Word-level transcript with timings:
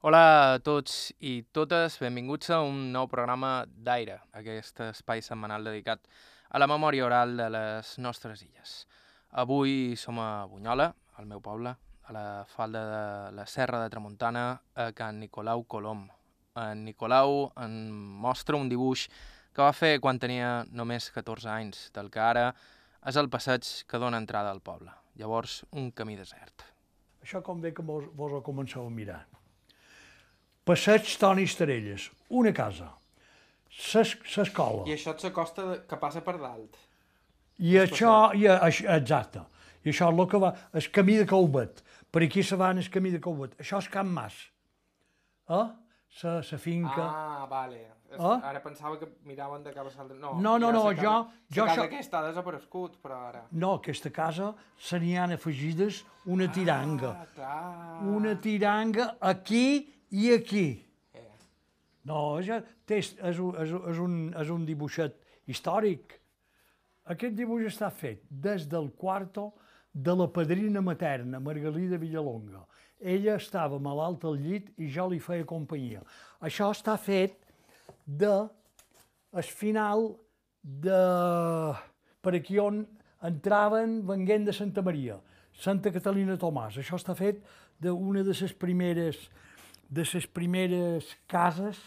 Hola 0.00 0.54
a 0.54 0.58
tots 0.62 1.08
i 1.26 1.40
totes, 1.50 1.96
benvinguts 1.98 2.52
a 2.54 2.60
un 2.62 2.92
nou 2.94 3.08
programa 3.10 3.64
d'Aire, 3.66 4.20
aquest 4.38 4.78
espai 4.84 5.18
setmanal 5.26 5.64
dedicat 5.66 6.04
a 6.54 6.60
la 6.62 6.68
memòria 6.70 7.02
oral 7.02 7.32
de 7.34 7.48
les 7.50 7.88
nostres 7.98 8.44
illes. 8.44 8.74
Avui 9.42 9.96
som 9.98 10.20
a 10.22 10.46
Bunyola, 10.46 10.86
al 11.18 11.26
meu 11.26 11.40
poble, 11.42 11.72
a 12.06 12.14
la 12.14 12.44
falda 12.46 12.82
de 12.92 13.00
la 13.34 13.46
Serra 13.50 13.80
de 13.82 13.88
Tramuntana, 13.90 14.44
a 14.76 14.92
Can 14.94 15.18
Nicolau 15.18 15.64
Colom. 15.66 16.04
En 16.54 16.84
Nicolau 16.84 17.50
en 17.58 17.74
mostra 18.22 18.54
un 18.54 18.70
dibuix 18.70 19.08
que 19.50 19.66
va 19.66 19.74
fer 19.74 19.98
quan 19.98 20.22
tenia 20.22 20.62
només 20.70 21.10
14 21.10 21.50
anys, 21.56 21.88
del 21.90 22.06
que 22.06 22.22
ara 22.22 22.52
és 23.02 23.18
el 23.18 23.32
passeig 23.34 23.66
que 23.90 23.98
dona 23.98 24.22
entrada 24.22 24.54
al 24.54 24.62
poble. 24.62 24.94
Llavors, 25.18 25.64
un 25.72 25.90
camí 25.90 26.14
desert. 26.14 26.68
Això 27.18 27.42
com 27.42 27.58
bé 27.58 27.74
que 27.74 27.82
vos, 27.82 28.06
vos 28.14 28.38
ho 28.38 28.44
comenceu 28.46 28.86
a 28.86 28.94
mirar. 28.94 29.24
Passeig 30.68 31.08
Toni 31.20 31.46
Estarelles, 31.48 32.10
una 32.28 32.52
casa, 32.52 32.90
s'escola. 33.72 34.84
I 34.88 34.94
això 34.96 35.14
et 35.16 35.24
s'acosta 35.24 35.66
que 35.88 35.98
passa 36.00 36.20
per 36.24 36.36
dalt. 36.40 36.76
I 37.58 37.76
això, 37.82 38.12
i, 38.38 38.44
això, 38.52 38.86
exacte, 38.98 39.42
i 39.84 39.90
això 39.90 40.10
és 40.12 40.18
el 40.20 40.28
que 40.30 40.40
va, 40.42 40.52
el 40.76 40.88
camí 40.94 41.16
de 41.18 41.26
Colbet. 41.26 41.82
Per 42.12 42.22
aquí 42.24 42.42
se 42.42 42.56
va 42.56 42.70
en 42.72 42.78
el 42.80 42.88
camí 42.90 43.10
de 43.12 43.20
Colbet. 43.20 43.56
Això 43.60 43.80
és 43.82 43.88
Can 43.92 44.08
Mas. 44.08 44.36
Eh? 45.48 45.64
Sa, 46.18 46.38
sa 46.42 46.56
finca. 46.58 47.04
Ah, 47.04 47.46
vale. 47.50 47.86
Es, 48.08 48.16
Ah? 48.18 48.38
Ara 48.48 48.62
pensava 48.64 48.96
que 48.98 49.06
miraven 49.28 49.62
de 49.62 49.72
cap 49.74 49.84
a 49.84 49.90
l'altre. 49.92 50.16
No, 50.16 50.30
No, 50.40 50.54
no, 50.58 50.70
no, 50.72 50.84
jo- 50.84 50.94
sé 50.94 50.96
jo 51.52 51.64
que 51.64 51.70
això- 51.74 51.82
aquesta 51.84 52.18
ha 52.20 52.26
desaparegut, 52.30 52.94
però 53.02 53.18
ara... 53.28 53.42
No, 53.52 53.74
aquesta 53.74 54.08
casa 54.10 54.54
se 54.78 54.98
n'hi 54.98 55.14
han 55.20 55.32
afegides 55.32 56.04
una 56.24 56.48
tiranga. 56.50 57.10
Ah, 57.10 57.26
clar. 57.34 58.02
Una 58.08 58.34
tiranga 58.40 59.16
aquí 59.20 59.92
i 60.10 60.30
aquí. 60.34 60.66
No, 62.08 62.38
ja 62.40 62.62
és, 62.88 63.10
és, 63.20 63.38
un- 63.42 63.56
és, 63.60 63.72
un, 64.00 64.14
és 64.40 64.50
un 64.50 64.64
dibuixet 64.64 65.16
històric. 65.50 66.14
Aquest 67.08 67.34
dibuix 67.36 67.66
està 67.68 67.90
fet 67.92 68.22
des 68.30 68.66
del 68.68 68.90
quarto 68.96 69.50
de 69.92 70.14
la 70.16 70.28
padrina 70.32 70.80
materna, 70.84 71.40
Margalida 71.40 71.98
Villalonga. 72.00 72.62
Ella 73.00 73.36
estava 73.36 73.78
malalta 73.78 74.28
al 74.28 74.38
llit 74.40 74.70
i 74.80 74.88
jo 74.90 75.06
li 75.08 75.18
feia 75.20 75.44
companyia. 75.46 76.00
Això 76.40 76.70
està 76.72 76.96
fet 76.98 77.36
de 78.04 78.32
el 79.36 79.44
final 79.44 80.14
de... 80.62 81.00
per 82.20 82.34
aquí 82.34 82.58
on 82.58 82.82
entraven 83.22 84.00
venguent 84.06 84.46
de 84.48 84.52
Santa 84.52 84.82
Maria, 84.82 85.18
Santa 85.52 85.92
Catalina 85.92 86.36
Tomàs. 86.40 86.78
Això 86.80 86.96
està 86.98 87.14
fet 87.18 87.40
d'una 87.80 88.22
de 88.26 88.34
les 88.34 88.52
primeres 88.54 89.28
de 89.88 90.04
les 90.14 90.26
primeres 90.26 91.16
cases 91.26 91.78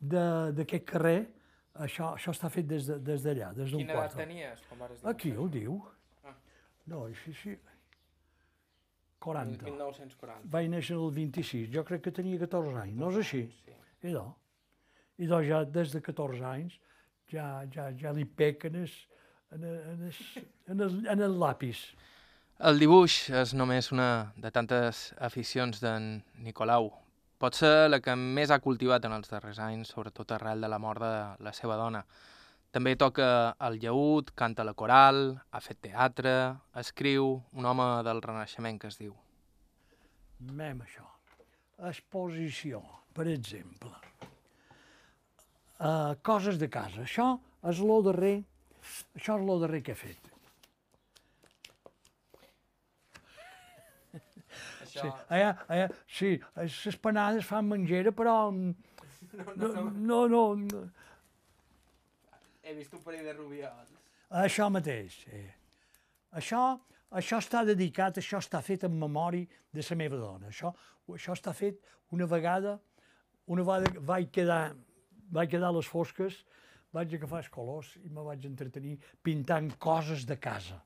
de- 0.00 0.52
d'aquest 0.52 0.84
carrer. 0.84 1.26
Això, 1.80 2.14
això 2.16 2.32
està 2.34 2.50
fet 2.50 2.66
des 2.66 2.86
d'allà, 2.86 2.98
de, 2.98 3.04
des 3.12 3.22
d'allà, 3.22 3.52
des 3.54 3.70
d'un 3.70 3.78
Quina 3.80 3.92
edat 3.94 4.12
quart. 4.12 4.16
tenies 4.28 4.60
quan 4.68 4.78
vares 4.80 5.04
Aquí 5.04 5.30
ho 5.36 5.46
diu. 5.48 5.80
Ah. 6.24 6.34
No, 6.86 7.04
així 7.06 7.32
sí. 7.32 7.56
40. 9.20 9.64
1940. 9.64 10.48
Vaig 10.50 10.68
néixer 10.72 10.96
el 10.96 11.10
26, 11.12 11.68
jo 11.74 11.82
crec 11.84 12.02
que 12.06 12.12
tenia 12.16 12.38
14 12.40 12.78
anys, 12.86 12.96
no 12.96 13.10
és 13.10 13.18
així? 13.20 13.42
Sí. 13.66 13.74
I 14.08 14.12
do. 14.14 14.24
I 15.20 15.26
do 15.28 15.40
ja 15.44 15.64
des 15.64 15.92
de 15.92 16.00
14 16.00 16.40
anys 16.48 16.78
ja, 17.30 17.64
ja, 17.74 17.90
ja 18.00 18.12
li 18.16 18.24
pec 18.24 18.64
en 18.70 18.76
el, 18.80 18.88
en 19.52 19.64
el, 19.64 19.76
en 19.90 20.06
el, 20.08 20.14
en 20.72 20.80
el, 20.86 20.96
en 21.14 21.20
el 21.26 21.36
lapis. 21.38 21.82
El 22.60 22.78
dibuix 22.80 23.28
és 23.30 23.52
només 23.56 23.92
una 23.92 24.32
de 24.36 24.50
tantes 24.52 25.10
aficions 25.20 25.80
d'en 25.80 26.22
Nicolau. 26.44 26.90
Pot 27.40 27.56
ser 27.56 27.88
la 27.88 28.02
que 28.04 28.12
més 28.20 28.50
ha 28.52 28.60
cultivat 28.60 29.06
en 29.08 29.14
els 29.16 29.30
darrers 29.32 29.58
anys, 29.64 29.94
sobretot 29.94 30.34
arrel 30.36 30.60
de 30.60 30.68
la 30.68 30.78
mort 30.82 31.00
de 31.00 31.12
la 31.46 31.52
seva 31.56 31.78
dona. 31.80 32.02
També 32.70 32.92
toca 33.00 33.28
el 33.66 33.78
llaüt, 33.80 34.34
canta 34.36 34.66
la 34.66 34.74
coral, 34.76 35.22
ha 35.50 35.60
fet 35.64 35.80
teatre, 35.88 36.34
escriu, 36.82 37.32
un 37.56 37.66
home 37.70 37.86
del 38.06 38.20
Renaixement 38.26 38.76
que 38.82 38.90
es 38.92 39.00
diu. 39.00 39.14
Mem 40.52 40.84
això. 40.84 41.06
Exposició, 41.88 42.82
per 43.16 43.26
exemple. 43.32 43.94
Uh, 45.80 46.12
coses 46.20 46.60
de 46.60 46.68
casa. 46.68 47.06
Això 47.08 47.32
és 47.72 47.80
lo 47.80 48.02
darrer, 48.04 48.36
això 49.16 49.40
és 49.40 49.48
lo 49.48 49.56
darrer 49.64 49.80
que 49.86 49.96
he 49.96 50.02
fet. 50.04 50.29
Sí, 55.00 55.10
allà, 55.36 55.50
allà, 55.68 55.88
sí, 56.08 56.34
les 56.60 57.00
panades 57.02 57.46
fan 57.46 57.68
menjera, 57.70 58.12
però... 58.12 58.38
No, 59.30 59.52
no, 59.54 59.90
no, 59.92 60.18
no, 60.26 60.42
no, 60.56 60.78
He 62.64 62.72
vist 62.74 62.94
un 62.96 63.02
parell 63.04 63.26
de 63.28 63.34
rubiols. 63.36 63.92
això 64.42 64.66
mateix. 64.72 65.20
Sí. 65.26 65.42
Això, 66.40 66.62
això 67.20 67.38
està 67.42 67.62
dedicat, 67.68 68.18
això 68.18 68.40
està 68.40 68.62
fet 68.64 68.86
en 68.88 68.96
memòria 68.98 69.46
de 69.72 69.84
la 69.88 69.96
meva 70.00 70.18
dona. 70.18 70.50
Això, 70.50 70.72
això 71.14 71.36
està 71.36 71.52
fet 71.54 71.80
una 72.16 72.26
vegada, 72.30 72.78
una 73.46 73.62
vegada 73.66 74.02
vaig 74.12 74.30
quedar, 74.34 74.74
vaig 75.30 75.50
quedar 75.50 75.70
a 75.70 75.76
les 75.78 75.86
fosques, 75.90 76.44
vaig 76.94 77.14
agafar 77.14 77.44
els 77.44 77.50
colors 77.54 77.96
i 78.02 78.08
me 78.10 78.22
vaig 78.26 78.46
entretenir 78.46 78.96
pintant 79.22 79.70
coses 79.78 80.26
de 80.26 80.38
casa. 80.38 80.80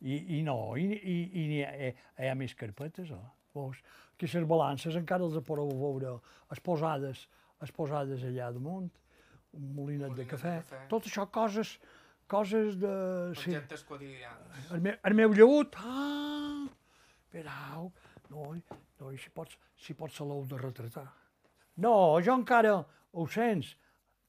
I, 0.00 0.38
i 0.38 0.42
no, 0.44 0.76
i, 0.76 0.86
i, 0.92 1.16
i 1.40 1.46
n'hi 1.48 1.62
ha, 1.64 1.72
eh, 1.88 1.94
hi 2.20 2.28
ha 2.28 2.36
més 2.36 2.52
carpetes, 2.54 3.10
oh? 3.16 3.24
Veus? 3.56 3.80
Que 4.16 4.28
les 4.32 4.46
balances 4.48 4.96
encara 4.96 5.26
els 5.26 5.36
podeu 5.44 5.68
veure 5.80 6.16
exposades, 6.52 7.26
exposades 7.64 8.24
allà 8.24 8.52
damunt, 8.54 8.88
un 9.56 9.68
molinet 9.76 10.14
de 10.16 10.26
cafè, 10.28 10.56
cafè. 10.62 10.82
tot 10.92 11.08
això 11.08 11.26
coses, 11.32 11.76
coses 12.28 12.76
de... 12.80 12.94
Sí. 13.40 13.54
quotidians. 13.88 14.70
El, 14.70 14.82
meu, 14.84 14.98
el 15.10 15.16
meu 15.20 15.36
lleut, 15.36 15.76
ah, 15.80 16.66
esperau, 17.26 17.90
no, 18.30 18.50
no, 19.00 19.12
i 19.12 19.20
si 19.20 19.32
pots, 19.32 19.58
si 19.80 19.96
pots 19.96 20.16
se 20.16 20.26
l'heu 20.26 20.44
de 20.48 20.60
retratar. 20.60 21.06
No, 21.76 21.94
jo 22.24 22.36
encara, 22.36 22.78
ho 23.12 23.26
sents, 23.32 23.74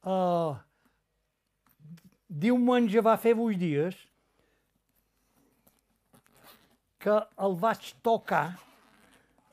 uh, 0.04 0.56
diumenge 2.28 3.04
va 3.04 3.16
fer 3.20 3.36
vuit 3.40 3.60
dies 3.60 3.98
que 7.04 7.16
el 7.46 7.56
vaig 7.62 7.94
tocar 8.04 8.58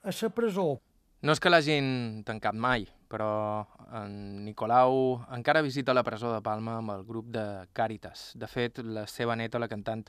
a 0.04 0.12
la 0.12 0.28
presó. 0.30 0.80
No 1.24 1.32
és 1.32 1.40
que 1.40 1.48
l'hagin 1.48 2.22
tancat 2.28 2.54
mai, 2.54 2.84
però 3.08 3.64
en 3.96 4.44
Nicolau 4.44 5.24
encara 5.32 5.62
visita 5.64 5.94
la 5.94 6.02
presó 6.04 6.32
de 6.34 6.42
Palma 6.44 6.76
amb 6.78 6.92
el 6.92 7.04
grup 7.08 7.30
de 7.32 7.44
Càritas. 7.72 8.32
De 8.36 8.46
fet, 8.46 8.82
la 8.84 9.06
seva 9.06 9.36
neta, 9.36 9.58
la 9.58 9.68
cantant 9.68 10.04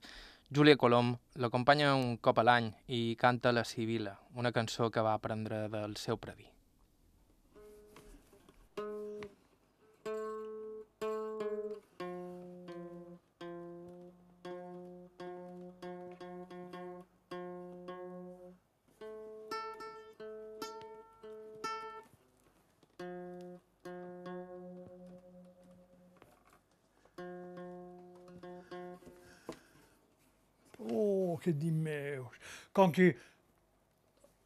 Júlia 0.51 0.75
Colom, 0.75 1.16
l'acompanya 1.39 1.94
un 1.95 2.17
cop 2.17 2.44
a 2.44 2.44
l'any 2.44 2.67
i 2.88 3.16
canta 3.16 3.56
La 3.56 3.63
Sibila, 3.63 4.19
una 4.35 4.51
cançó 4.51 4.91
que 4.91 5.01
va 5.01 5.16
aprendre 5.16 5.69
del 5.69 5.95
seu 5.95 6.19
predí. 6.19 6.54
Com 32.75 32.91
que 32.96 33.13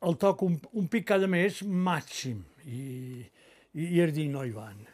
el 0.06 0.20
toc 0.22 0.44
un, 0.46 0.60
un 0.80 0.88
pic 0.92 1.08
cada 1.12 1.28
mes 1.28 1.64
màxim 1.66 2.44
i, 2.66 2.84
i, 3.74 3.90
i 3.90 4.04
els 4.06 4.16
dic 4.16 4.30
no 4.31 4.46
hi 4.46 4.54
van. 4.56 4.86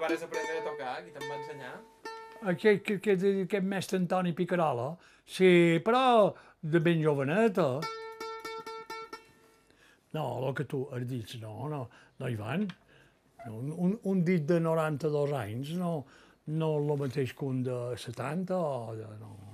El 0.00 0.08
vas 0.08 0.22
aprendre 0.22 0.58
a 0.58 0.64
tocar? 0.64 0.92
Qui 1.04 1.10
te'n 1.12 1.26
va 1.28 1.36
ensenyar? 1.36 1.72
Aquest, 2.52 2.78
aquest, 2.80 3.08
aquest, 3.14 3.40
aquest 3.44 3.66
mestre 3.68 3.98
Antoni 4.00 4.32
Picarola, 4.36 4.94
sí, 5.28 5.80
però 5.84 6.32
de 6.60 6.80
ben 6.80 7.02
joveneta. 7.04 7.66
No, 10.16 10.24
el 10.48 10.54
que 10.56 10.64
tu 10.64 10.86
has 10.94 11.04
dit, 11.06 11.36
no, 11.42 11.68
no, 11.68 11.82
no 12.18 12.30
hi 12.30 12.38
van. 12.38 12.64
Un, 13.50 13.70
un, 13.72 13.92
un 14.08 14.24
dit 14.24 14.46
de 14.48 14.58
92 14.60 15.36
anys 15.36 15.76
no, 15.80 15.92
no 16.56 16.72
el 16.78 16.90
mateix 17.00 17.36
que 17.36 17.46
un 17.46 17.62
de 17.64 17.78
70 17.96 18.56
o 18.56 18.96
de... 18.96 19.06
No. 19.20 19.49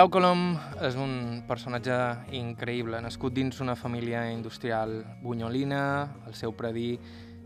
Nicolau 0.00 0.14
Colom 0.16 0.44
és 0.80 0.94
un 0.96 1.42
personatge 1.44 1.92
increïble, 2.32 3.02
nascut 3.04 3.34
dins 3.36 3.58
una 3.60 3.74
família 3.76 4.22
industrial 4.32 4.94
bunyolina, 5.20 5.80
el 6.24 6.32
seu 6.38 6.54
predí 6.56 6.94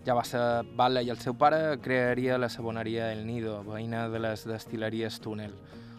ja 0.07 0.15
va 0.15 0.23
ser 0.23 0.63
bala 0.79 1.03
i 1.03 1.11
el 1.11 1.19
seu 1.19 1.35
pare 1.35 1.81
crearia 1.83 2.37
la 2.39 2.47
saboneria 2.47 3.09
El 3.11 3.25
Nido, 3.27 3.57
veïna 3.67 4.05
de 4.13 4.23
les 4.23 4.47
destileries 4.47 5.19
Túnel, 5.19 5.51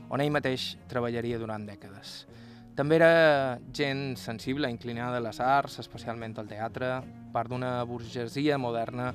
on 0.08 0.24
ell 0.24 0.32
mateix 0.32 0.78
treballaria 0.88 1.42
durant 1.44 1.68
dècades. 1.68 2.24
També 2.80 3.02
era 3.02 3.60
gent 3.76 4.16
sensible, 4.16 4.72
inclinada 4.72 5.20
a 5.20 5.28
les 5.28 5.44
arts, 5.44 5.82
especialment 5.84 6.40
al 6.40 6.48
teatre, 6.48 7.02
part 7.36 7.52
d'una 7.52 7.82
burgesia 7.84 8.56
moderna, 8.56 9.12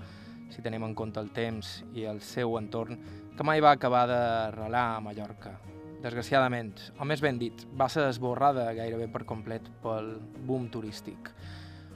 si 0.53 0.61
tenim 0.61 0.85
en 0.85 0.93
compte 0.93 1.25
el 1.25 1.33
temps 1.33 1.79
i 1.97 2.05
el 2.05 2.21
seu 2.21 2.61
entorn, 2.61 3.01
que 3.33 3.49
mai 3.49 3.65
va 3.65 3.73
acabar 3.73 4.05
d'arrelar 4.13 4.89
a 4.93 5.05
Mallorca. 5.09 5.57
Desgraciadament, 6.00 6.73
o 6.97 7.05
més 7.05 7.20
ben 7.20 7.37
dit, 7.37 7.67
va 7.76 7.88
ser 7.93 8.06
esborrada 8.08 8.70
gairebé 8.73 9.11
per 9.12 9.26
complet 9.29 9.67
pel 9.82 10.14
boom 10.49 10.70
turístic. 10.73 11.29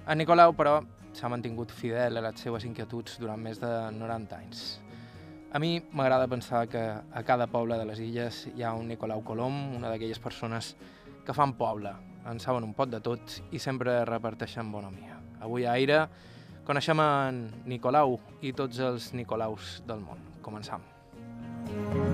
En 0.04 0.20
Nicolau, 0.20 0.52
però, 0.52 0.82
s'ha 1.16 1.30
mantingut 1.32 1.72
fidel 1.72 2.18
a 2.18 2.24
les 2.26 2.42
seves 2.42 2.66
inquietuds 2.68 3.16
durant 3.22 3.40
més 3.40 3.60
de 3.62 3.70
90 3.96 4.36
anys. 4.36 4.64
A 5.54 5.60
mi 5.62 5.78
m'agrada 5.94 6.28
pensar 6.28 6.66
que 6.68 6.82
a 6.82 7.22
cada 7.22 7.46
poble 7.46 7.78
de 7.78 7.86
les 7.88 8.00
illes 8.02 8.42
hi 8.52 8.64
ha 8.66 8.74
un 8.74 8.90
Nicolau 8.90 9.22
Colom, 9.24 9.76
una 9.78 9.92
d'aquelles 9.92 10.18
persones 10.18 10.74
que 11.24 11.32
fan 11.32 11.54
poble, 11.56 11.94
en 12.28 12.40
saben 12.42 12.66
un 12.66 12.74
pot 12.74 12.90
de 12.90 13.00
tot 13.00 13.38
i 13.52 13.62
sempre 13.62 14.02
reparteixen 14.04 14.72
bonomia. 14.72 15.20
Avui 15.40 15.64
a 15.64 15.76
Aire 15.78 16.02
coneixem 16.66 17.00
en 17.00 17.44
Nicolau 17.70 18.18
i 18.42 18.52
tots 18.52 18.82
els 18.82 19.12
Nicolaus 19.14 19.78
del 19.86 20.02
món. 20.04 20.20
Començam. 20.42 20.82
I 21.70 22.13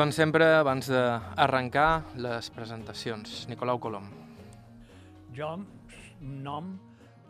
com 0.00 0.12
sempre, 0.16 0.46
abans 0.56 0.86
d'arrencar 0.88 2.14
les 2.16 2.46
presentacions, 2.54 3.42
Nicolau 3.50 3.76
Colom. 3.76 4.06
Jo, 5.36 5.50
nom 6.24 6.70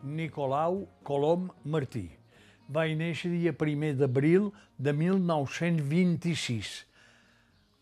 Nicolau 0.07 0.85
Colom 1.03 1.49
Martí. 1.67 2.05
Vaig 2.71 2.93
néixer 2.95 3.33
dia 3.33 3.51
1 3.51 3.97
d'abril 3.99 4.53
de 4.79 4.93
1926. 4.95 6.71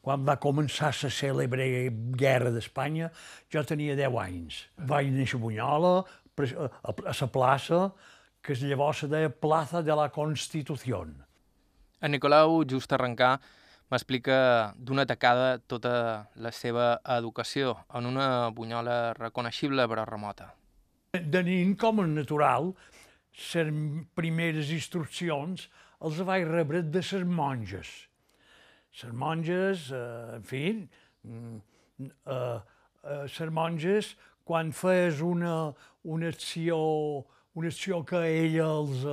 Quan 0.01 0.25
va 0.25 0.39
començar 0.41 0.89
la 1.03 1.13
cèlebre 1.13 1.69
guerra 2.17 2.49
d'Espanya, 2.49 3.11
jo 3.53 3.61
tenia 3.61 3.93
10 3.93 4.19
anys. 4.23 4.59
Vaig 4.89 5.13
néixer 5.13 5.37
a 5.37 5.43
Bunyola, 5.45 5.93
a 6.01 6.97
la 6.97 7.29
plaça, 7.37 7.91
que 8.41 8.57
llavors 8.57 9.05
se 9.05 9.13
deia 9.13 9.29
Plaza 9.29 9.85
de 9.85 9.93
la 9.93 10.09
Constitución. 10.09 11.13
En 12.01 12.09
Nicolau, 12.09 12.63
just 12.65 12.89
arrencar, 12.91 13.37
m'explica 13.89 14.37
d'una 14.77 15.05
tacada 15.09 15.57
tota 15.59 15.93
la 16.35 16.51
seva 16.53 16.99
educació 17.17 17.75
en 17.97 18.05
una 18.09 18.49
bunyola 18.55 19.13
reconeixible 19.17 19.87
però 19.89 20.05
remota. 20.05 20.53
De 21.13 21.41
nin, 21.43 21.73
com 21.75 22.03
a 22.03 22.05
natural, 22.07 22.73
les 23.53 23.73
primeres 24.17 24.69
instruccions 24.75 25.69
els 26.05 26.21
vaig 26.27 26.45
rebre 26.47 26.83
de 26.83 27.01
les 27.01 27.25
monges. 27.25 27.89
Les 29.01 29.13
monges, 29.13 29.91
eh, 29.91 30.35
en 30.37 30.43
fi, 30.43 30.63
eh, 31.25 31.59
eh, 32.35 32.59
les 33.25 33.51
monges, 33.51 34.15
quan 34.43 34.71
fes 34.71 35.21
una, 35.21 35.73
una 36.03 36.29
acció, 36.29 36.77
una 37.53 37.67
acció 37.67 38.03
que 38.03 38.21
ella 38.25 38.65
els, 38.65 39.05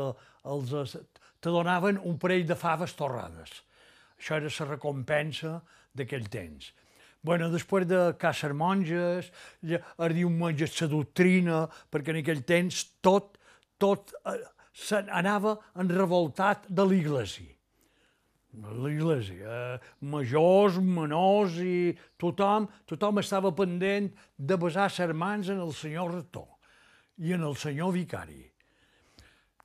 els, 0.44 0.96
te 1.40 1.52
donaven 1.52 1.98
un 1.98 2.18
parell 2.18 2.46
de 2.46 2.56
faves 2.56 2.94
torrades. 2.96 3.62
Això 4.16 4.40
era 4.40 4.50
la 4.50 4.66
recompensa 4.72 5.60
d'aquell 5.94 6.28
temps. 6.28 6.72
bueno, 7.26 7.48
després 7.50 7.86
de 7.90 8.14
caçar 8.22 8.52
monges, 8.54 9.32
es 9.66 10.12
diu 10.14 10.28
monges 10.30 10.76
la 10.80 10.86
doctrina, 10.86 11.64
perquè 11.90 12.12
en 12.12 12.20
aquell 12.20 12.44
temps 12.46 12.84
tot, 13.02 13.34
tot 13.82 14.12
eh, 14.30 14.36
anava 15.10 15.56
en 15.74 15.90
revoltat 15.90 16.68
de 16.68 16.86
l'Iglésia. 16.86 17.50
L'Iglésia, 18.56 19.56
eh, 19.74 19.78
majors, 20.00 20.78
menors 20.78 21.58
i 21.60 21.96
tothom, 22.16 22.70
tothom 22.86 23.18
estava 23.18 23.50
pendent 23.50 24.12
de 24.38 24.56
basar 24.56 24.86
les 24.86 25.12
mans 25.12 25.50
en 25.50 25.60
el 25.60 25.74
senyor 25.74 26.14
rector 26.14 26.46
i 27.18 27.34
en 27.34 27.42
el 27.42 27.56
senyor 27.56 27.92
vicari. 27.92 28.44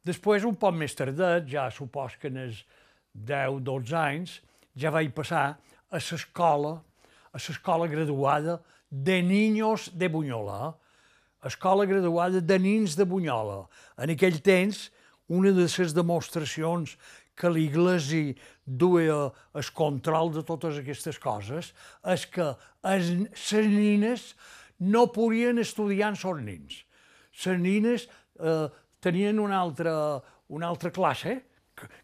Després, 0.03 0.43
un 0.49 0.57
poc 0.57 0.73
més 0.73 0.97
tardet, 0.97 1.45
ja 1.45 1.69
supos 1.69 2.17
que 2.17 2.31
en 2.31 2.47
els 2.47 2.65
10-12 3.17 3.95
anys, 3.97 4.39
ja 4.75 4.91
vaig 4.91 5.11
passar 5.13 5.57
a 5.91 5.99
l'escola, 5.99 6.77
a 7.31 7.37
l'escola 7.37 7.87
graduada 7.87 8.61
de 8.91 9.21
Niños 9.21 9.89
de 9.93 10.09
Bunyola, 10.09 10.75
escola 11.45 11.85
graduada 11.85 12.41
de 12.41 12.59
nins 12.59 12.95
de 12.95 13.05
Bunyola. 13.05 13.65
En 13.97 14.13
aquell 14.13 14.41
temps, 14.41 14.91
una 15.27 15.51
de 15.51 15.65
les 15.65 15.93
demostracions 15.93 16.97
que 17.35 17.49
l'Iglésia 17.49 18.35
duia 18.65 19.31
el 19.55 19.69
control 19.73 20.33
de 20.35 20.43
totes 20.45 20.77
aquestes 20.81 21.17
coses 21.17 21.71
és 22.05 22.25
que 22.29 22.51
les 22.83 23.53
nines 23.71 24.35
no 24.79 25.07
podien 25.13 25.57
estudiar 25.61 26.11
en 26.11 26.19
els 26.19 26.43
nins. 26.45 26.81
Les 27.45 27.57
nines 27.59 28.05
eh, 28.39 28.67
tenien 29.01 29.39
una 29.39 29.57
altra, 29.57 30.21
una 30.49 30.67
altra 30.67 30.91
classe, 30.91 31.39
que, 31.39 31.49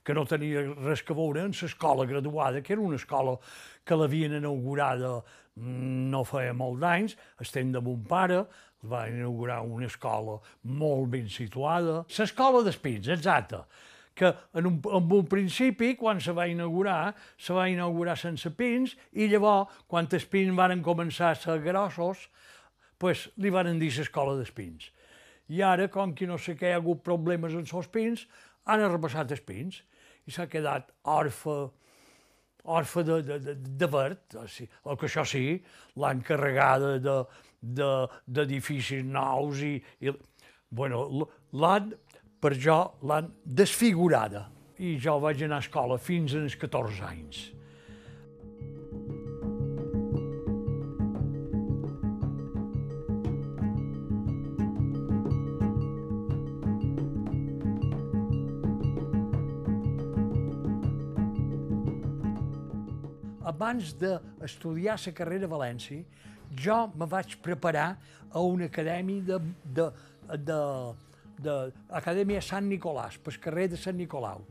que 0.04 0.14
no 0.14 0.26
tenia 0.26 0.64
res 0.86 1.04
que 1.04 1.16
veure 1.18 1.44
amb 1.48 1.58
l'escola 1.58 2.06
graduada, 2.06 2.62
que 2.62 2.74
era 2.74 2.84
una 2.84 3.00
escola 3.00 3.38
que 3.86 3.96
l'havien 3.96 4.38
inaugurada 4.40 5.22
no 5.58 6.24
feia 6.28 6.54
molt 6.54 6.80
d'anys, 6.82 7.18
estem 7.42 7.72
de 7.74 7.82
mon 7.82 8.04
pare, 8.06 8.44
va 8.86 9.08
inaugurar 9.10 9.62
una 9.66 9.88
escola 9.88 10.38
molt 10.64 11.10
ben 11.14 11.30
situada. 11.30 12.04
L'escola 12.18 12.64
d'Espins, 12.66 13.10
exacte, 13.10 13.64
que 14.18 14.34
en 14.54 14.66
un, 14.66 14.82
en 14.82 15.12
un 15.14 15.26
principi, 15.30 15.94
quan 15.96 16.20
se 16.22 16.34
va 16.34 16.48
inaugurar, 16.50 17.14
se 17.38 17.54
va 17.54 17.68
inaugurar 17.70 18.18
sense 18.18 18.50
pins, 18.58 18.96
i 19.14 19.30
llavors, 19.30 19.74
quan 19.88 20.10
els 20.12 20.26
pins 20.26 20.56
varen 20.58 20.84
començar 20.86 21.32
a 21.32 21.40
ser 21.40 21.60
grossos, 21.66 22.28
pues, 22.98 23.28
li 23.38 23.54
van 23.54 23.78
dir 23.78 23.92
l'escola 23.94 24.38
d'Espins. 24.38 24.92
I 25.54 25.62
ara, 25.64 25.88
com 25.88 26.14
que 26.14 26.28
no 26.28 26.38
sé 26.42 26.58
què, 26.58 26.72
hi 26.72 26.76
ha 26.76 26.82
hagut 26.82 27.06
problemes 27.06 27.54
amb 27.56 27.70
els 27.80 27.88
pins, 27.94 28.26
han 28.68 28.86
repassat 28.92 29.34
els 29.36 29.44
pins 29.48 29.82
i 30.28 30.34
s'ha 30.36 30.48
quedat 30.52 30.92
orfe, 31.08 31.56
orfe 32.68 33.04
de, 33.08 33.22
de, 33.24 33.40
de, 33.44 33.56
de 33.56 33.90
verd, 33.92 34.24
o, 34.36 34.46
sigui, 34.52 34.70
o 34.84 34.98
que 35.00 35.08
això 35.08 35.24
sí, 35.28 35.44
l'han 36.00 36.24
carregada 36.28 36.98
de, 37.00 37.18
d'edificis 37.62 39.06
de, 39.06 39.14
nous 39.16 39.64
i, 39.66 39.74
i 40.04 40.14
bueno, 40.70 41.06
l'han, 41.56 41.94
per 42.44 42.54
jo, 42.60 42.80
l'han 43.08 43.32
desfigurada. 43.44 44.48
I 44.78 44.98
jo 45.02 45.16
vaig 45.24 45.42
anar 45.42 45.64
a 45.64 45.66
escola 45.66 45.98
fins 45.98 46.36
als 46.38 46.58
14 46.60 47.06
anys. 47.08 47.48
Abans 63.48 63.94
d'estudiar 63.96 64.98
la 65.06 65.14
carrera 65.16 65.48
a 65.48 65.52
València, 65.52 66.04
jo 66.52 66.78
me 66.96 67.08
vaig 67.08 67.38
preparar 67.44 67.96
a 68.32 68.44
una 68.44 68.68
acadèmia 68.68 69.24
de, 69.24 69.40
de, 69.64 69.88
de, 70.50 70.62
de, 71.40 71.56
Acadèmia 71.90 72.42
Sant 72.44 72.68
Nicolàs, 72.68 73.18
pel 73.24 73.40
carrer 73.44 73.70
de 73.72 73.80
Sant 73.80 73.98
Nicolau. 73.98 74.44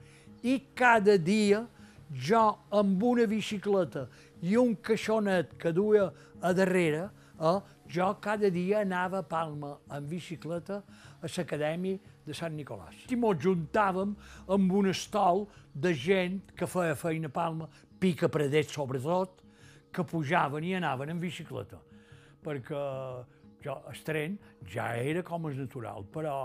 I 0.43 0.59
cada 0.77 1.17
dia 1.19 1.65
jo 2.13 2.43
amb 2.71 3.03
una 3.03 3.27
bicicleta 3.29 4.07
i 4.43 4.57
un 4.57 4.77
caixonet 4.77 5.57
que 5.61 5.73
duia 5.73 6.11
a 6.41 6.53
darrere, 6.57 7.09
eh, 7.41 7.59
jo 7.89 8.09
cada 8.21 8.51
dia 8.51 8.81
anava 8.81 9.21
a 9.21 9.27
Palma 9.27 9.77
en 9.93 10.07
bicicleta 10.09 10.83
a 11.21 11.29
l'acadèmia 11.29 11.99
de 12.27 12.35
Sant 12.35 12.57
Nicolàs. 12.57 13.07
I 13.11 13.17
mos 13.17 13.39
juntàvem 13.43 14.15
amb 14.49 14.73
un 14.73 14.91
estol 14.91 15.47
de 15.75 15.93
gent 15.95 16.41
que 16.57 16.67
feia 16.67 16.97
feina 16.99 17.31
a 17.31 17.35
Palma, 17.35 17.69
pica 18.01 18.29
predet 18.33 18.71
sobretot, 18.73 19.43
que 19.93 20.05
pujaven 20.05 20.65
i 20.65 20.75
anaven 20.77 21.15
en 21.15 21.21
bicicleta. 21.21 21.81
Perquè 22.45 22.81
jo, 23.65 23.77
el 23.91 24.01
tren 24.07 24.39
ja 24.71 24.93
era 25.01 25.23
com 25.27 25.49
és 25.51 25.59
natural, 25.59 26.05
però 26.13 26.37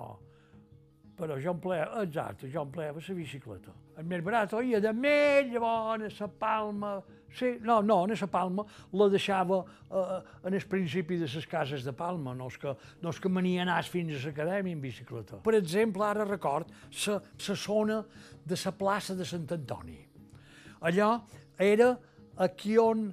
però 1.22 1.36
jo 1.38 1.52
empleava, 1.54 2.02
exacte, 2.02 2.50
jo 2.50 2.64
empleava 2.66 3.02
la 3.06 3.14
bicicleta. 3.14 3.74
El 4.00 4.08
més 4.10 4.24
barat 4.26 4.54
oia 4.58 4.80
de 4.82 4.92
més, 4.96 5.52
llavors, 5.52 6.18
a 6.18 6.26
la 6.26 6.30
Palma, 6.42 6.94
sí, 7.38 7.52
no, 7.62 7.76
no, 7.86 8.00
a 8.06 8.16
la 8.18 8.30
Palma 8.32 8.66
la 8.98 9.08
deixava 9.12 9.60
eh, 9.62 10.16
en 10.48 10.58
el 10.58 10.66
principi 10.72 11.20
de 11.22 11.30
les 11.30 11.46
cases 11.46 11.86
de 11.86 11.94
Palma, 11.94 12.34
no 12.34 12.48
és 12.50 12.58
que, 12.58 12.74
no 13.04 13.14
és 13.14 13.20
que 13.22 13.30
me 13.30 13.44
n'hi 13.46 13.60
anàs 13.62 13.92
fins 13.92 14.16
a 14.18 14.24
l'acadèmia 14.32 14.74
en 14.74 14.82
bicicleta. 14.82 15.44
Per 15.46 15.54
exemple, 15.60 16.08
ara 16.08 16.26
record 16.26 16.74
la 17.06 17.20
zona 17.68 18.02
de 18.46 18.58
la 18.66 18.74
plaça 18.74 19.14
de 19.14 19.28
Sant 19.28 19.46
Antoni. 19.54 20.00
Allò 20.82 21.12
era 21.62 21.96
aquí 22.38 22.78
on 22.78 23.10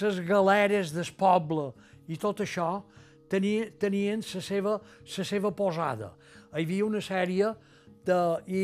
les 0.00 0.20
galeres 0.26 0.92
del 0.94 1.10
poble 1.16 1.70
i 2.08 2.16
tot 2.16 2.40
això 2.40 2.82
tenien, 3.30 3.70
tenien 3.78 4.24
la 4.34 4.42
seva, 4.42 4.78
la 4.80 5.24
seva 5.24 5.52
posada 5.54 6.12
hi 6.56 6.64
havia 6.64 6.84
una 6.86 7.00
sèrie 7.04 7.50
de, 8.08 8.18
i, 8.48 8.62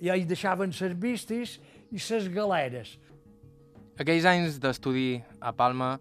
i 0.00 0.10
hi 0.10 0.26
deixaven 0.28 0.74
les 0.74 0.94
vistes 1.00 1.56
i 1.90 1.98
les 1.98 2.28
galeres. 2.30 2.94
Aquells 3.98 4.26
anys 4.26 4.58
d'estudi 4.62 5.22
a 5.40 5.52
Palma 5.54 5.94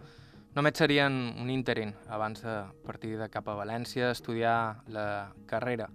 només 0.53 0.77
serien 0.77 1.13
un 1.41 1.49
interín 1.49 1.93
abans 2.09 2.41
de 2.45 2.55
partir 2.85 3.15
de 3.17 3.29
cap 3.33 3.49
a 3.49 3.57
València 3.57 4.09
a 4.09 4.15
estudiar 4.17 4.83
la 4.87 5.33
carrera. 5.49 5.89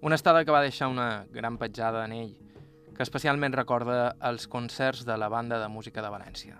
Una 0.00 0.16
estada 0.16 0.44
que 0.44 0.52
va 0.52 0.62
deixar 0.64 0.88
una 0.88 1.26
gran 1.32 1.58
petjada 1.60 2.06
en 2.06 2.16
ell, 2.16 2.34
que 3.00 3.06
especialment 3.06 3.54
recorda 3.56 4.10
els 4.28 4.44
concerts 4.52 5.06
de 5.08 5.14
la 5.16 5.30
banda 5.32 5.56
de 5.56 5.68
música 5.72 6.02
de 6.04 6.08
València. 6.12 6.58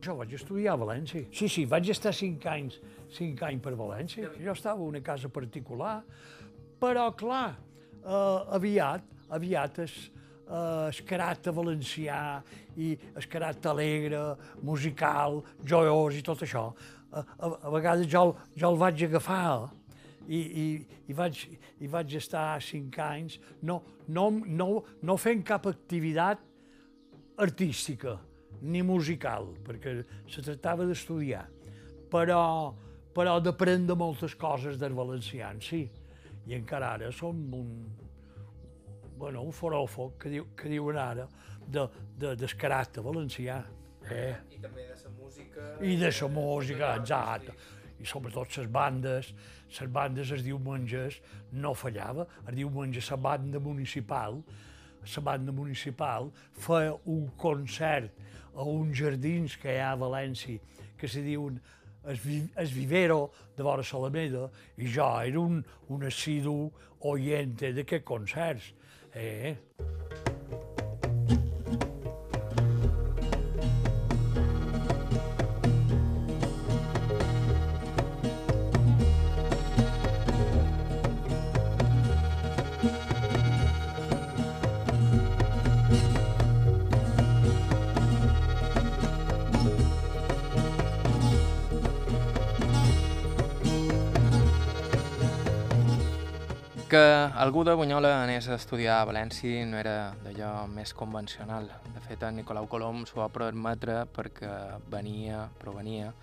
Jo 0.00 0.14
vaig 0.16 0.30
estudiar 0.38 0.72
a 0.72 0.80
València. 0.80 1.26
Sí, 1.36 1.50
sí, 1.52 1.64
vaig 1.68 1.90
estar 1.92 2.14
cinc 2.16 2.46
anys, 2.48 2.78
cinc 3.12 3.42
anys 3.44 3.60
per 3.60 3.74
València. 3.76 4.30
Jo 4.40 4.54
estava 4.54 4.80
en 4.80 4.94
una 4.94 5.02
casa 5.04 5.28
particular, 5.28 5.98
però, 6.80 7.10
clar, 7.20 7.58
eh, 8.00 8.56
aviat, 8.56 9.04
aviat 9.36 9.82
es, 9.84 9.98
eh, 10.48 10.88
el 10.88 11.04
caràcter 11.12 11.52
valencià 11.52 12.22
i 12.80 12.94
el 13.12 13.28
caràcter 13.28 13.74
alegre, 13.74 14.22
musical, 14.64 15.42
joiós 15.60 16.16
i 16.16 16.24
tot 16.24 16.48
això, 16.48 16.70
a, 17.12 17.20
a, 17.20 17.52
a 17.68 17.74
vegades 17.76 18.08
jo, 18.08 18.30
jo 18.56 18.72
el 18.72 18.80
vaig 18.80 19.04
agafar 19.10 19.44
i, 20.26 20.38
i, 20.38 20.66
i, 21.08 21.16
vaig, 21.16 21.42
i 21.80 21.90
vaig 21.90 22.16
estar 22.18 22.60
cinc 22.62 22.98
anys 23.02 23.38
no, 23.62 23.80
no, 24.08 24.30
no, 24.46 24.70
no 25.02 25.16
fent 25.16 25.44
cap 25.46 25.68
activitat 25.70 26.42
artística 27.42 28.16
ni 28.66 28.80
musical, 28.82 29.50
perquè 29.62 29.98
se 30.32 30.40
tractava 30.40 30.86
d'estudiar, 30.88 31.44
però, 32.10 32.72
però 33.12 33.36
d'aprendre 33.44 33.94
moltes 33.98 34.34
coses 34.40 34.78
dels 34.80 34.96
valencians, 34.96 35.68
sí 35.68 35.84
i 36.46 36.54
encara 36.54 36.92
ara 36.94 37.10
som 37.12 37.36
un, 37.54 37.70
bueno, 39.16 39.42
un 39.42 39.52
forofo 39.52 40.12
que, 40.18 40.30
diu, 40.30 40.46
que 40.56 40.70
diuen 40.70 40.98
ara 40.98 41.26
de, 41.66 41.86
de, 42.14 42.34
del 42.38 42.54
caràcter 42.58 43.02
valencià. 43.02 43.58
Eh? 44.06 44.34
I 44.54 44.60
també 44.62 44.86
de 44.86 44.94
la 44.94 45.14
música... 45.16 45.70
I 45.82 45.96
de 45.98 46.12
la 46.12 46.28
música, 46.30 46.92
exacte. 47.00 47.56
I 48.00 48.06
sobretot 48.06 48.58
les 48.58 48.68
bandes, 48.70 49.32
les 49.80 49.90
bandes 49.92 50.32
els 50.34 50.44
diumenges 50.44 51.20
no 51.52 51.74
fallava, 51.74 52.26
el 52.46 52.58
diumenge 52.58 53.02
la 53.10 53.16
banda 53.16 53.60
municipal, 53.60 54.42
la 55.06 55.22
banda 55.22 55.52
municipal 55.52 56.30
feia 56.52 56.96
un 57.06 57.30
concert 57.38 58.12
a 58.56 58.64
uns 58.64 58.96
jardins 58.98 59.56
que 59.60 59.72
hi 59.72 59.80
ha 59.80 59.92
a 59.94 60.00
València 60.00 60.60
que 60.96 61.08
se 61.08 61.22
diuen 61.22 61.60
el, 62.06 62.18
vi, 62.22 62.40
el 62.56 62.72
vivero 62.72 63.32
de 63.56 63.62
vora 63.62 63.84
Salameda 63.84 64.46
i 64.78 64.88
jo 64.88 65.08
era 65.20 65.40
un, 65.40 65.62
un 65.88 66.06
assidu 66.06 66.56
oiente 67.10 67.72
d'aquests 67.76 68.06
concerts. 68.06 68.72
Eh? 69.12 69.56
Que 96.96 97.28
algú 97.36 97.60
de 97.60 97.76
Bunyola 97.76 98.22
anés 98.22 98.46
a 98.48 98.56
estudiar 98.56 99.02
a 99.02 99.04
València 99.04 99.68
no 99.68 99.76
era 99.76 100.16
d'allò 100.24 100.64
més 100.72 100.96
convencional. 100.96 101.68
De 101.92 102.00
fet, 102.00 102.24
en 102.24 102.40
Nicolau 102.40 102.64
Colom 102.72 103.04
s'ho 103.04 103.20
va 103.20 103.28
permetre 103.34 104.08
perquè 104.16 104.80
venia, 104.88 105.52
provenia, 105.60 106.16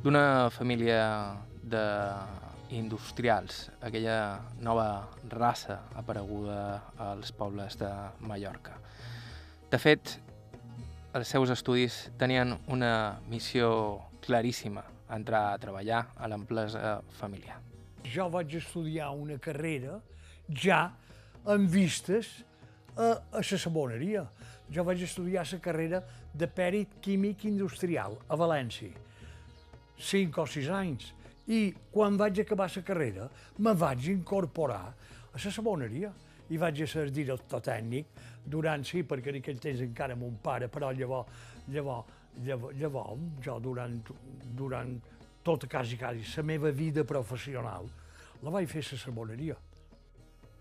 d'una 0.00 0.48
família 0.56 1.36
d'industrials, 1.68 3.68
aquella 3.90 4.40
nova 4.64 5.04
raça 5.36 5.84
apareguda 6.00 6.80
als 7.10 7.28
pobles 7.36 7.76
de 7.76 7.92
Mallorca. 8.24 8.80
De 9.68 9.76
fet, 9.76 10.16
els 11.12 11.28
seus 11.28 11.52
estudis 11.52 12.08
tenien 12.16 12.56
una 12.72 13.20
missió 13.28 14.00
claríssima, 14.24 14.80
entrar 15.12 15.52
a 15.52 15.60
treballar 15.60 16.16
a 16.16 16.24
l'empresa 16.32 17.04
familiar 17.20 17.60
jo 18.16 18.28
vaig 18.32 18.54
estudiar 18.56 19.10
una 19.12 19.36
carrera 19.42 20.00
ja 20.48 20.86
amb 21.44 21.68
vistes 21.70 22.30
a, 22.96 23.12
a 23.32 23.42
la 23.42 23.58
saboneria. 23.60 24.24
Jo 24.72 24.84
vaig 24.84 25.02
estudiar 25.04 25.44
la 25.52 25.58
carrera 25.62 26.02
de 26.34 26.48
pèrit 26.48 26.96
químic 27.02 27.44
industrial 27.46 28.16
a 28.28 28.38
València, 28.38 28.96
cinc 29.96 30.38
o 30.38 30.46
sis 30.46 30.70
anys. 30.72 31.12
I 31.46 31.70
quan 31.92 32.16
vaig 32.18 32.40
acabar 32.42 32.66
la 32.74 32.82
carrera, 32.82 33.28
me 33.58 33.74
vaig 33.74 34.08
incorporar 34.10 34.86
a 34.90 35.36
la 35.36 35.52
saboneria 35.52 36.10
i 36.50 36.58
vaig 36.58 36.82
ser 36.88 37.10
director 37.10 37.62
tècnic 37.62 38.06
durant, 38.46 38.82
sí, 38.86 39.02
perquè 39.02 39.30
en 39.30 39.40
aquell 39.40 39.60
temps 39.62 39.82
encara 39.82 40.16
mon 40.18 40.38
pare, 40.42 40.68
però 40.70 40.90
llavors, 40.94 41.28
llavors, 41.68 42.10
llavors, 42.46 42.74
llavors 42.78 43.44
jo 43.44 43.58
durant, 43.60 44.00
durant 44.58 44.96
tota 45.46 45.68
quasi, 45.70 45.98
quasi 45.98 46.26
la 46.36 46.42
meva 46.42 46.70
vida 46.70 47.04
professional 47.04 47.86
la 48.42 48.52
vaig 48.52 48.68
fer 48.70 48.82
a 48.84 48.92
la 48.92 48.98
saboneria. 49.00 49.56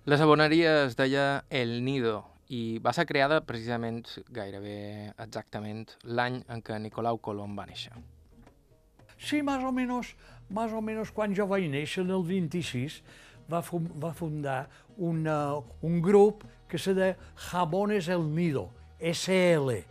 La 0.06 0.18
saboneria 0.22 0.86
es 0.86 0.96
deia 0.96 1.44
El 1.50 1.80
Nido 1.84 2.24
i 2.54 2.78
va 2.78 2.94
ser 2.94 3.08
creada 3.10 3.42
precisament 3.42 4.04
gairebé 4.30 5.12
exactament 5.18 5.88
l'any 6.04 6.44
en 6.48 6.62
què 6.62 6.78
Nicolau 6.80 7.18
Colom 7.18 7.56
va 7.58 7.66
néixer. 7.66 7.94
Sí, 9.18 9.42
més 9.42 9.64
o 9.66 9.72
menys, 9.74 10.14
més 10.54 10.74
o 10.76 10.82
menys 10.82 11.12
quan 11.16 11.34
jo 11.34 11.48
vaig 11.50 11.66
néixer, 11.72 12.04
en 12.04 12.14
el 12.14 12.26
26, 12.28 13.00
va, 13.50 13.64
va 14.04 14.14
fundar 14.14 14.60
una, 14.98 15.56
un 15.82 16.02
grup 16.02 16.44
que 16.70 16.78
se 16.78 16.94
de 16.94 17.16
Jabones 17.50 18.10
El 18.10 18.28
Nido, 18.36 18.70
SL. 19.00 19.82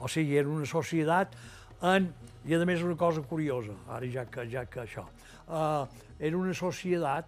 O 0.00 0.08
sigui, 0.08 0.38
era 0.40 0.48
una 0.48 0.66
societat 0.66 1.36
en 1.86 2.10
i 2.48 2.56
a 2.56 2.60
més 2.64 2.82
una 2.82 2.96
cosa 2.96 3.20
curiosa, 3.20 3.74
ara 3.92 4.08
ja 4.08 4.24
que, 4.24 4.46
ja 4.48 4.64
que 4.64 4.80
això, 4.80 5.04
uh, 5.46 5.84
era 6.20 6.36
una 6.36 6.54
societat 6.54 7.26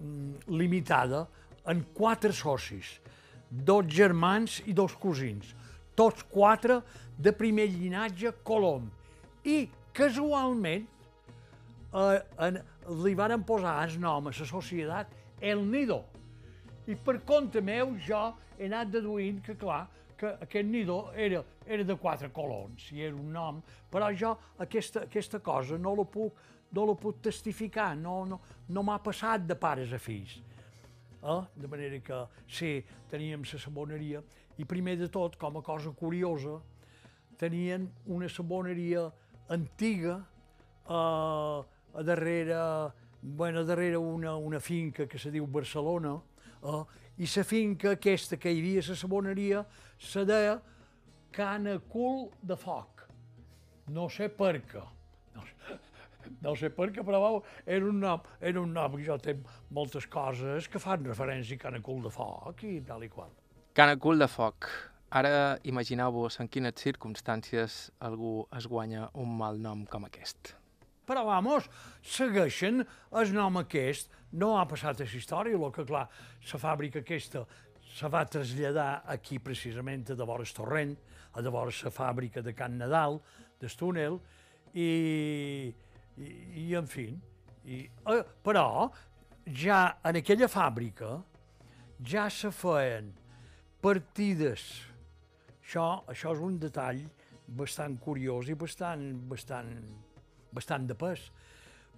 mm, 0.00 0.50
limitada 0.58 1.26
en 1.70 1.84
quatre 1.94 2.32
socis, 2.34 2.98
dos 3.48 3.86
germans 3.86 4.60
i 4.66 4.74
dos 4.74 4.96
cosins, 4.98 5.54
tots 5.94 6.24
quatre 6.28 6.80
de 7.18 7.32
primer 7.36 7.68
llinatge 7.70 8.32
Colom. 8.42 8.88
I 9.44 9.68
casualment 9.94 10.86
eh, 11.94 12.20
en, 12.46 12.58
li 13.04 13.14
van 13.14 13.44
posar 13.46 13.78
el 13.86 13.98
nom 14.02 14.26
a 14.26 14.34
la 14.34 14.48
societat 14.48 15.12
El 15.40 15.62
Nido. 15.68 16.02
I 16.90 16.96
per 16.98 17.20
compte 17.26 17.62
meu 17.62 17.94
jo 18.02 18.32
he 18.58 18.66
anat 18.66 18.90
deduint 18.90 19.38
que, 19.44 19.54
clar, 19.54 19.86
que 20.18 20.34
aquest 20.42 20.66
nido 20.66 21.12
era, 21.14 21.42
era 21.66 21.84
de 21.84 21.96
quatre 21.96 22.30
colons, 22.32 22.90
i 22.92 23.02
era 23.02 23.14
un 23.16 23.30
nom, 23.32 23.60
però 23.90 24.10
jo 24.14 24.36
aquesta, 24.58 25.06
aquesta 25.08 25.40
cosa 25.40 25.78
no 25.78 25.94
la 25.96 26.04
puc, 26.04 26.38
no 26.72 26.86
la 26.88 26.94
puc 26.98 27.20
testificar, 27.22 27.92
no, 27.96 28.24
no, 28.26 28.40
no 28.68 28.82
m'ha 28.82 28.98
passat 29.02 29.46
de 29.46 29.56
pares 29.56 29.92
a 29.92 30.00
fills. 30.00 30.40
Eh? 31.22 31.40
De 31.54 31.68
manera 31.68 32.00
que 32.00 32.24
sí, 32.48 32.80
teníem 33.10 33.44
la 33.46 33.58
saboneria, 33.58 34.22
i 34.58 34.64
primer 34.68 34.96
de 35.00 35.08
tot, 35.08 35.38
com 35.40 35.58
a 35.58 35.62
cosa 35.62 35.92
curiosa, 35.96 36.58
tenien 37.38 37.88
una 38.06 38.28
saboneria 38.28 39.06
antiga 39.48 40.18
eh, 40.88 41.62
a 41.94 42.02
darrere, 42.02 42.58
bueno, 43.20 43.64
darrere 43.64 43.96
una, 43.96 44.36
una 44.36 44.60
finca 44.60 45.06
que 45.06 45.18
se 45.18 45.30
diu 45.30 45.46
Barcelona, 45.46 46.18
eh, 46.62 46.84
i 47.18 47.28
la 47.28 47.44
finca 47.44 47.92
aquesta 47.92 48.38
que 48.40 48.50
hi 48.50 48.60
havia 48.60 48.82
la 48.88 48.96
saboneria 48.96 49.64
se 50.00 50.24
deia 50.24 50.60
Cana 51.32 51.78
Cul 51.88 52.26
de 52.42 52.56
Foc. 52.60 53.06
No 53.88 54.04
sé 54.12 54.28
per 54.28 54.58
què. 54.68 54.82
No 55.32 55.44
sé, 55.48 55.76
no 56.44 56.52
sé 56.60 56.68
per 56.76 56.90
què, 56.92 57.00
però 57.06 57.20
vau, 57.22 57.38
era 57.64 57.88
un 57.88 58.02
nom, 58.02 58.20
era 58.38 58.60
un 58.60 58.74
nom 58.76 58.98
que 58.98 59.06
jo 59.06 59.16
té 59.16 59.32
moltes 59.72 60.04
coses 60.12 60.68
que 60.68 60.82
fan 60.82 61.06
referència 61.08 61.56
a 61.56 61.62
Cana 61.62 61.80
Cul 61.80 62.02
de 62.04 62.12
Foc 62.12 62.60
i 62.68 62.74
tal 62.84 63.06
i 63.06 63.08
qual. 63.08 63.32
Cana 63.72 63.96
Cul 63.96 64.20
de 64.20 64.28
Foc. 64.28 64.68
Ara 65.12 65.56
imagineu-vos 65.68 66.36
en 66.40 66.50
quines 66.52 66.76
circumstàncies 66.80 67.78
algú 68.04 68.42
es 68.56 68.68
guanya 68.68 69.08
un 69.16 69.32
mal 69.38 69.60
nom 69.60 69.86
com 69.88 70.04
aquest. 70.08 70.52
Però, 71.08 71.24
vamos, 71.24 71.64
segueixen 72.04 72.84
el 73.20 73.32
nom 73.32 73.56
aquest. 73.60 74.12
No 74.36 74.54
ha 74.58 74.66
passat 74.68 75.00
a 75.00 75.08
la 75.08 75.16
història, 75.16 75.56
el 75.56 75.72
que, 75.72 75.84
clar, 75.88 76.04
la 76.52 76.60
fàbrica 76.60 77.00
aquesta 77.00 77.46
se 77.92 78.08
va 78.08 78.22
traslladar 78.24 79.02
aquí 79.12 79.40
precisament 79.40 80.06
de 80.12 80.28
vores 80.28 80.52
Torrent, 80.56 80.94
a 81.34 81.42
vores 81.48 81.82
la 81.84 81.90
fàbrica 81.90 82.42
de 82.42 82.52
Can 82.54 82.78
Nadal, 82.78 83.18
d'Estunel, 83.60 84.18
i, 84.74 85.72
i, 86.16 86.28
i 86.66 86.74
en 86.74 86.86
fi. 86.86 87.08
I, 87.64 87.82
eh, 87.86 88.22
però 88.42 88.90
ja 89.46 89.98
en 90.04 90.18
aquella 90.18 90.48
fàbrica 90.50 91.16
ja 92.02 92.28
se 92.30 92.50
feien 92.50 93.12
partides 93.82 94.64
això, 95.62 96.02
això 96.10 96.32
és 96.34 96.40
un 96.42 96.58
detall 96.60 97.02
bastant 97.46 97.96
curiós 98.02 98.48
i 98.48 98.56
bastant, 98.58 99.04
bastant, 99.28 99.70
bastant 100.52 100.86
de 100.88 100.96
pes. 100.98 101.30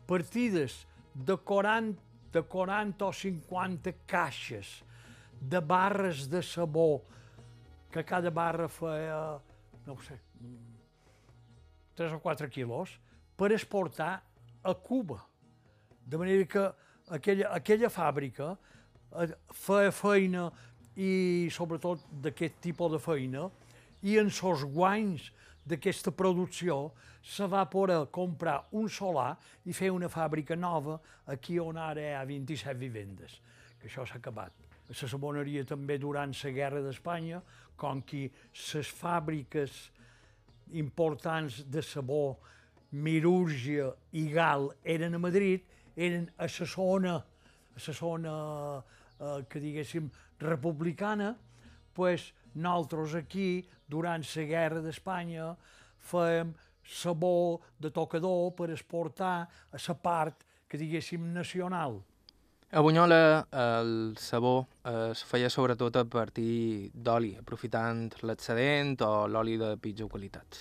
Partides 0.07 0.85
de 1.15 1.37
40, 1.37 2.01
de 2.35 2.43
40 2.43 3.07
o 3.07 3.13
50 3.13 3.95
caixes 4.07 4.83
de 5.41 5.61
barres 5.61 6.27
de 6.31 6.43
sabó, 6.43 7.03
que 7.95 8.03
cada 8.03 8.31
barra 8.31 8.67
feia, 8.67 9.39
no 9.87 9.95
sé, 10.03 10.19
3 11.95 12.17
o 12.17 12.19
4 12.19 12.49
quilos, 12.51 12.99
per 13.39 13.53
exportar 13.55 14.25
a 14.65 14.75
Cuba. 14.75 15.21
De 16.05 16.19
manera 16.19 16.45
que 16.45 16.65
aquella, 17.09 17.53
aquella 17.55 17.91
fàbrica 17.91 18.57
eh, 19.15 19.31
feia 19.55 19.93
feina 19.95 20.49
i 20.99 21.47
sobretot 21.55 22.03
d'aquest 22.25 22.59
tipus 22.67 22.91
de 22.97 22.99
feina 22.99 23.47
i 24.03 24.19
en 24.19 24.27
els 24.27 24.67
guanys 24.75 25.31
d'aquesta 25.65 26.11
producció 26.11 26.91
se 27.23 27.47
va 27.47 27.63
poder 27.71 28.03
comprar 28.11 28.59
un 28.73 28.91
solar 28.91 29.37
i 29.65 29.73
fer 29.73 29.95
una 29.95 30.11
fàbrica 30.11 30.59
nova 30.59 30.99
aquí 31.31 31.61
on 31.63 31.79
ara 31.79 32.03
hi 32.03 32.13
ha 32.19 32.27
27 32.27 32.75
vivendes, 32.79 33.39
que 33.79 33.87
això 33.87 34.03
s'ha 34.05 34.19
acabat. 34.19 34.53
La 34.85 34.95
saboneria 35.09 35.65
també 35.65 35.97
durant 35.99 36.35
la 36.37 36.51
guerra 36.53 36.83
d'Espanya, 36.85 37.41
com 37.77 38.03
que 38.03 38.29
les 38.29 38.91
fàbriques 38.95 39.91
importants 40.73 41.63
de 41.67 41.83
sabó, 41.83 42.37
Mirúrgia 42.95 43.89
i 44.15 44.29
Gal 44.31 44.69
eren 44.85 45.17
a 45.17 45.19
Madrid, 45.19 45.65
eren 45.97 46.29
a 46.39 46.47
la 46.47 46.67
zona, 46.67 47.17
a 47.75 47.81
la 47.87 47.95
zona 47.95 48.35
eh, 49.19 49.43
que 49.51 49.61
diguéssim 49.61 50.11
republicana, 50.39 51.35
pues, 51.95 52.33
nosaltres 52.55 53.15
aquí, 53.15 53.65
durant 53.89 54.23
la 54.23 54.45
guerra 54.47 54.81
d'Espanya, 54.83 55.55
fèiem 56.05 56.55
sabó 56.85 57.61
de 57.81 57.91
tocador 57.91 58.53
per 58.55 58.71
exportar 58.71 59.49
a 59.73 59.79
la 59.89 59.95
part 59.95 60.45
que 60.69 60.79
diguéssim 60.79 61.33
nacional. 61.33 62.03
A 62.75 62.81
Bunyola 62.81 63.47
el 63.53 64.17
sabó 64.19 64.67
es 64.91 65.21
feia 65.23 65.47
sobretot 65.47 65.95
a 65.95 66.03
partir 66.11 66.91
d'oli, 66.91 67.29
aprofitant 67.39 68.09
l'excedent 68.27 68.97
o 69.07 69.29
l'oli 69.31 69.53
de 69.61 69.69
pitjor 69.79 70.09
qualitat. 70.11 70.57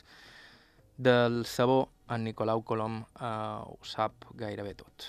Del 0.94 1.40
sabó, 1.50 1.80
en 2.14 2.28
Nicolau 2.28 2.62
Colom 2.62 3.00
eh, 3.02 3.30
ho 3.66 3.80
sap 3.82 4.28
gairebé 4.38 4.76
tot. 4.78 5.08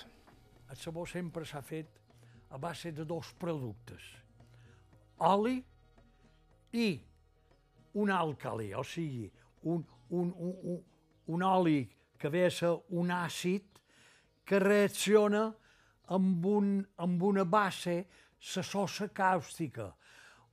El 0.73 0.79
sabó 0.81 1.03
sempre 1.05 1.45
s'ha 1.45 1.61
fet 1.61 1.99
a 2.49 2.57
base 2.57 2.89
de 2.89 3.05
dos 3.05 3.29
productes, 3.37 4.07
oli 5.29 5.59
i 6.73 6.87
un 8.01 8.15
àlcali, 8.15 8.71
o 8.73 8.81
sigui, 8.81 9.29
un, 9.69 9.85
un, 10.09 10.33
un, 10.33 10.57
un, 10.73 10.81
un 11.37 11.45
oli 11.51 11.83
que 12.17 12.33
ve 12.33 12.47
a 12.47 12.49
ser 12.49 12.73
un 12.97 13.13
àcid 13.13 13.69
que 14.43 14.57
reacciona 14.65 15.43
amb, 15.45 15.61
un, 16.09 16.85
amb 16.97 17.23
una 17.23 17.43
base, 17.43 18.05
la 18.55 18.63
sosa 18.63 19.07
càustica 19.09 19.89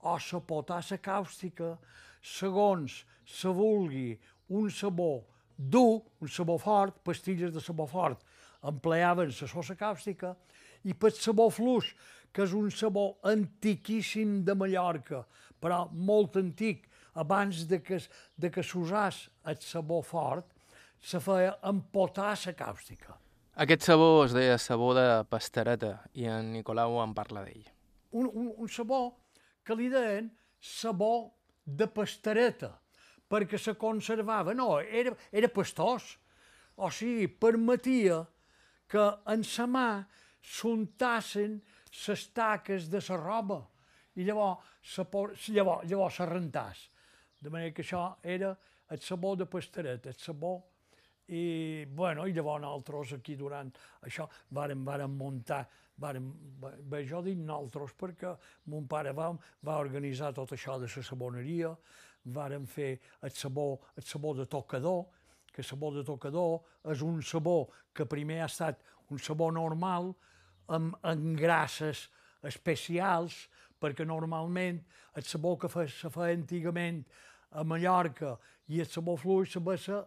o 0.03 0.17
la 0.17 0.39
potassa 0.41 0.97
càustica, 0.97 1.77
segons 2.21 3.03
se 3.25 3.47
vulgui 3.47 4.17
un 4.49 4.69
sabó 4.69 5.23
dur, 5.57 6.01
un 6.19 6.27
sabó 6.27 6.57
fort, 6.57 6.99
pastilles 7.03 7.53
de 7.53 7.61
sabó 7.61 7.85
fort, 7.87 8.23
empleaven 8.63 9.29
la 9.29 9.47
sosa 9.47 9.75
càustica, 9.75 10.35
i 10.83 10.93
per 10.93 11.11
sabó 11.11 11.49
fluix, 11.49 11.93
que 12.33 12.43
és 12.43 12.53
un 12.57 12.71
sabó 12.71 13.13
antiquíssim 13.29 14.41
de 14.43 14.55
Mallorca, 14.55 15.23
però 15.61 15.85
molt 15.93 16.37
antic, 16.41 16.89
abans 17.13 17.67
de 17.69 17.79
que, 17.79 17.99
de 18.35 18.49
que 18.49 18.63
s'usàs 18.65 19.27
el 19.45 19.59
sabó 19.61 20.01
fort, 20.01 20.47
se 20.99 21.19
feia 21.21 21.57
amb 21.61 21.85
potassa 21.93 22.55
càustica. 22.57 23.22
Aquest 23.53 23.83
sabó 23.85 24.23
es 24.25 24.31
deia 24.33 24.55
sabó 24.57 24.95
de 24.97 25.05
pastereta 25.29 25.99
i 26.17 26.23
en 26.25 26.47
Nicolau 26.55 26.95
en 27.03 27.11
parla 27.13 27.43
d'ell. 27.45 27.67
Un, 28.17 28.25
un, 28.25 28.47
un 28.57 28.69
sabó 28.69 29.01
que 29.61 29.77
li 29.77 29.91
deien 29.93 30.31
sabó 30.57 31.35
de 31.61 31.85
pastereta, 31.85 32.71
perquè 33.29 33.59
se 33.61 33.75
conservava, 33.77 34.55
no, 34.57 34.79
era, 34.81 35.13
era 35.29 35.51
pastós. 35.53 36.15
O 36.81 36.89
sigui, 36.89 37.27
permetia 37.29 38.23
que 38.89 39.05
en 39.29 39.45
sa 39.45 39.69
mà 39.69 39.87
s'untassin 40.41 41.59
les 41.93 42.27
taques 42.33 42.89
de 42.89 43.05
la 43.05 43.21
roba 43.21 43.61
i 44.17 44.25
llavors 44.25 44.65
se, 44.81 45.05
llavors, 45.53 45.85
llavors 45.85 46.17
se 46.17 46.25
rentàs. 46.25 46.87
De 47.37 47.53
manera 47.53 47.69
que 47.69 47.85
això 47.85 48.15
era 48.23 48.55
el 48.89 48.99
sabó 49.05 49.35
de 49.37 49.45
pastereta, 49.45 50.09
el 50.09 50.17
sabó 50.17 50.57
i, 51.33 51.85
bueno, 51.89 52.27
i 52.27 52.35
llavors 52.35 52.61
nosaltres 52.61 53.15
aquí 53.17 53.35
durant 53.39 53.71
això 54.05 54.27
vàrem, 54.53 54.83
vàrem 54.85 55.17
muntar, 55.17 55.63
vàrem, 55.99 56.29
bé, 56.61 57.03
jo 57.09 57.23
dic 57.25 57.39
nosaltres 57.41 57.95
perquè 57.99 58.35
mon 58.71 58.85
pare 58.89 59.13
va, 59.17 59.31
va 59.65 59.79
organitzar 59.81 60.33
tot 60.37 60.53
això 60.53 60.77
de 60.81 60.89
la 60.91 61.03
saboneria, 61.03 61.73
vàrem 62.23 62.65
fer 62.69 62.93
el 63.21 63.33
sabó, 63.35 63.79
el 63.97 64.05
sabó 64.07 64.33
de 64.37 64.45
tocador, 64.45 65.05
que 65.53 65.61
el 65.61 65.67
sabó 65.67 65.91
de 65.93 66.03
tocador 66.03 66.61
és 66.91 67.01
un 67.05 67.21
sabó 67.21 67.67
que 67.93 68.07
primer 68.09 68.41
ha 68.41 68.49
estat 68.49 68.79
un 69.11 69.19
sabó 69.19 69.51
normal, 69.51 70.13
amb 70.71 70.95
engrasses 71.05 72.07
especials, 72.47 73.35
perquè 73.79 74.05
normalment 74.07 74.79
el 75.17 75.25
sabó 75.27 75.57
que 75.59 75.69
fe, 75.69 75.87
se 75.91 76.09
feia 76.09 76.35
antigament 76.37 77.03
a 77.51 77.63
Mallorca 77.67 78.37
i 78.71 78.79
el 78.81 78.89
sabó 78.89 79.17
fluix 79.19 79.53
se, 79.53 79.61
basa, 79.61 80.03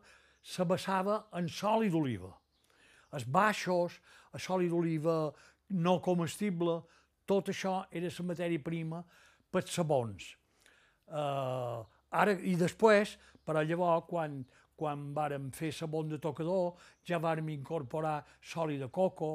se 0.46 0.64
basava 0.64 1.24
en 1.34 1.48
sòlid 1.50 1.94
d'oliva. 1.94 2.30
Els 3.16 3.26
baixos, 3.26 3.98
el 4.34 4.42
sòlid 4.42 4.70
d'oliva 4.70 5.16
no 5.82 5.96
comestible, 6.02 6.78
tot 7.26 7.50
això 7.50 7.80
era 7.90 8.10
la 8.18 8.26
matèria 8.28 8.62
prima 8.62 9.02
per 9.50 9.64
sabons. 9.66 10.28
Uh, 11.06 11.82
ara, 12.10 12.36
I 12.38 12.54
després, 12.58 13.16
però 13.42 13.64
llavors, 13.66 14.06
quan, 14.10 14.38
quan 14.78 15.08
vàrem 15.16 15.50
fer 15.54 15.72
sabon 15.74 16.12
de 16.12 16.20
tocador, 16.22 16.76
ja 17.06 17.18
vàrem 17.18 17.50
incorporar 17.50 18.20
sòlid 18.38 18.84
de 18.84 18.90
coco, 18.90 19.32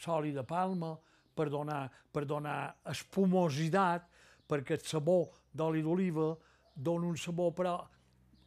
soli 0.00 0.32
de 0.32 0.42
palma 0.42 0.94
per 1.36 1.50
donar, 1.50 1.90
per 2.12 2.24
donar 2.24 2.74
espumositat, 2.90 4.08
perquè 4.48 4.78
el 4.78 4.84
sabó 4.84 5.20
d'oli 5.52 5.82
d'oliva 5.84 6.32
dona 6.74 7.06
un 7.12 7.16
sabó 7.20 7.50
però 7.54 7.76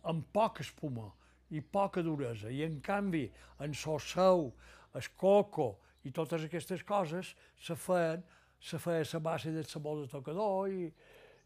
amb 0.10 0.26
poca 0.34 0.62
espuma 0.66 1.08
i 1.52 1.62
poca 1.62 2.04
duresa. 2.04 2.50
I 2.50 2.64
en 2.66 2.80
canvi, 2.84 3.28
en 3.64 3.74
seu, 3.74 4.52
el 4.94 5.10
coco 5.16 5.78
i 6.04 6.12
totes 6.12 6.48
aquestes 6.48 6.84
coses 6.84 7.34
se 7.60 7.76
feien, 7.76 8.24
se 8.60 8.80
feia 8.80 9.06
la 9.14 9.20
base 9.20 9.52
del 9.52 9.66
sabó 9.66 10.00
de 10.02 10.08
tocador 10.10 10.70
i, 10.70 10.88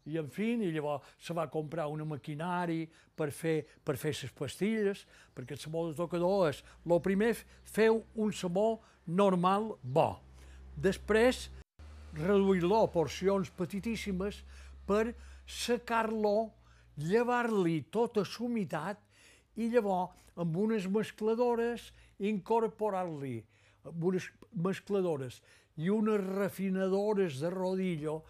i 0.08 0.18
en 0.18 0.28
fi, 0.30 0.54
i 0.56 0.70
llavors 0.72 1.04
se 1.20 1.34
va 1.34 1.48
comprar 1.50 1.86
una 1.92 2.06
maquinari 2.08 2.86
per 3.14 3.30
fer 3.30 3.62
per 3.84 3.96
fer 3.96 4.14
les 4.16 4.32
pastilles, 4.32 5.04
perquè 5.34 5.54
el 5.54 5.60
sabó 5.60 5.88
de 5.88 5.96
tocador 5.98 6.48
és, 6.48 6.62
el 6.86 7.02
primer, 7.04 7.34
feu 7.64 8.02
un 8.14 8.32
sabó 8.32 8.80
normal 9.06 9.74
bo. 9.82 10.16
Després, 10.74 11.50
reduir-lo 12.16 12.82
a 12.82 12.90
porcions 12.90 13.50
petitíssimes 13.56 14.42
per 14.86 15.12
secar-lo, 15.46 16.50
llevar-li 16.96 17.82
tota 17.92 18.24
la 18.24 18.44
humitat 18.44 19.00
i 19.56 19.68
llavors 19.72 20.16
amb 20.40 20.56
unes 20.56 20.86
mescladores 20.88 21.90
incorporar-li 22.18 23.40
unes 23.90 24.28
mescladores 24.52 25.40
i 25.76 25.90
unes 25.90 26.20
refinadores 26.20 27.40
de 27.40 27.50
rodillo 27.50 28.22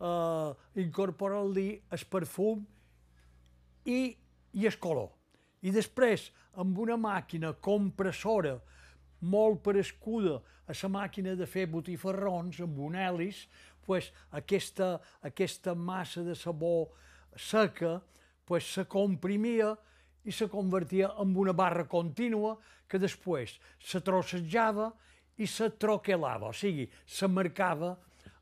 eh, 0.00 0.50
incorporar-li 0.82 1.68
el 1.90 2.04
perfum 2.10 2.64
i, 3.88 4.16
i 4.52 4.66
el 4.66 4.78
color. 4.78 5.10
I 5.62 5.72
després, 5.74 6.28
amb 6.58 6.78
una 6.78 6.98
màquina 7.00 7.54
compressora 7.54 8.58
molt 9.20 9.62
parescuda 9.64 10.38
a 10.68 10.76
la 10.76 10.90
màquina 10.92 11.34
de 11.34 11.46
fer 11.46 11.66
botifarrons 11.70 12.60
amb 12.60 12.78
un 12.78 12.94
hélice, 12.94 13.48
pues, 13.86 14.12
aquesta, 14.30 14.98
aquesta 15.24 15.74
massa 15.74 16.22
de 16.22 16.34
sabó 16.36 16.90
seca 17.34 18.02
pues, 18.44 18.64
se 18.64 18.84
comprimia 18.84 19.74
i 20.28 20.32
se 20.32 20.48
convertia 20.52 21.14
en 21.22 21.32
una 21.36 21.54
barra 21.56 21.86
contínua 21.88 22.58
que 22.88 23.00
després 23.00 23.54
se 23.80 24.00
trossejava 24.04 24.90
i 25.38 25.46
se 25.46 25.70
troquelava, 25.80 26.50
o 26.50 26.56
sigui, 26.56 26.88
se 27.06 27.28
marcava 27.30 27.94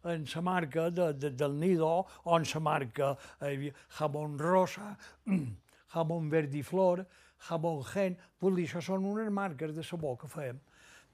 en 0.06 0.24
la 0.32 0.42
marca 0.42 0.88
de, 0.90 1.12
de, 1.14 1.30
del 1.30 1.58
Nido 1.58 2.06
o 2.24 2.38
en 2.38 2.46
la 2.52 2.60
marca 2.60 3.16
eh, 3.40 3.72
jamón 3.98 4.38
rosa, 4.38 4.96
jamón 5.94 6.30
verdiflor, 6.30 7.04
jamón 7.48 7.84
gen, 7.84 8.16
vull 8.40 8.56
dir, 8.56 8.66
això 8.68 8.82
són 8.82 9.06
unes 9.06 9.30
marques 9.30 9.74
de 9.74 9.84
sabó 9.84 10.16
que 10.16 10.30
fem, 10.30 10.58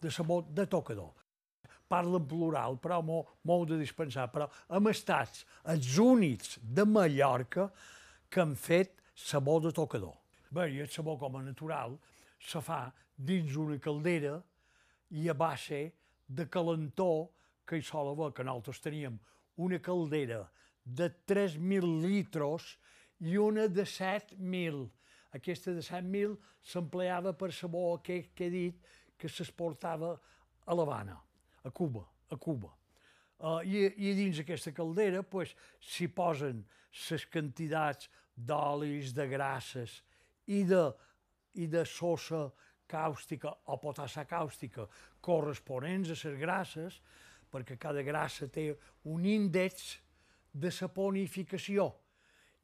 de 0.01 0.11
sabó 0.11 0.43
de 0.43 0.67
tocador. 0.67 1.13
Parla 1.89 2.17
en 2.17 2.27
plural, 2.29 2.79
però 2.81 3.03
m'ho 3.05 3.59
de 3.69 3.77
dispensar, 3.77 4.31
però 4.33 4.49
hem 4.73 4.89
estat 4.89 5.43
els 5.69 5.99
únics 6.01 6.57
de 6.63 6.87
Mallorca 6.89 7.69
que 8.31 8.41
han 8.41 8.57
fet 8.57 8.97
sabó 9.13 9.61
de 9.61 9.73
tocador. 9.77 10.22
El 10.55 10.89
sabó 10.89 11.17
com 11.19 11.37
a 11.37 11.43
natural 11.43 11.97
se 12.39 12.61
fa 12.61 12.93
dins 13.17 13.57
una 13.57 13.79
caldera 13.79 14.37
i 15.11 15.29
a 15.29 15.35
base 15.35 15.93
de 16.29 16.47
calentó 16.49 17.31
que 17.65 17.79
hi 17.79 17.83
sol 17.83 18.11
haver, 18.13 18.33
que 18.35 18.45
nosaltres 18.45 18.81
teníem 18.81 19.19
una 19.57 19.79
caldera 19.79 20.43
de 20.85 21.09
3.000 21.09 22.03
litres 22.03 22.77
i 23.21 23.39
una 23.39 23.69
de 23.69 23.85
7.000. 23.87 24.89
Aquesta 25.33 25.73
de 25.73 25.81
7.000 25.81 26.37
s'empleava 26.61 27.33
per 27.33 27.53
sabó 27.53 27.95
aquest 27.95 28.35
que 28.35 28.49
he 28.49 28.53
dit 28.53 28.95
que 29.17 29.31
s'exportava 29.31 30.17
a 30.67 30.75
l'Havana 30.75 31.17
a 31.65 31.71
Cuba, 31.71 32.05
a 32.31 32.37
Cuba. 32.37 32.73
Uh, 33.43 33.59
i, 33.67 33.89
I 33.97 34.15
dins 34.15 34.39
aquesta 34.39 34.71
caldera 34.75 35.23
pues, 35.23 35.57
s'hi 35.81 36.09
posen 36.13 36.63
les 36.93 37.25
quantitats 37.27 38.11
d'olis, 38.37 39.13
de 39.15 39.27
grasses 39.27 40.03
i 40.47 40.63
de, 40.69 40.83
i 41.61 41.69
de 41.71 41.85
sosa 41.87 42.49
càustica 42.89 43.53
o 43.73 43.79
potassa 43.81 44.25
càustica 44.29 44.87
corresponents 45.21 46.13
a 46.13 46.17
les 46.17 46.39
grasses, 46.41 47.01
perquè 47.53 47.77
cada 47.77 48.03
grassa 48.03 48.49
té 48.49 48.71
un 49.13 49.25
índex 49.25 49.99
de 50.53 50.71
saponificació. 50.71 51.91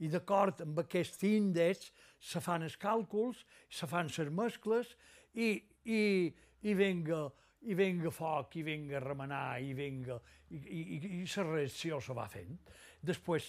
I 0.00 0.08
d'acord 0.08 0.62
amb 0.62 0.78
aquest 0.84 1.22
índex 1.26 1.90
se 2.20 2.40
fan 2.40 2.62
els 2.62 2.76
càlculs, 2.78 3.44
se 3.68 3.86
fan 3.86 4.08
les 4.08 4.30
mescles 4.30 4.94
i, 5.34 5.58
i, 5.84 6.02
i 6.62 6.74
venga 6.74 7.26
i 7.66 7.74
venga 7.74 8.10
foc, 8.14 8.56
i 8.56 8.62
venga 8.62 9.00
remenar, 9.02 9.58
i 9.60 9.72
venga... 9.74 10.18
I, 10.54 10.56
i, 10.56 10.98
i 11.18 11.24
la 11.26 11.44
reacció 11.48 11.98
se 12.00 12.14
va 12.16 12.28
fent. 12.30 12.54
Després, 13.04 13.48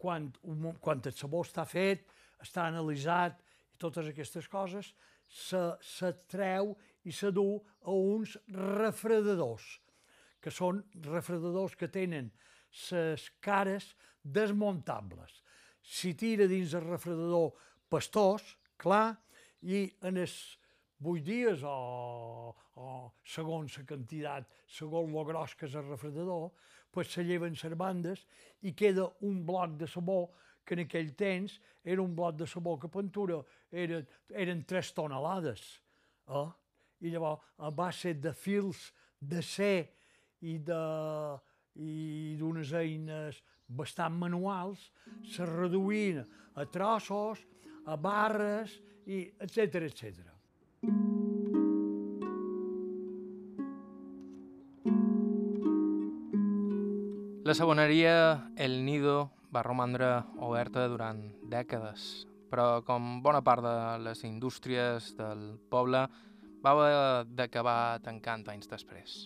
quan, 0.00 0.26
un, 0.50 0.66
quan 0.82 1.00
el 1.06 1.14
sabó 1.16 1.44
està 1.46 1.64
fet, 1.68 2.10
està 2.42 2.66
analitzat, 2.66 3.40
i 3.74 3.80
totes 3.80 4.10
aquestes 4.10 4.48
coses, 4.50 4.92
se, 5.30 5.60
se 5.80 6.12
treu 6.28 6.74
i 7.06 7.12
se 7.14 7.30
du 7.32 7.60
a 7.86 7.94
uns 7.94 8.36
refredadors, 8.52 9.78
que 10.40 10.52
són 10.52 10.82
refredadors 11.06 11.76
que 11.78 11.88
tenen 11.88 12.30
les 12.90 13.26
cares 13.40 13.94
desmuntables. 14.22 15.42
Si 15.80 16.14
tira 16.14 16.48
dins 16.50 16.74
el 16.76 16.86
refredador 16.86 17.52
pastós, 17.90 18.56
clar, 18.80 19.16
i 19.62 19.84
en 20.06 20.20
el 20.20 20.34
vuit 21.00 21.24
dies 21.24 21.62
o, 21.64 22.52
o 22.76 22.88
segons 23.24 23.78
la 23.78 23.86
quantitat, 23.88 24.48
segons 24.68 25.12
lo 25.12 25.24
gros 25.28 25.56
que 25.56 25.68
és 25.68 25.76
el 25.76 25.88
refredador, 25.88 26.50
pues 26.90 27.12
se 27.12 27.24
lleven 27.24 27.56
les 27.56 27.76
bandes 27.78 28.26
i 28.66 28.74
queda 28.74 29.08
un 29.26 29.44
bloc 29.46 29.76
de 29.80 29.88
sabó 29.88 30.22
que 30.64 30.76
en 30.76 30.84
aquell 30.84 31.12
temps 31.18 31.58
era 31.84 32.02
un 32.02 32.14
bloc 32.16 32.36
de 32.36 32.46
sabó 32.46 32.78
que 32.78 32.88
pintura 32.88 33.40
era, 33.70 34.02
eren 34.30 34.64
tres 34.64 34.92
tonelades. 34.94 35.82
Eh? 36.28 36.48
I 37.00 37.14
llavors, 37.14 37.40
a 37.58 37.70
base 37.70 38.14
de 38.14 38.32
fils 38.36 38.90
de 39.20 39.42
ser 39.42 39.88
i 40.40 40.58
de 40.58 40.82
i 41.80 42.36
d'unes 42.36 42.72
eines 42.74 43.38
bastant 43.70 44.16
manuals, 44.18 44.90
se 45.22 45.46
reduïen 45.46 46.24
a 46.58 46.66
trossos, 46.66 47.38
a 47.86 47.96
barres, 47.96 48.80
i 49.06 49.24
etc 49.40 49.86
etc. 49.88 50.26
La 57.44 57.54
saboneria 57.54 58.52
El 58.56 58.84
Nido 58.84 59.32
va 59.50 59.62
romandre 59.66 60.08
oberta 60.46 60.86
durant 60.88 61.20
dècades, 61.50 62.26
però 62.50 62.82
com 62.86 63.20
bona 63.22 63.42
part 63.46 63.64
de 63.64 63.76
les 64.04 64.24
indústries 64.26 65.12
del 65.18 65.44
poble 65.70 66.04
va 66.64 66.74
haver 66.74 67.26
d'acabar 67.36 68.00
tancant 68.04 68.46
anys 68.52 68.70
després. 68.70 69.22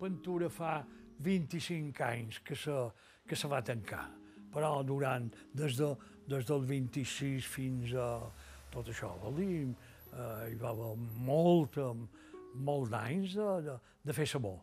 Pintura 0.00 0.48
fa 0.48 0.80
25 1.20 2.04
anys 2.06 2.40
que 2.44 2.56
se, 2.56 2.76
que 3.28 3.36
se 3.36 3.50
va 3.50 3.60
tancar, 3.62 4.06
però 4.54 4.80
durant, 4.86 5.28
des, 5.52 5.76
de, 5.76 5.90
des 6.30 6.46
del 6.48 6.64
26 6.66 7.46
fins 7.46 7.94
a 7.94 8.08
tot 8.72 8.88
això, 8.88 9.12
vol 9.22 9.36
dir, 9.42 9.68
eh, 10.14 10.50
hi 10.50 10.58
va 10.60 10.72
haver 10.72 10.94
molt, 11.26 11.78
molt 12.54 12.90
d'anys 12.90 13.36
de, 13.36 13.52
de, 13.68 13.78
de 14.06 14.16
fer 14.16 14.28
sabó. 14.30 14.56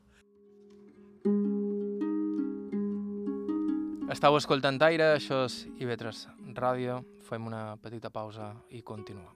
Estau 4.07 4.37
escoltant 4.37 4.77
Aire, 4.87 5.03
això 5.17 5.41
és 5.43 5.55
IB3 5.83 6.19
Ràdio. 6.55 6.93
Fem 7.27 7.43
una 7.43 7.75
petita 7.83 8.07
pausa 8.07 8.53
i 8.71 8.79
continuem. 8.79 9.33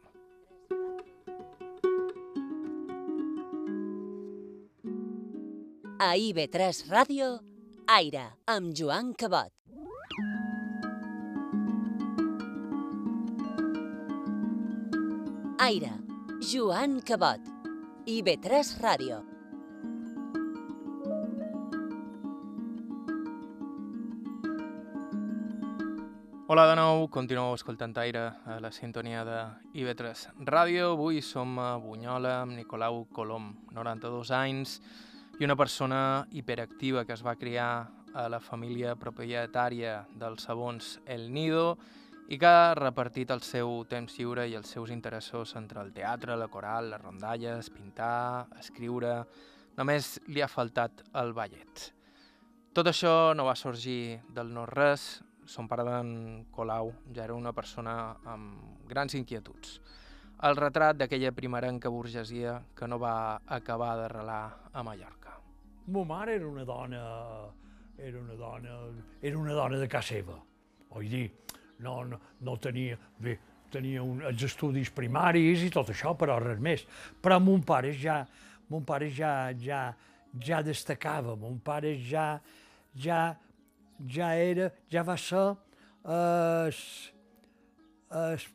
A 5.99 6.13
IB3 6.15 6.85
Ràdio, 6.87 7.27
Aire, 7.91 8.23
amb 8.47 8.71
Joan 8.71 9.11
Cabot. 9.11 9.51
Aire, 15.67 15.91
Joan 16.39 17.01
Cabot. 17.03 17.51
IB3 18.07 18.73
Ràdio. 18.79 19.19
Hola 26.51 26.65
de 26.67 26.73
nou, 26.75 27.05
continueu 27.07 27.53
escoltant 27.55 27.93
Aire 28.01 28.25
a 28.43 28.57
la 28.59 28.73
sintonia 28.75 29.21
de 29.23 29.37
IB3 29.71 30.33
Ràdio. 30.49 30.89
Avui 30.97 31.21
som 31.23 31.53
a 31.63 31.77
Bunyola 31.79 32.41
amb 32.41 32.57
Nicolau 32.57 33.05
Colom, 33.15 33.45
92 33.71 34.33
anys, 34.35 34.73
i 35.39 35.47
una 35.47 35.55
persona 35.55 36.01
hiperactiva 36.35 37.05
que 37.07 37.15
es 37.15 37.23
va 37.23 37.37
criar 37.39 37.69
a 38.11 38.27
la 38.27 38.41
família 38.43 38.97
propietària 38.99 40.01
dels 40.11 40.43
sabons 40.49 40.97
El 41.05 41.29
Nido 41.31 41.77
i 42.27 42.35
que 42.35 42.51
ha 42.51 42.75
repartit 42.75 43.31
el 43.31 43.47
seu 43.47 43.85
temps 43.87 44.19
lliure 44.19 44.43
i 44.51 44.59
els 44.59 44.75
seus 44.75 44.91
interessos 44.91 45.55
entre 45.55 45.79
el 45.79 45.95
teatre, 45.95 46.35
la 46.35 46.51
coral, 46.51 46.91
les 46.91 47.01
rondalles, 47.07 47.71
pintar, 47.71 48.49
escriure... 48.59 49.21
Només 49.79 50.17
li 50.27 50.43
ha 50.43 50.51
faltat 50.51 50.99
el 51.15 51.31
ballet. 51.31 51.91
Tot 52.75 52.91
això 52.91 53.31
no 53.39 53.47
va 53.47 53.55
sorgir 53.55 54.19
del 54.35 54.51
no-res. 54.51 55.21
Son 55.45 55.67
pare 55.67 55.83
d'en 55.87 56.45
Colau 56.51 56.91
ja 57.13 57.23
era 57.23 57.35
una 57.35 57.53
persona 57.53 58.17
amb 58.25 58.85
grans 58.87 59.15
inquietuds. 59.17 59.79
El 60.47 60.57
retrat 60.57 60.97
d'aquella 60.97 61.31
primerenca 61.37 61.89
burgesia 61.89 62.59
que 62.75 62.87
no 62.87 62.97
va 63.01 63.41
acabar 63.45 63.95
d'arrelar 63.97 64.43
a 64.73 64.83
Mallorca. 64.83 65.35
Ma 65.87 66.03
mare 66.05 66.35
era 66.35 66.47
una 66.47 66.63
dona, 66.63 67.01
era 67.97 68.19
una 68.19 68.35
dona, 68.35 68.79
era 69.19 69.37
una 69.37 69.53
dona 69.53 69.77
de 69.77 69.87
casa 69.87 70.15
seva 70.15 70.41
vull 70.91 71.07
dir, 71.07 71.27
no, 71.79 72.03
no, 72.03 72.19
no 72.43 72.57
tenia, 72.59 72.97
bé, 73.19 73.37
tenia 73.71 74.03
un, 74.03 74.21
els 74.27 74.43
estudis 74.45 74.91
primaris 74.93 75.63
i 75.65 75.71
tot 75.73 75.91
això, 75.93 76.13
però 76.19 76.37
res 76.43 76.59
més. 76.59 76.83
Però 77.23 77.39
mon 77.43 77.63
pare 77.67 77.93
ja, 77.97 78.21
mon 78.71 78.83
pare 78.87 79.09
ja, 79.15 79.51
ja, 79.57 79.85
ja 80.47 80.61
destacava, 80.65 81.37
mon 81.39 81.59
pare 81.63 81.95
ja, 82.09 82.33
ja, 82.93 83.21
ja 84.09 84.31
era, 84.35 84.71
ja 84.91 85.03
va 85.03 85.17
ser 85.19 85.43
el, 86.05 86.79
el 88.21 88.47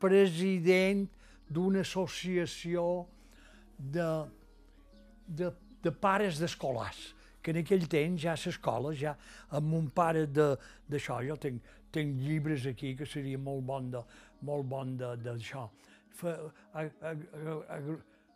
president 0.00 1.06
d'una 1.50 1.82
associació 1.86 2.84
de, 3.78 4.08
de, 5.26 5.50
de 5.82 5.92
pares 5.92 6.38
d'escolars, 6.40 7.00
que 7.40 7.54
en 7.54 7.60
aquell 7.62 7.86
temps 7.90 8.20
ja 8.22 8.34
a 8.36 8.40
l'escola, 8.40 8.92
ja 8.94 9.16
amb 9.56 9.72
mon 9.72 9.88
pare 9.94 10.26
d'això, 10.28 11.20
jo 11.26 11.36
tinc, 11.40 11.62
tinc 11.90 12.20
llibres 12.20 12.66
aquí 12.70 12.94
que 12.96 13.08
seria 13.08 13.38
molt 13.38 13.64
bon 13.66 13.90
de, 13.90 14.04
molt 14.46 14.68
bon 14.68 14.94
d'això. 14.98 15.66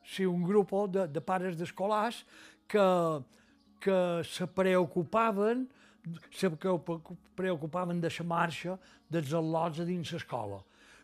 Sí, 0.05 0.27
un 0.27 0.43
grup 0.45 0.73
de, 0.93 1.07
de 1.09 1.21
pares 1.21 1.57
d'escolars 1.57 2.25
que, 2.69 2.85
que 3.81 3.99
se 4.25 4.47
preocupaven 4.47 5.67
se 6.31 6.51
preocupaven 7.37 8.01
de 8.01 8.11
la 8.19 8.25
marxa 8.25 8.79
dels 9.11 9.33
al·lots 9.33 9.81
a 9.81 9.85
dins 9.89 10.13
l'escola, 10.13 10.61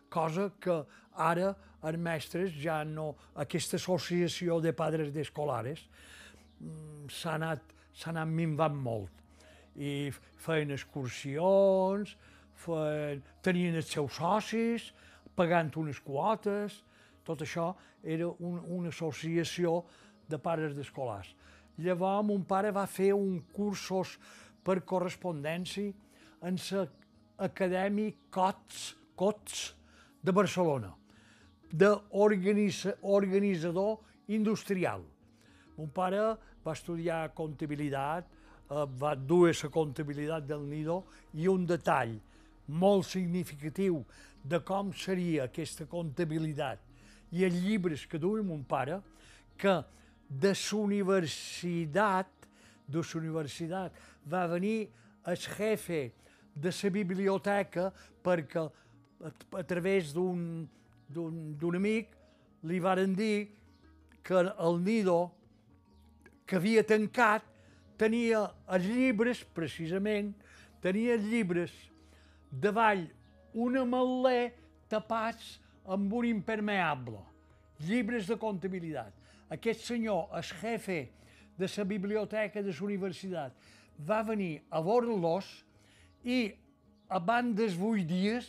cosa 0.08 0.50
que 0.60 0.82
ara 1.14 1.54
els 1.82 1.98
mestres 1.98 2.52
ja 2.60 2.82
no... 2.84 3.14
Aquesta 3.34 3.78
associació 3.80 4.60
de 4.60 4.72
padres 4.76 5.12
d'escolares 5.14 5.86
mm, 6.60 7.08
s'ha 7.08 7.36
anat, 7.38 7.62
anat 8.12 8.28
minvant 8.28 8.76
molt. 8.76 9.10
I 9.76 10.10
feien 10.36 10.74
excursions, 10.76 12.16
feien, 12.60 13.22
tenien 13.42 13.78
els 13.80 13.88
seus 13.88 14.18
socis, 14.20 14.90
pagant 15.36 15.72
unes 15.80 16.00
quotes, 16.04 16.82
tot 17.24 17.40
això 17.46 17.72
era 18.02 18.28
un, 18.28 18.60
una 18.60 18.92
associació 18.92 19.84
de 20.28 20.38
pares 20.38 20.76
d'escolars. 20.76 21.32
Llavors, 21.80 22.26
mon 22.28 22.44
pare 22.44 22.72
va 22.76 22.84
fer 22.90 23.14
un 23.16 23.40
cursos 23.54 24.18
per 24.64 24.84
correspondència 24.84 25.92
en 26.46 26.56
l'acadèmic 26.70 28.16
COTS, 28.30 28.96
COTS 29.16 29.74
de 30.22 30.32
Barcelona, 30.32 30.94
d'organitzador 31.70 33.98
industrial. 34.28 35.04
Mon 35.76 35.88
pare 35.94 36.36
va 36.64 36.72
estudiar 36.72 37.34
comptabilitat, 37.34 38.26
eh, 38.26 38.30
va 38.98 39.14
dur 39.14 39.50
la 39.50 39.68
comptabilitat 39.68 40.46
del 40.46 40.60
Nido 40.68 41.04
i 41.34 41.48
un 41.48 41.66
detall 41.66 42.20
molt 42.66 43.06
significatiu 43.06 44.04
de 44.42 44.60
com 44.60 44.92
seria 44.92 45.44
aquesta 45.44 45.86
comptabilitat 45.86 46.78
i 47.32 47.44
els 47.44 47.54
llibres 47.62 48.06
que 48.06 48.18
duia 48.18 48.42
mon 48.42 48.64
pare, 48.64 49.00
que 49.56 49.84
de 50.28 50.54
la 50.54 50.78
universitat, 50.78 52.26
de 52.90 53.02
la 53.02 53.20
universitat, 53.20 53.94
va 54.26 54.46
venir 54.50 54.90
el 55.26 55.36
jefe 55.36 56.12
de 56.54 56.72
la 56.74 56.90
biblioteca 56.90 57.90
perquè 58.22 58.64
a, 58.64 59.62
través 59.62 60.12
d'un 60.14 61.76
amic 61.76 62.16
li 62.66 62.80
varen 62.80 63.14
dir 63.14 63.48
que 64.22 64.40
el 64.40 64.82
Nido 64.84 65.30
que 66.46 66.58
havia 66.58 66.82
tancat 66.82 67.46
tenia 68.00 68.42
els 68.74 68.86
llibres, 68.88 69.44
precisament, 69.54 70.32
tenia 70.82 71.14
els 71.14 71.26
llibres 71.30 71.72
davall 72.50 73.04
una 73.54 73.84
malè 73.86 74.50
tapats 74.90 75.58
amb 75.90 76.12
un 76.12 76.26
impermeable, 76.28 77.20
llibres 77.86 78.28
de 78.28 78.36
comptabilitat. 78.40 79.14
Aquest 79.50 79.84
senyor, 79.86 80.28
el 80.36 80.44
jefe 80.60 80.98
de 81.60 81.68
la 81.76 81.84
biblioteca 81.84 82.62
de 82.62 82.72
la 82.72 82.86
universitat, 82.86 83.52
va 84.08 84.22
venir 84.24 84.62
a 84.70 84.80
veure-los 84.80 85.50
i 86.24 86.40
abans 87.08 87.56
dels 87.56 87.76
vuit 87.76 88.06
dies, 88.08 88.48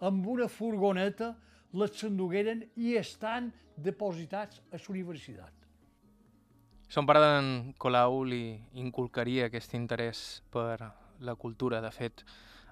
amb 0.00 0.26
una 0.26 0.48
furgoneta, 0.48 1.34
les 1.72 1.94
s'endugueren 1.94 2.64
i 2.76 2.96
estan 2.98 3.52
depositats 3.76 4.60
a 4.72 4.78
la 4.78 4.88
universitat. 4.90 5.52
Son 6.90 7.06
pare 7.06 7.20
d'en 7.22 7.50
Colau 7.78 8.24
li 8.26 8.58
inculcaria 8.82 9.46
aquest 9.46 9.76
interès 9.78 10.42
per 10.50 10.74
la 11.22 11.36
cultura. 11.38 11.78
De 11.84 11.90
fet, 11.94 12.24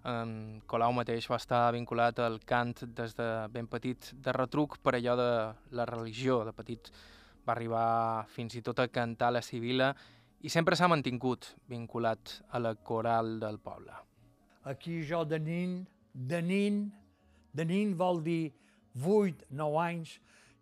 en 0.03 0.59
Colau 0.67 0.91
mateix 0.97 1.29
va 1.31 1.39
estar 1.39 1.69
vinculat 1.77 2.19
al 2.25 2.41
cant 2.43 2.75
des 2.99 3.15
de 3.15 3.29
ben 3.55 3.69
petit 3.71 4.11
de 4.15 4.35
retruc 4.35 4.81
per 4.83 4.97
allò 4.99 5.15
de 5.21 5.31
la 5.71 5.87
religió. 5.87 6.41
De 6.49 6.53
petit 6.57 6.91
va 7.49 7.57
arribar 7.57 8.27
fins 8.35 8.59
i 8.59 8.63
tot 8.63 8.83
a 8.85 8.89
cantar 8.93 9.33
la 9.33 9.43
Sibila 9.43 9.91
i 10.45 10.53
sempre 10.53 10.77
s'ha 10.77 10.91
mantingut 10.93 11.55
vinculat 11.71 12.39
a 12.53 12.61
la 12.63 12.75
coral 12.77 13.39
del 13.43 13.59
poble. 13.59 13.97
Aquí 14.69 15.01
jo 15.09 15.25
de 15.25 15.39
nin, 15.41 15.79
de 16.13 16.43
nin, 16.43 16.83
de 17.53 17.65
nin 17.65 17.97
vol 17.97 18.23
dir 18.23 18.53
8, 18.99 19.49
9 19.51 19.81
anys, 19.83 20.19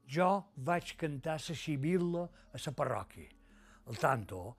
jo 0.07 0.31
vaig 0.57 0.95
cantar 0.97 1.41
la 1.43 1.57
Sibila 1.65 2.29
a 2.55 2.63
la 2.63 2.73
parròquia 2.73 3.37
el 3.87 3.99
tanto. 3.99 4.57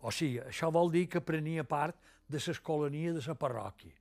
O 0.00 0.12
sigui, 0.14 0.38
això 0.46 0.70
vol 0.74 0.92
dir 0.94 1.06
que 1.10 1.22
prenia 1.24 1.64
part 1.66 1.96
de 2.28 2.38
l'escolania 2.38 3.14
de 3.16 3.22
la 3.24 3.34
parròquia. 3.34 3.94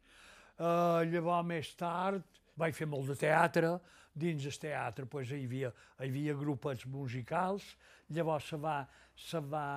Uh, 0.58 1.06
llavors, 1.10 1.46
més 1.46 1.74
tard, 1.78 2.24
vaig 2.58 2.76
fer 2.78 2.88
molt 2.90 3.10
de 3.12 3.18
teatre, 3.18 3.76
dins 4.17 4.43
del 4.43 4.60
teatre 4.62 5.06
pues, 5.10 5.32
hi, 5.32 5.45
havia, 5.45 5.71
hi 5.99 6.10
havia 6.10 6.36
grupets 6.38 6.88
musicals, 6.91 7.75
llavors 8.10 8.49
se 8.51 8.58
va, 8.62 8.77
se 9.15 9.41
va, 9.53 9.67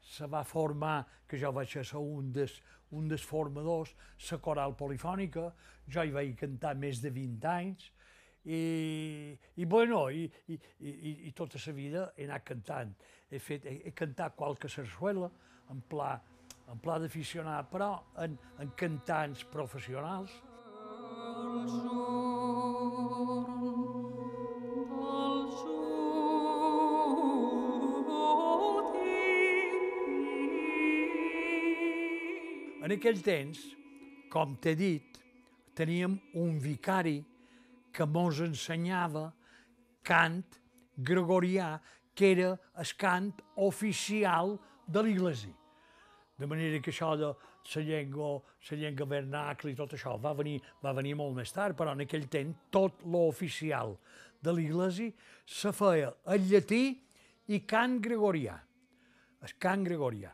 se 0.00 0.28
va 0.30 0.44
formar, 0.44 1.00
que 1.28 1.38
jo 1.40 1.52
vaig 1.52 1.76
ser 1.76 2.00
un 2.00 2.32
dels, 2.32 2.60
un 2.96 3.08
dels 3.10 3.24
formadors, 3.26 3.92
la 4.30 4.38
coral 4.42 4.76
polifònica, 4.78 5.50
jo 5.88 6.04
hi 6.04 6.14
vaig 6.14 6.34
cantar 6.38 6.76
més 6.78 7.02
de 7.02 7.12
20 7.14 7.52
anys, 7.52 7.90
i, 8.46 9.36
i 9.56 9.64
bueno, 9.66 10.04
i, 10.08 10.30
i, 10.46 10.58
i, 10.78 11.12
i 11.26 11.32
tota 11.34 11.58
la 11.66 11.72
vida 11.74 12.04
he 12.16 12.28
anat 12.28 12.44
cantant. 12.46 12.94
He, 13.28 13.40
fet, 13.42 13.66
he, 13.66 13.80
he 13.88 13.92
cantat 13.94 14.36
qualque 14.38 14.70
sarsuela 14.70 15.30
en 15.74 15.82
pla, 15.90 16.12
en 16.70 16.78
pla 16.82 17.00
d'aficionat, 17.02 17.66
però 17.72 17.90
en, 18.22 18.38
en 18.62 18.70
cantants 18.78 19.42
professionals. 19.50 20.30
En 32.86 32.92
aquell 32.94 33.16
temps, 33.18 33.58
com 34.30 34.52
t'he 34.62 34.76
dit, 34.78 35.16
teníem 35.74 36.12
un 36.38 36.52
vicari 36.62 37.16
que 37.90 38.06
mos 38.06 38.38
ensenyava 38.44 39.24
cant 40.06 40.44
gregorià, 41.08 41.80
que 42.14 42.30
era 42.36 42.52
el 42.54 42.92
cant 43.00 43.32
oficial 43.66 44.54
de 44.86 45.02
l'Iglesi. 45.02 45.50
De 46.38 46.46
manera 46.46 46.78
que 46.78 46.94
això 46.94 47.10
de 47.18 47.32
la 47.32 47.82
llengua, 47.88 48.30
la 48.70 48.78
llengua 48.84 49.10
vernacle 49.16 49.74
i 49.74 49.80
tot 49.82 49.98
això 49.98 50.14
va 50.22 50.36
venir, 50.38 50.60
va 50.78 50.94
venir 50.94 51.18
molt 51.18 51.34
més 51.34 51.50
tard, 51.50 51.74
però 51.74 51.90
en 51.90 52.06
aquell 52.06 52.30
temps 52.30 52.70
tot 52.70 53.02
l'oficial 53.02 53.96
de 54.38 54.54
l'Iglesi 54.54 55.10
se 55.42 55.74
feia 55.74 56.14
el 56.30 56.46
llatí 56.54 56.84
i 57.50 57.64
cant 57.66 57.98
gregorià. 57.98 58.60
El 59.42 59.58
cant 59.58 59.82
gregorià. 59.82 60.30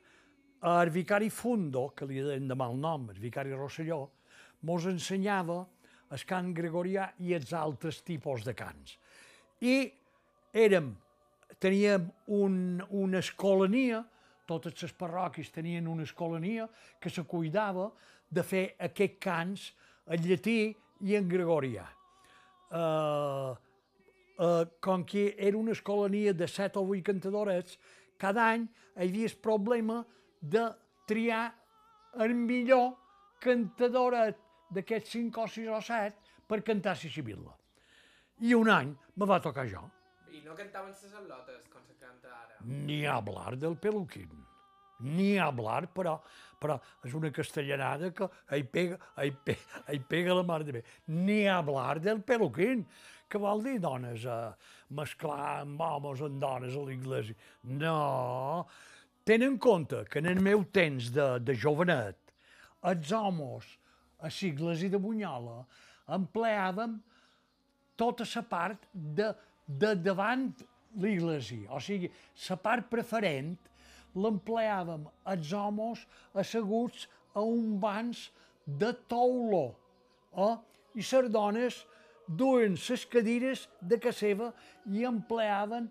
El 0.62 0.90
vicari 0.94 1.30
Fundo, 1.30 1.88
que 1.96 2.06
li 2.06 2.20
deien 2.22 2.46
de 2.46 2.54
mal 2.54 2.76
nom, 2.78 3.08
el 3.10 3.18
vicari 3.18 3.50
Rosselló, 3.54 4.04
mos 4.62 4.86
ensenyava 4.86 5.58
el 6.14 6.22
cant 6.28 6.52
gregorià 6.54 7.08
i 7.26 7.32
els 7.34 7.50
altres 7.56 8.02
tipus 8.06 8.44
de 8.46 8.54
cants. 8.54 8.94
I 9.66 9.90
érem, 10.54 10.92
teníem 11.58 12.06
un, 12.36 12.78
una 12.90 13.18
escolania, 13.18 14.04
totes 14.46 14.78
les 14.84 14.94
parròquies 14.98 15.50
tenien 15.54 15.88
una 15.90 16.06
escolania 16.06 16.68
que 17.00 17.10
se 17.10 17.24
cuidava 17.26 17.88
de 18.30 18.46
fer 18.46 18.64
aquests 18.86 19.18
cants 19.22 19.66
en 20.06 20.22
llatí 20.28 20.60
i 21.08 21.18
en 21.18 21.28
gregorià. 21.30 21.88
Uh, 22.72 23.52
uh, 24.38 24.64
com 24.80 25.02
que 25.04 25.32
era 25.36 25.58
una 25.58 25.74
escolania 25.74 26.32
de 26.32 26.46
set 26.48 26.78
o 26.78 26.86
vuit 26.86 27.04
cantadorets, 27.06 27.78
cada 28.18 28.46
any 28.54 28.68
hi 28.94 29.08
havia 29.08 29.26
el 29.26 29.38
problema 29.42 30.02
de 30.42 30.66
triar 31.06 31.46
el 32.20 32.34
millor 32.34 32.92
cantadoret 33.42 34.38
d'aquests 34.74 35.16
cinc 35.16 35.38
o 35.38 35.46
sis 35.46 35.68
o 35.70 35.80
set 35.80 36.18
per 36.48 36.62
cantar 36.66 36.96
la 36.98 37.10
Sibilla. 37.16 37.56
I 38.42 38.54
un 38.58 38.70
any 38.70 38.94
me 39.16 39.26
va 39.26 39.40
tocar 39.40 39.66
jo. 39.70 39.82
I 40.32 40.42
no 40.44 40.54
cantaven 40.58 40.92
les 40.92 41.14
al·lotes 41.14 41.68
com 41.72 41.82
se 41.86 41.94
canta 42.00 42.28
ara? 42.28 42.58
Ni 42.64 43.04
hablar 43.06 43.56
del 43.56 43.76
peluquín. 43.76 44.30
ni 45.02 45.38
hablar, 45.38 45.88
però, 45.90 46.20
però 46.62 46.76
és 47.02 47.14
una 47.18 47.32
castellanada 47.34 48.12
que 48.14 48.28
hi 48.54 48.62
pega, 48.62 48.98
hi 49.18 49.32
pega, 49.32 49.82
hi 49.90 49.98
pega 49.98 50.36
la 50.38 50.44
mare 50.46 50.64
de 50.68 50.76
bé. 50.78 50.82
Ni 51.08 51.46
hablar 51.50 51.98
del 52.00 52.22
peluquín, 52.22 52.86
que 53.28 53.40
vol 53.40 53.64
dir 53.64 53.80
dones, 53.80 54.26
a 54.26 54.54
mesclar 54.94 55.62
amb 55.62 55.80
homes 55.80 56.22
amb 56.22 56.38
dones 56.38 56.76
a 56.76 56.84
l'església. 56.86 57.34
No, 57.64 58.66
tenen 59.24 59.54
en 59.54 59.58
compte 59.58 60.04
que 60.10 60.18
en 60.18 60.26
el 60.26 60.40
meu 60.42 60.64
temps 60.64 61.10
de, 61.14 61.28
de 61.40 61.54
jovenet, 61.54 62.18
els 62.90 63.12
homes 63.14 63.66
a 64.22 64.30
l'església 64.30 64.90
de 64.90 65.00
Bunyola 65.02 65.62
empleàvem 66.14 66.98
tota 67.98 68.26
la 68.34 68.42
part 68.42 68.88
de, 68.92 69.30
de 69.66 69.94
davant 69.94 70.48
l'església. 70.98 71.70
O 71.70 71.80
sigui, 71.80 72.10
la 72.48 72.58
part 72.60 72.90
preferent 72.90 73.54
l'empleàvem 74.18 75.06
els 75.32 75.52
homes 75.56 76.02
asseguts 76.34 77.06
a 77.34 77.44
un 77.46 77.78
bancs 77.80 78.28
de 78.66 78.92
tauló. 79.08 79.72
Eh? 80.36 80.54
I 81.00 81.02
les 81.02 81.30
dones 81.32 81.80
duen 82.26 82.76
les 82.76 83.04
cadires 83.06 83.66
de 83.80 83.98
casa 83.98 84.26
seva 84.26 84.52
i 84.92 85.04
empleaven 85.08 85.88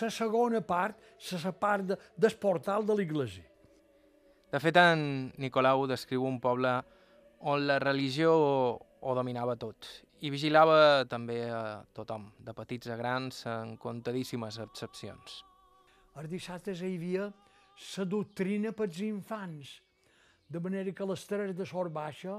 la 0.00 0.10
segona 0.10 0.60
part, 0.60 0.98
la 1.44 1.52
part 1.52 1.90
de, 1.90 1.98
del 2.16 2.38
portal 2.38 2.86
de 2.86 2.96
l'església. 2.96 3.48
De 4.52 4.60
fet, 4.60 4.76
en 4.76 5.32
Nicolau 5.40 5.86
descriu 5.88 6.26
un 6.28 6.38
poble 6.40 6.72
on 7.48 7.66
la 7.66 7.78
religió 7.82 8.32
ho 9.02 9.14
dominava 9.18 9.56
tot 9.58 9.88
i 10.22 10.30
vigilava 10.30 11.02
també 11.10 11.40
a 11.50 11.82
tothom, 11.94 12.28
de 12.38 12.54
petits 12.54 12.90
a 12.92 12.96
grans, 12.98 13.42
en 13.50 13.74
contadíssimes 13.82 14.60
excepcions. 14.62 15.40
Els 16.14 16.30
dissabtes 16.30 16.82
hi 16.82 16.92
havia 16.94 17.26
la 17.26 18.04
doctrina 18.06 18.70
pels 18.76 19.00
infants, 19.02 19.80
de 20.46 20.60
manera 20.62 20.92
que 20.94 21.02
a 21.02 21.08
les 21.10 21.26
3 21.26 21.56
de 21.58 21.66
sort 21.66 21.90
baixa, 21.90 22.38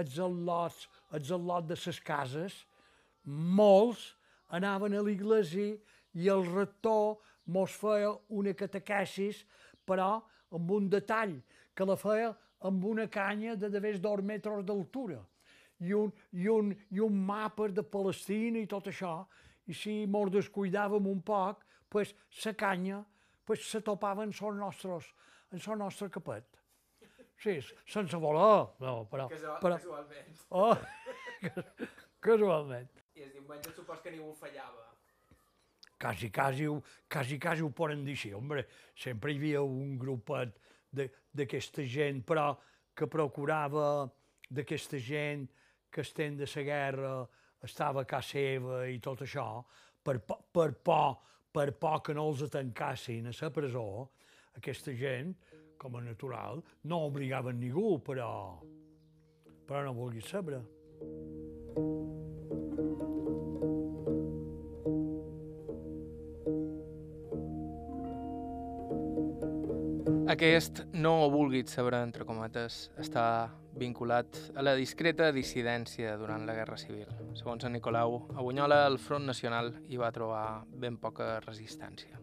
els 0.00 0.16
al·lots, 0.22 0.86
els 1.12 1.32
al·lots 1.36 1.68
de 1.68 1.76
les 1.84 2.00
cases, 2.00 2.56
molts 3.60 4.14
anaven 4.56 4.96
a 4.96 5.04
l'església 5.04 5.76
i 6.14 6.28
el 6.28 6.44
rector 6.46 7.18
mos 7.46 7.74
feia 7.74 8.12
una 8.28 8.54
catequesis, 8.54 9.44
però 9.86 10.20
amb 10.54 10.70
un 10.70 10.88
detall, 10.90 11.38
que 11.74 11.86
la 11.86 11.96
feia 11.96 12.30
amb 12.66 12.84
una 12.84 13.06
canya 13.08 13.56
de 13.56 13.70
de 13.70 13.92
dos 13.98 14.22
metres 14.22 14.64
d'altura 14.64 15.20
i 15.80 15.94
un, 15.94 16.12
i, 16.32 16.48
un, 16.48 16.74
i 16.90 17.00
un 17.00 17.16
mapa 17.26 17.68
de 17.68 17.82
Palestina 17.82 18.60
i 18.60 18.68
tot 18.68 18.90
això, 18.90 19.14
i 19.66 19.74
si 19.74 20.04
mos 20.06 20.30
descuidàvem 20.32 21.06
un 21.08 21.22
poc, 21.22 21.64
pues, 21.88 22.12
la 22.44 22.52
canya 22.54 23.04
pues, 23.46 23.64
se 23.66 23.80
topava 23.80 24.24
en 24.24 24.32
son 24.32 24.58
nostres, 24.58 25.08
en 25.50 25.58
son 25.58 25.78
nostre 25.78 26.10
capet. 26.10 26.44
Sí, 27.40 27.56
sense 27.88 28.16
voler, 28.20 28.68
no, 28.84 29.06
però... 29.08 29.26
Casual, 29.30 29.60
però 29.62 29.78
casualment. 29.78 30.42
oh, 30.50 30.76
casualment. 32.26 32.90
I 33.16 33.24
el 33.24 33.32
diumenge 33.32 33.72
supos 33.72 34.02
que 34.04 34.12
ningú 34.12 34.34
fallava. 34.36 34.89
Quasi, 36.00 36.30
quasi, 36.30 36.66
quasi, 37.08 37.38
quasi 37.38 37.62
ho 37.62 37.70
poden 37.70 38.04
dir 38.04 38.16
així. 38.16 38.32
Hombre, 38.34 38.64
sempre 38.96 39.32
hi 39.34 39.38
havia 39.38 39.62
un 39.62 39.98
grupet 40.00 40.56
d'aquesta 40.90 41.84
gent, 41.84 42.24
però 42.26 42.54
que 42.96 43.06
procurava 43.06 44.08
d'aquesta 44.50 44.98
gent 44.98 45.46
que 45.90 46.02
estem 46.02 46.36
de 46.38 46.48
la 46.48 46.62
guerra 46.62 47.12
estava 47.62 48.02
a 48.02 48.08
casa 48.08 48.32
seva 48.32 48.86
i 48.88 48.98
tot 48.98 49.22
això, 49.26 49.62
per, 50.02 50.18
per 50.24 50.70
por, 50.82 51.20
per 51.52 51.68
por 51.76 52.00
que 52.02 52.14
no 52.16 52.28
els 52.30 52.46
tancassin 52.48 53.28
a 53.28 53.36
la 53.36 53.50
presó, 53.52 54.08
aquesta 54.56 54.94
gent, 54.96 55.34
com 55.80 55.96
a 55.96 56.04
natural, 56.04 56.62
no 56.84 57.04
obligaven 57.08 57.60
ningú, 57.60 57.98
però, 58.04 58.30
però 59.68 59.84
no 59.84 59.94
vulguis 59.96 60.28
saber. 60.28 60.60
Aquest 70.30 70.84
no 70.94 71.12
ho 71.24 71.30
vulguis 71.32 71.72
saber, 71.74 71.96
entre 72.04 72.24
cometes, 72.28 72.84
està 73.02 73.24
vinculat 73.80 74.36
a 74.54 74.62
la 74.62 74.76
discreta 74.78 75.30
dissidència 75.34 76.12
durant 76.20 76.44
la 76.46 76.54
Guerra 76.54 76.76
Civil. 76.78 77.08
Segons 77.38 77.64
en 77.66 77.74
Nicolau, 77.74 78.20
a 78.36 78.44
Bunyola 78.44 78.84
el 78.86 78.98
Front 79.02 79.26
Nacional 79.26 79.72
hi 79.90 79.98
va 79.98 80.12
trobar 80.14 80.62
ben 80.70 80.98
poca 81.02 81.38
resistència. 81.46 82.18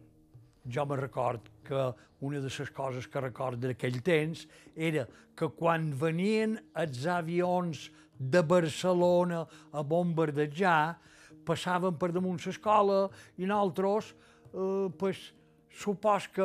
jo 0.70 0.84
me 0.86 0.98
record 0.98 1.46
que 1.63 1.93
una 2.20 2.39
de 2.43 2.50
les 2.52 2.70
coses 2.76 3.06
que 3.08 3.22
recordo 3.22 3.67
d'aquell 3.70 4.02
temps 4.04 4.41
era 4.76 5.06
que 5.34 5.48
quan 5.56 5.93
venien 5.96 6.58
els 6.76 7.06
avions 7.08 7.86
de 8.20 8.41
Barcelona 8.41 9.46
a 9.72 9.82
bombardejar, 9.82 10.98
passaven 11.46 11.96
per 11.98 12.12
damunt 12.12 12.39
l'escola 12.46 13.10
i 13.38 13.46
nosaltres, 13.46 14.13
eh, 14.54 14.89
pues, 15.00 15.34
supos 15.72 16.28
que 16.28 16.43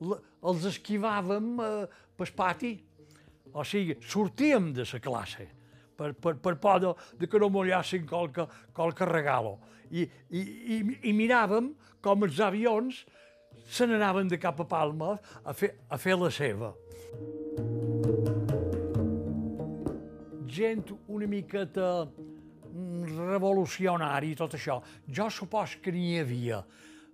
l- 0.00 0.20
els 0.46 0.66
esquivàvem 0.70 1.54
eh, 1.64 1.86
pel 2.16 2.34
pati. 2.36 2.74
O 3.52 3.64
sigui, 3.64 3.96
sortíem 4.04 4.72
de 4.76 4.84
la 4.84 5.00
classe 5.00 5.48
per, 5.98 6.12
per, 6.14 6.36
per 6.38 6.54
por 6.62 6.80
de, 6.80 6.92
de 7.18 7.26
que 7.26 7.40
no 7.42 7.50
mollassin 7.50 8.06
qualque, 8.06 8.46
qualque 8.74 9.06
regalo. 9.08 9.58
I, 9.90 10.04
i, 10.30 10.40
i, 10.40 10.78
I 11.10 11.14
miràvem 11.16 11.72
com 12.04 12.26
els 12.26 12.38
avions 12.44 13.02
se 13.68 13.86
n'anaven 13.88 14.30
de 14.30 14.38
cap 14.40 14.60
a 14.62 14.66
Palma 14.68 15.16
a 15.44 15.54
fer, 15.56 15.74
a 15.90 15.98
fer 16.00 16.16
la 16.16 16.30
seva. 16.32 16.72
Gent 20.48 20.94
una 21.12 21.28
miqueta 21.28 22.06
mm, 22.06 23.18
revolucionari 23.18 24.32
i 24.32 24.38
tot 24.38 24.54
això. 24.56 24.78
Jo 25.04 25.28
supos 25.32 25.76
que 25.82 25.92
n'hi 25.92 26.20
havia. 26.22 26.62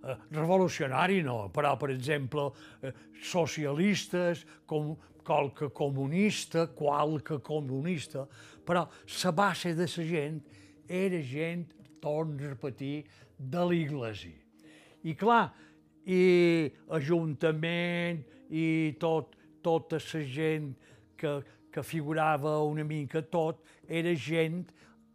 Eh, 0.05 0.17
revolucionari 0.29 1.21
no, 1.21 1.49
però, 1.49 1.75
per 1.77 1.89
exemple, 1.89 2.51
eh, 2.81 2.93
socialistes, 3.21 4.45
com, 4.65 4.93
qualque 5.25 5.71
comunista, 5.71 6.67
qualque 6.67 7.41
comunista, 7.41 8.27
però 8.63 8.87
la 9.23 9.31
base 9.31 9.73
de 9.73 9.87
la 9.89 10.03
gent 10.05 10.41
era 10.85 11.19
gent, 11.19 11.73
torno 11.99 12.37
a 12.45 12.49
repetir, 12.49 13.03
de 13.35 13.65
l'església. 13.65 14.37
I 15.01 15.15
clar, 15.17 15.49
i 16.05 16.69
Ajuntament 16.93 18.21
i 18.53 18.93
tot, 19.01 19.33
tota 19.65 19.97
la 19.97 20.21
gent 20.21 20.75
que, 21.17 21.41
que 21.73 21.81
figurava 21.81 22.59
una 22.61 22.85
mica 22.85 23.23
tot, 23.25 23.63
era 23.89 24.13
gent 24.13 24.61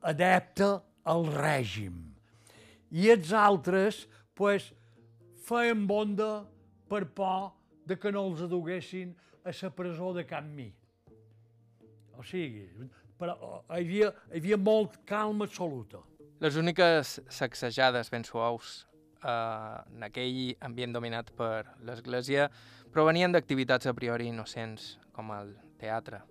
adepta 0.03 0.83
al 1.07 1.31
règim. 1.31 2.11
I 2.91 3.13
els 3.15 3.31
altres, 3.31 4.09
pues, 4.35 4.73
feien 5.51 5.87
bonda 5.87 6.45
per 6.91 7.09
por 7.15 7.51
de 7.87 7.99
que 7.99 8.13
no 8.15 8.23
els 8.29 8.45
aduguessin 8.47 9.17
a 9.43 9.55
la 9.63 9.71
presó 9.75 10.13
de 10.15 10.25
Can 10.27 10.55
Mi. 10.55 10.69
O 12.19 12.23
sigui, 12.23 12.69
però 13.19 13.35
hi 13.71 13.81
havia, 13.81 14.13
hi 14.31 14.39
havia 14.39 14.59
molt 14.61 15.01
calma 15.09 15.49
absoluta. 15.49 16.05
Les 16.41 16.57
úniques 16.57 17.19
sacsejades 17.29 18.11
ben 18.13 18.25
suaus 18.25 18.87
eh, 19.25 19.97
en 19.97 20.07
aquell 20.07 20.55
ambient 20.69 20.95
dominat 20.95 21.33
per 21.37 21.67
l'Església 21.85 22.49
provenien 22.95 23.33
d'activitats 23.33 23.91
a 23.91 23.95
priori 23.97 24.31
innocents, 24.31 24.99
com 25.13 25.33
el 25.35 25.55
teatre. 25.81 26.23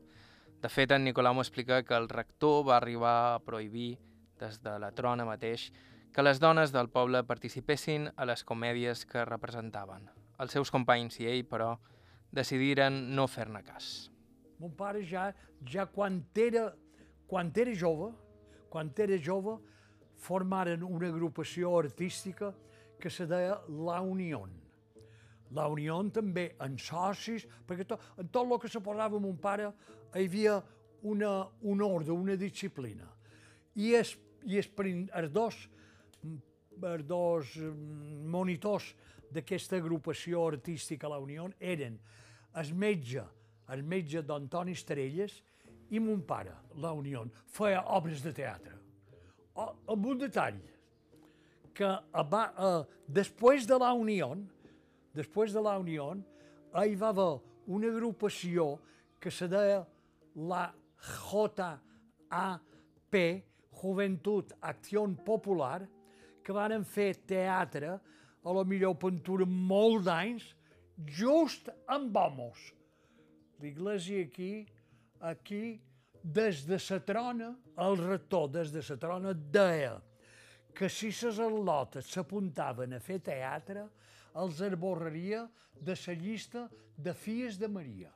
De 0.59 0.69
fet, 0.71 0.91
en 0.91 1.05
Nicolau 1.07 1.37
m'explica 1.37 1.83
que 1.87 1.95
el 1.95 2.09
rector 2.11 2.65
va 2.67 2.77
arribar 2.77 3.17
a 3.35 3.39
prohibir, 3.43 3.97
des 4.39 4.59
de 4.63 4.73
la 4.79 4.91
trona 4.95 5.27
mateix, 5.27 5.69
que 6.13 6.23
les 6.23 6.39
dones 6.41 6.71
del 6.73 6.89
poble 6.89 7.21
participessin 7.27 8.09
a 8.17 8.25
les 8.25 8.43
comèdies 8.43 9.05
que 9.05 9.25
representaven. 9.25 10.09
Els 10.39 10.55
seus 10.55 10.71
companys 10.71 11.19
i 11.19 11.27
ell, 11.29 11.43
però, 11.47 11.75
decidiren 12.31 13.15
no 13.15 13.27
fer-ne 13.27 13.61
cas. 13.65 14.09
Mon 14.59 14.73
pare 14.75 15.03
ja, 15.07 15.29
ja 15.69 15.85
quan 15.87 16.21
era, 16.35 16.69
quan 17.27 17.51
era 17.55 17.73
jove, 17.75 18.11
quan 18.69 18.91
era 18.97 19.17
jove, 19.17 19.57
formaren 20.19 20.83
una 20.83 21.07
agrupació 21.07 21.77
artística 21.79 22.51
que 22.99 23.09
se 23.09 23.25
deia 23.25 23.59
La 23.69 24.01
Unión. 24.01 24.51
La 25.55 25.67
Unió 25.71 25.97
també 26.13 26.51
en 26.61 26.77
socis, 26.77 27.47
perquè 27.65 27.85
to, 27.87 27.97
en 28.19 28.27
tot 28.29 28.45
el 28.45 28.59
que 28.59 28.69
se 28.69 28.81
posava 28.83 29.19
mon 29.19 29.37
pare 29.41 29.71
hi 30.13 30.25
havia 30.25 30.59
una, 31.01 31.47
un 31.61 31.81
ordre, 31.81 32.11
una 32.11 32.35
disciplina. 32.35 33.07
I 33.79 33.95
els, 33.95 34.17
i 34.43 34.59
prin- 34.75 35.07
els 35.15 35.31
dos, 35.31 35.69
els 36.83 37.05
dos 37.07 37.55
mm, 37.57 38.25
monitors 38.29 38.93
d'aquesta 39.31 39.77
agrupació 39.77 40.45
artística 40.47 41.09
La 41.09 41.19
Unió 41.21 41.49
eren 41.59 41.99
el 42.59 42.73
metge, 42.73 43.23
el 43.69 43.83
metge 43.83 44.23
d'Antoni 44.25 44.73
Estrelles 44.77 45.43
i 45.89 45.99
mon 46.01 46.21
pare, 46.25 46.53
La 46.81 46.91
Unió, 46.93 47.25
feia 47.49 47.83
obres 47.95 48.23
de 48.25 48.33
teatre. 48.33 48.75
O, 49.55 49.65
amb 49.93 50.05
un 50.05 50.19
detall, 50.21 50.59
que 51.73 51.89
va, 52.31 52.43
eh, 52.51 52.83
després 53.07 53.65
de 53.67 53.77
la 53.79 53.93
Unió, 53.93 54.33
després 55.15 55.53
de 55.55 55.61
la 55.63 55.77
Unió, 55.79 56.11
hi 56.75 56.95
va 56.95 57.09
haver 57.13 57.39
una 57.67 57.87
agrupació 57.87 58.79
que 59.19 59.31
se 59.31 59.47
deia 59.47 59.85
la 60.35 60.73
JAP, 62.29 63.15
Juventud 63.79 64.51
Acción 64.59 65.15
Popular, 65.15 65.87
que 66.49 66.55
varen 66.57 66.81
fer 66.81 67.13
teatre, 67.29 67.99
a 68.41 68.53
la 68.55 68.63
millor 68.65 68.95
pintura 68.97 69.45
molt 69.45 70.07
d'anys, 70.07 70.47
just 71.05 71.69
amb 71.85 72.15
homos. 72.17 72.57
L'església 73.61 74.23
aquí, 74.25 74.65
aquí, 75.21 75.77
des 76.23 76.63
de 76.65 76.79
la 76.81 76.99
trona, 77.05 77.49
el 77.77 77.97
rector 78.01 78.47
des 78.49 78.71
de 78.73 78.81
la 78.81 78.97
trona 78.97 79.33
deia 79.33 79.99
que 80.73 80.89
si 80.89 81.11
les 81.11 81.37
al·lotes 81.43 82.09
s'apuntaven 82.09 82.97
a 82.97 82.99
fer 83.03 83.19
teatre, 83.21 83.85
els 84.33 84.61
arborraria 84.65 85.43
de 85.75 85.93
la 85.93 86.15
llista 86.17 86.65
de 86.97 87.13
fies 87.13 87.59
de 87.59 87.69
Maria. 87.69 88.09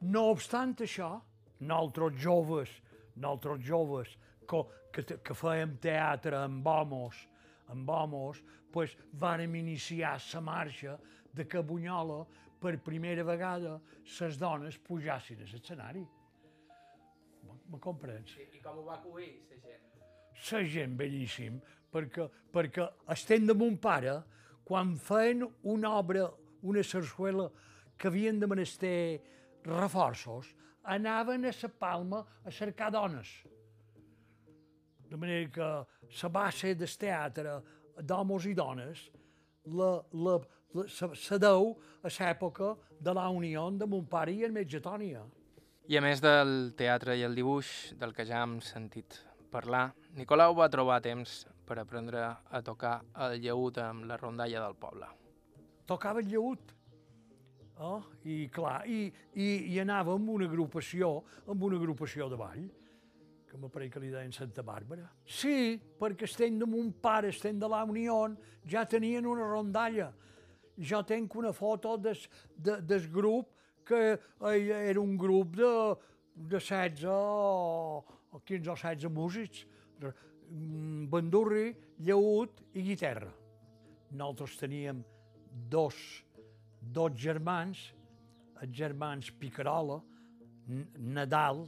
No 0.00 0.30
obstant 0.32 0.78
això, 0.80 1.18
nosaltres 1.60 2.16
joves, 2.22 2.72
nosaltres 3.16 3.64
joves, 3.66 4.16
que, 4.48 4.62
que, 4.92 5.18
que 5.24 5.36
fèiem 5.36 5.76
teatre 5.82 6.38
amb 6.40 6.66
homos, 6.66 7.20
amb 7.68 7.90
homos, 7.92 8.42
pues, 8.72 8.96
vàrem 9.12 9.54
iniciar 9.60 10.16
la 10.32 10.40
marxa 10.40 10.98
de 11.32 11.46
que 11.46 11.58
a 11.58 11.62
Bunyola, 11.62 12.24
per 12.58 12.78
primera 12.82 13.22
vegada, 13.22 13.78
les 14.04 14.38
dones 14.38 14.78
pujassin 14.82 15.44
a 15.44 15.46
l'escenari. 15.46 16.04
Me 17.68 17.78
comprens? 17.78 18.34
I, 18.34 18.48
I 18.58 18.62
com 18.64 18.80
ho 18.80 18.86
va 18.88 18.96
acollir, 18.96 19.30
la 19.50 19.60
gent? 19.62 19.84
La 20.50 20.62
gent 20.72 20.96
bellíssim, 20.98 21.60
perquè, 21.92 22.26
perquè 22.52 22.88
estem 23.14 23.46
de 23.46 23.54
mon 23.54 23.76
pare, 23.78 24.16
quan 24.64 24.96
feien 25.00 25.46
una 25.62 25.94
obra, 26.00 26.26
una 26.62 26.82
sarsuela, 26.84 27.48
que 27.98 28.08
havien 28.08 28.38
de 28.40 28.46
menester 28.46 29.20
reforços, 29.64 30.54
anaven 30.84 31.44
a 31.44 31.52
la 31.62 31.68
Palma 31.68 32.24
a 32.44 32.50
cercar 32.50 32.90
dones. 32.92 33.28
De 35.08 35.16
manera 35.16 35.50
que 35.50 35.68
la 36.22 36.28
base 36.28 36.74
del 36.74 36.96
teatre 37.00 37.58
d'homes 38.04 38.46
i 38.46 38.54
dones 38.54 39.08
la, 39.64 39.90
la, 40.12 40.38
la, 40.74 40.86
se, 40.88 41.08
se 41.16 41.38
deu 41.40 41.72
a 42.02 42.12
l'època 42.12 42.74
de 43.00 43.14
la 43.16 43.28
unió 43.28 43.68
de 43.70 43.86
mon 43.86 44.06
pare 44.06 44.32
i 44.32 44.44
el 44.44 44.52
metge 44.52 44.80
Tònia. 44.84 45.24
I 45.88 45.96
a 45.96 46.02
més 46.04 46.20
del 46.20 46.74
teatre 46.76 47.16
i 47.16 47.24
el 47.24 47.36
dibuix, 47.36 47.94
del 47.96 48.12
que 48.12 48.26
ja 48.28 48.42
hem 48.44 48.58
sentit 48.60 49.22
parlar, 49.48 49.88
Nicolau 50.16 50.54
va 50.58 50.68
trobar 50.68 51.00
temps 51.04 51.46
per 51.68 51.78
aprendre 51.80 52.24
a 52.24 52.60
tocar 52.64 52.98
el 53.24 53.38
lleut 53.40 53.78
amb 53.80 54.04
la 54.08 54.18
rondalla 54.20 54.66
del 54.66 54.76
poble. 54.76 55.08
Tocava 55.88 56.20
el 56.20 56.28
lleut. 56.28 56.74
Oh, 57.78 58.02
I 58.26 58.48
clar, 58.50 58.82
i, 58.90 59.06
i, 59.38 59.48
i 59.72 59.78
anava 59.78 60.16
amb 60.18 60.28
una 60.34 60.48
agrupació, 60.50 61.22
amb 61.46 61.62
una 61.62 61.78
agrupació 61.78 62.26
de 62.28 62.38
ball, 62.40 62.64
que 63.48 63.58
m'apareix 63.58 63.92
que 63.92 64.02
li 64.02 64.10
deien 64.12 64.32
Santa 64.32 64.62
Bàrbara. 64.62 65.08
Sí, 65.24 65.78
perquè 66.00 66.28
estem 66.28 66.58
de 66.60 66.68
mon 66.68 66.92
pare, 67.02 67.32
estem 67.32 67.58
de 67.58 67.68
la 67.70 67.82
Unió, 67.88 68.20
ja 68.68 68.84
tenien 68.84 69.26
una 69.26 69.46
rondalla. 69.48 70.10
Jo 70.78 71.02
tenc 71.02 71.34
una 71.34 71.52
foto 71.52 71.96
des, 71.98 72.28
de, 72.54 72.78
des 72.86 73.08
grup 73.10 73.50
que 73.88 74.18
era 74.38 75.00
un 75.00 75.16
grup 75.16 75.56
de, 75.56 75.72
de 76.36 76.60
16 76.60 77.04
o, 77.08 78.04
o 78.30 78.40
15 78.44 78.70
o 78.70 78.76
16 78.76 79.08
músics, 79.10 79.64
bandurri, 81.08 81.72
lleut 81.98 82.60
i 82.74 82.84
guitarra. 82.84 83.32
Nosaltres 84.12 84.56
teníem 84.60 85.02
dos, 85.72 85.96
dos 86.80 87.16
germans, 87.16 87.80
els 88.62 88.76
germans 88.76 89.32
Picarola, 89.40 89.98
Nadal, 90.98 91.66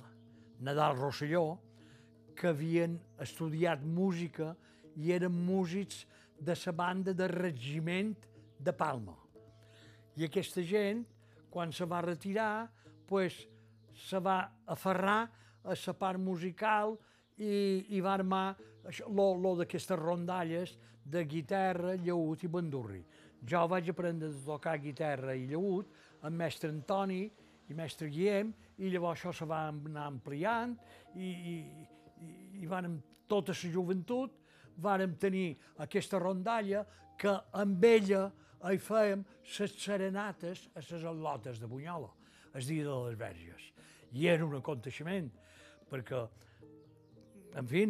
Nadal 0.60 0.96
Rosselló, 0.96 1.58
que 2.40 2.48
havien 2.48 2.96
estudiat 3.20 3.82
música 3.84 4.54
i 4.96 5.12
eren 5.12 5.34
músics 5.44 6.06
de 6.40 6.56
la 6.56 6.72
banda 6.72 7.12
de 7.12 7.28
regiment 7.28 8.14
de 8.58 8.72
Palma. 8.72 9.16
I 10.16 10.24
aquesta 10.24 10.64
gent, 10.64 11.04
quan 11.52 11.72
se 11.72 11.84
va 11.84 12.00
retirar, 12.00 12.70
pues, 13.06 13.36
se 13.92 14.18
va 14.18 14.40
aferrar 14.66 15.28
a 15.64 15.76
la 15.76 15.94
part 15.98 16.18
musical 16.18 16.96
i, 17.36 17.84
i 17.92 18.00
va 18.00 18.14
armar 18.14 18.56
això, 18.88 19.08
lo, 19.12 19.34
lo 19.36 19.54
d'aquestes 19.60 19.98
rondalles 20.00 20.78
de 21.04 21.24
guitarra, 21.24 21.94
lleut 21.96 22.44
i 22.44 22.48
bandurri. 22.48 23.02
Jo 23.44 23.66
vaig 23.68 23.90
aprendre 23.90 24.28
a 24.28 24.42
tocar 24.46 24.78
guitarra 24.80 25.36
i 25.36 25.46
lleut 25.48 25.92
amb 26.22 26.36
mestre 26.36 26.72
Antoni 26.72 27.24
i 27.68 27.76
mestre 27.76 28.08
Guillem 28.08 28.52
i 28.78 28.90
llavors 28.90 29.20
això 29.20 29.32
se 29.36 29.48
va 29.48 29.66
anar 29.68 30.06
ampliant 30.08 30.76
i, 31.14 31.28
i, 31.28 31.56
i, 32.26 32.62
i 32.62 32.68
vàrem, 32.70 32.98
tota 33.30 33.54
la 33.54 33.72
joventut, 33.72 34.36
vàrem 34.80 35.16
tenir 35.20 35.54
aquesta 35.84 36.18
rondalla 36.18 36.84
que 37.20 37.32
amb 37.52 37.84
ella 37.84 38.28
hi 38.68 38.78
fèiem 38.80 39.22
les 39.44 39.74
serenates 39.80 40.66
a 40.74 40.82
les 40.84 41.04
al·lotes 41.04 41.60
de 41.60 41.68
Bunyola, 41.68 42.10
el 42.54 42.66
dia 42.66 42.84
de 42.84 42.96
les 43.06 43.18
Verges. 43.18 43.70
I 44.12 44.26
era 44.32 44.44
un 44.44 44.56
aconteixement, 44.58 45.30
perquè, 45.90 46.20
en 47.60 47.68
fi, 47.70 47.84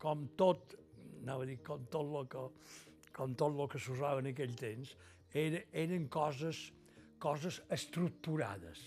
com 0.00 0.26
tot, 0.38 0.76
anava 1.22 1.46
a 1.46 1.48
dir, 1.48 1.58
com 1.66 1.86
tot 1.90 2.10
el 2.20 2.28
que, 2.30 2.44
com 3.16 3.34
tot 3.38 3.54
el 3.54 3.70
que 3.72 3.80
s'usava 3.80 4.22
en 4.22 4.30
aquell 4.30 4.54
temps, 4.58 4.94
era, 5.34 5.62
eren 5.72 6.06
coses, 6.12 6.68
coses 7.18 7.60
estructurades. 7.72 8.82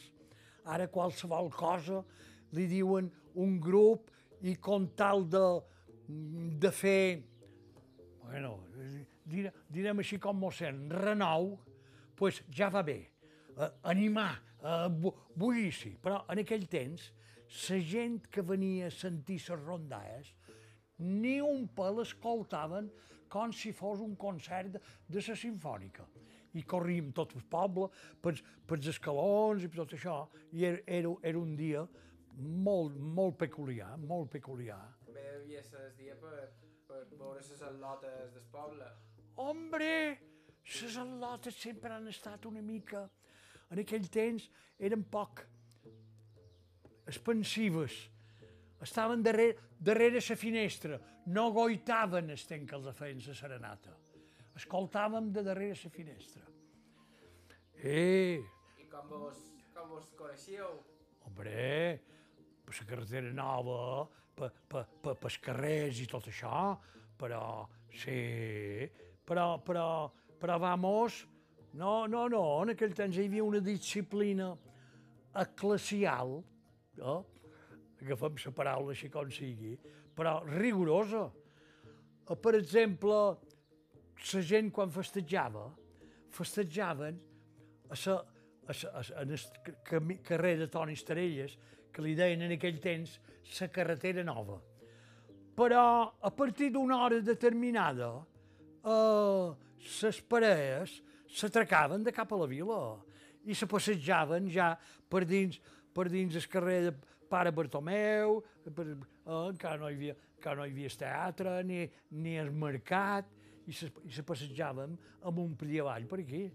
Ara 0.67 0.88
qualsevol 0.91 1.49
cosa 1.55 2.03
li 2.55 2.67
diuen 2.71 3.09
un 3.39 3.57
grup 3.63 4.11
i 4.41 4.55
com 4.61 4.88
tal 4.97 5.25
de, 5.25 5.43
de 6.61 6.71
fer, 6.71 7.23
bueno, 8.23 8.57
dire, 9.25 9.53
direm 9.69 10.03
així 10.03 10.19
com 10.21 10.38
mossèn, 10.39 10.88
renou, 10.93 11.55
pues 12.17 12.41
ja 12.53 12.69
va 12.73 12.83
bé, 12.85 12.99
uh, 13.55 13.69
animar, 13.91 14.33
uh, 14.61 14.88
bu 14.89 15.13
bullici. 15.38 15.95
Però 16.01 16.23
en 16.31 16.41
aquell 16.43 16.67
temps, 16.71 17.11
la 17.69 17.79
gent 17.79 18.19
que 18.31 18.43
venia 18.43 18.88
a 18.88 18.93
sentir 18.93 19.39
les 19.39 19.63
rondalles, 19.63 20.33
ni 20.97 21.38
un 21.41 21.67
pel 21.77 22.01
escoltaven 22.01 22.89
com 23.29 23.51
si 23.53 23.73
fos 23.75 24.01
un 24.01 24.15
concert 24.15 24.79
de 25.07 25.21
la 25.21 25.35
sinfònica. 25.35 26.07
I 26.57 26.63
corríem 26.63 27.11
tot 27.13 27.35
el 27.35 27.43
poble 27.45 27.89
pels, 28.23 28.41
pels 28.65 28.88
escalons 28.93 29.63
i 29.63 29.69
tot 29.69 29.93
això, 29.93 30.23
i 30.55 30.65
era, 30.65 30.81
era, 30.88 31.13
era 31.21 31.39
un 31.39 31.55
dia 31.55 31.83
molt, 32.38 32.95
molt 32.97 33.38
peculiar, 33.39 33.95
molt 33.97 34.31
peculiar. 34.31 34.79
També 35.05 35.23
devia 35.39 35.63
ser 35.65 35.83
el 35.88 35.93
dia 35.97 36.15
per, 36.21 36.47
per 36.88 37.03
veure 37.11 37.41
les 37.41 37.61
al·lotes 37.65 38.33
del 38.35 38.47
poble. 38.53 38.89
Hombre, 39.41 39.91
les 40.67 40.97
al·lotes 41.01 41.57
sempre 41.57 41.93
han 41.93 42.07
estat 42.13 42.45
una 42.49 42.61
mica... 42.61 43.07
En 43.67 43.81
aquell 43.81 44.05
temps 44.07 44.45
eren 44.79 45.01
poc 45.11 45.41
expansives. 47.07 47.97
Estaven 48.79 49.23
darrere, 49.25 49.57
darrere 49.79 50.21
la 50.21 50.35
finestra, 50.39 50.99
no 51.27 51.49
goitaven 51.51 52.29
el 52.29 52.43
temps 52.47 52.69
que 52.69 52.77
els 52.77 52.95
feien 52.95 53.19
la 53.25 53.35
serenata. 53.35 53.95
Escoltàvem 54.55 55.31
de 55.35 55.43
darrere 55.43 55.75
la 55.83 55.91
finestra. 55.91 56.45
Eh, 57.77 58.39
I 58.79 58.88
com 58.89 59.09
vos, 59.09 59.41
com 59.75 59.89
vos 59.89 60.07
coneixíeu? 60.15 60.79
Hombre, 61.27 61.99
per 62.68 62.76
la 62.82 62.86
carretera 62.86 63.32
nova, 63.32 64.07
per, 64.36 64.51
per, 64.68 64.84
per, 65.01 65.15
pels 65.22 65.39
carrers 65.39 66.01
i 66.03 66.07
tot 66.11 66.28
això, 66.28 66.76
però, 67.18 67.63
sí, 67.95 68.18
però, 69.24 69.47
però, 69.63 69.88
però 70.38 70.57
vamos, 70.59 71.22
no, 71.80 72.05
no, 72.11 72.28
no, 72.28 72.43
en 72.65 72.74
aquell 72.76 72.93
temps 72.97 73.15
hi 73.15 73.30
havia 73.30 73.45
una 73.47 73.63
disciplina 73.63 74.51
eclesial, 75.38 76.38
no? 76.99 77.18
agafem 78.01 78.38
la 78.43 78.53
paraula 78.53 78.93
així 78.93 79.09
com 79.09 79.32
sigui, 79.34 79.78
però 80.13 80.41
rigorosa. 80.45 81.26
Per 82.28 82.53
exemple, 82.57 83.18
la 84.28 84.41
gent 84.43 84.74
quan 84.76 84.91
festejava, 84.91 85.70
festejaven 86.36 87.22
a 87.88 87.95
la, 88.03 88.18
a 88.68 88.76
a, 88.99 89.03
en 89.24 89.32
el 89.32 90.20
carrer 90.28 90.57
de 90.59 90.68
Toni 90.68 90.97
Estarelles, 90.97 91.55
que 91.97 92.05
li 92.05 92.13
deien 92.13 92.45
en 92.45 92.53
aquell 92.53 92.77
temps 92.77 93.15
la 93.57 93.67
carretera 93.73 94.21
nova. 94.21 94.59
Però 95.57 96.13
a 96.21 96.29
partir 96.29 96.69
d'una 96.69 96.99
hora 97.01 97.17
determinada, 97.25 98.11
eh, 98.85 99.47
les 100.03 100.19
parelles 100.29 100.93
s'atracaven 101.27 102.05
de 102.05 102.13
cap 102.13 102.31
a 102.31 102.37
la 102.37 102.45
vila 102.45 102.77
i 103.49 103.55
se 103.57 103.65
passejaven 103.65 104.51
ja 104.53 104.75
per 105.09 105.23
dins, 105.25 105.57
per 105.93 106.05
dins 106.13 106.37
el 106.37 106.45
carrer 106.51 106.81
de 106.85 106.93
Pare 107.27 107.51
Bartomeu, 107.51 108.43
per, 108.63 108.85
eh, 108.85 109.49
encara, 109.49 109.81
no 109.81 109.89
hi 109.89 109.97
havia, 109.97 110.15
encara 110.37 110.61
no 110.61 110.67
hi 110.67 110.75
havia 110.75 110.93
teatre, 111.01 111.63
ni, 111.63 111.81
ni 112.11 112.37
el 112.37 112.51
mercat, 112.51 113.33
i 113.67 113.73
se, 113.73 113.89
i 114.05 114.13
se 114.13 114.23
passejàvem 114.23 114.93
amb 115.27 115.41
un 115.41 115.57
per 115.57 115.67
avall 115.81 116.05
per 116.07 116.21
aquí. 116.21 116.45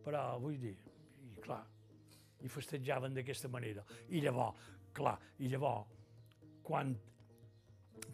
Però, 0.00 0.24
vull 0.40 0.56
dir, 0.58 0.74
i 2.42 2.48
festejaven 2.48 3.14
d'aquesta 3.14 3.48
manera. 3.48 3.84
I 4.10 4.22
llavors, 4.24 4.70
clar, 4.96 5.16
i 5.38 5.48
llavors, 5.48 5.86
quan, 6.62 6.94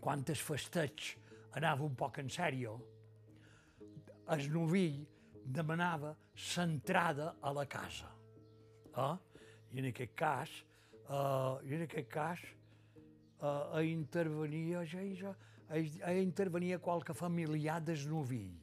quan 0.01 0.25
el 0.27 0.41
festeig 0.41 1.13
anava 1.57 1.87
un 1.87 1.95
poc 1.97 2.21
en 2.21 2.31
sèrio, 2.33 2.77
el 4.35 4.49
novill 4.53 5.01
demanava 5.47 6.13
l'entrada 6.57 7.37
a 7.41 7.53
la 7.55 7.67
casa. 7.71 8.11
Eh? 8.97 9.15
I 9.73 9.83
en 9.83 9.91
aquest 9.93 10.15
cas, 10.19 10.53
eh, 11.07 11.69
i 11.69 11.75
en 11.79 11.85
aquest 11.87 12.09
cas, 12.11 12.43
eh, 13.41 13.85
intervenia, 13.91 14.85
ja, 14.85 15.05
ja, 15.15 15.35
a 15.69 16.13
intervenia 16.13 16.79
qualque 16.79 17.15
familiar 17.15 17.81
del 17.83 18.09
novill. 18.09 18.55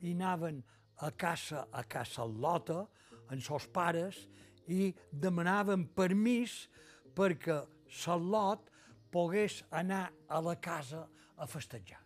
I 0.00 0.12
anaven 0.14 0.62
a 1.00 1.10
casa, 1.12 1.66
a 1.72 1.84
casa 1.84 2.24
Lota, 2.24 2.86
amb 3.28 3.42
seus 3.42 3.66
pares, 3.68 4.28
i 4.68 4.92
demanaven 5.12 5.86
permís 5.96 6.68
perquè 7.16 7.62
Lot 8.06 8.70
pogués 9.10 9.64
anar 9.70 10.10
a 10.28 10.40
la 10.40 10.54
casa 10.60 11.06
a 11.36 11.46
festejar. 11.46 11.98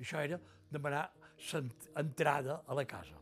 Això 0.00 0.22
era 0.22 0.38
demanar 0.70 1.10
entrada 1.96 2.62
a 2.66 2.74
la 2.74 2.84
casa. 2.84 3.20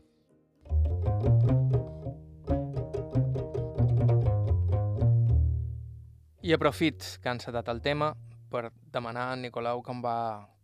I 6.43 6.51
aprofit 6.51 7.19
que 7.21 7.29
han 7.29 7.39
encetat 7.39 7.69
el 7.71 7.79
tema 7.81 8.13
per 8.51 8.69
demanar 8.91 9.29
a 9.31 9.37
Nicolau 9.39 9.81
com 9.81 10.01
va 10.03 10.17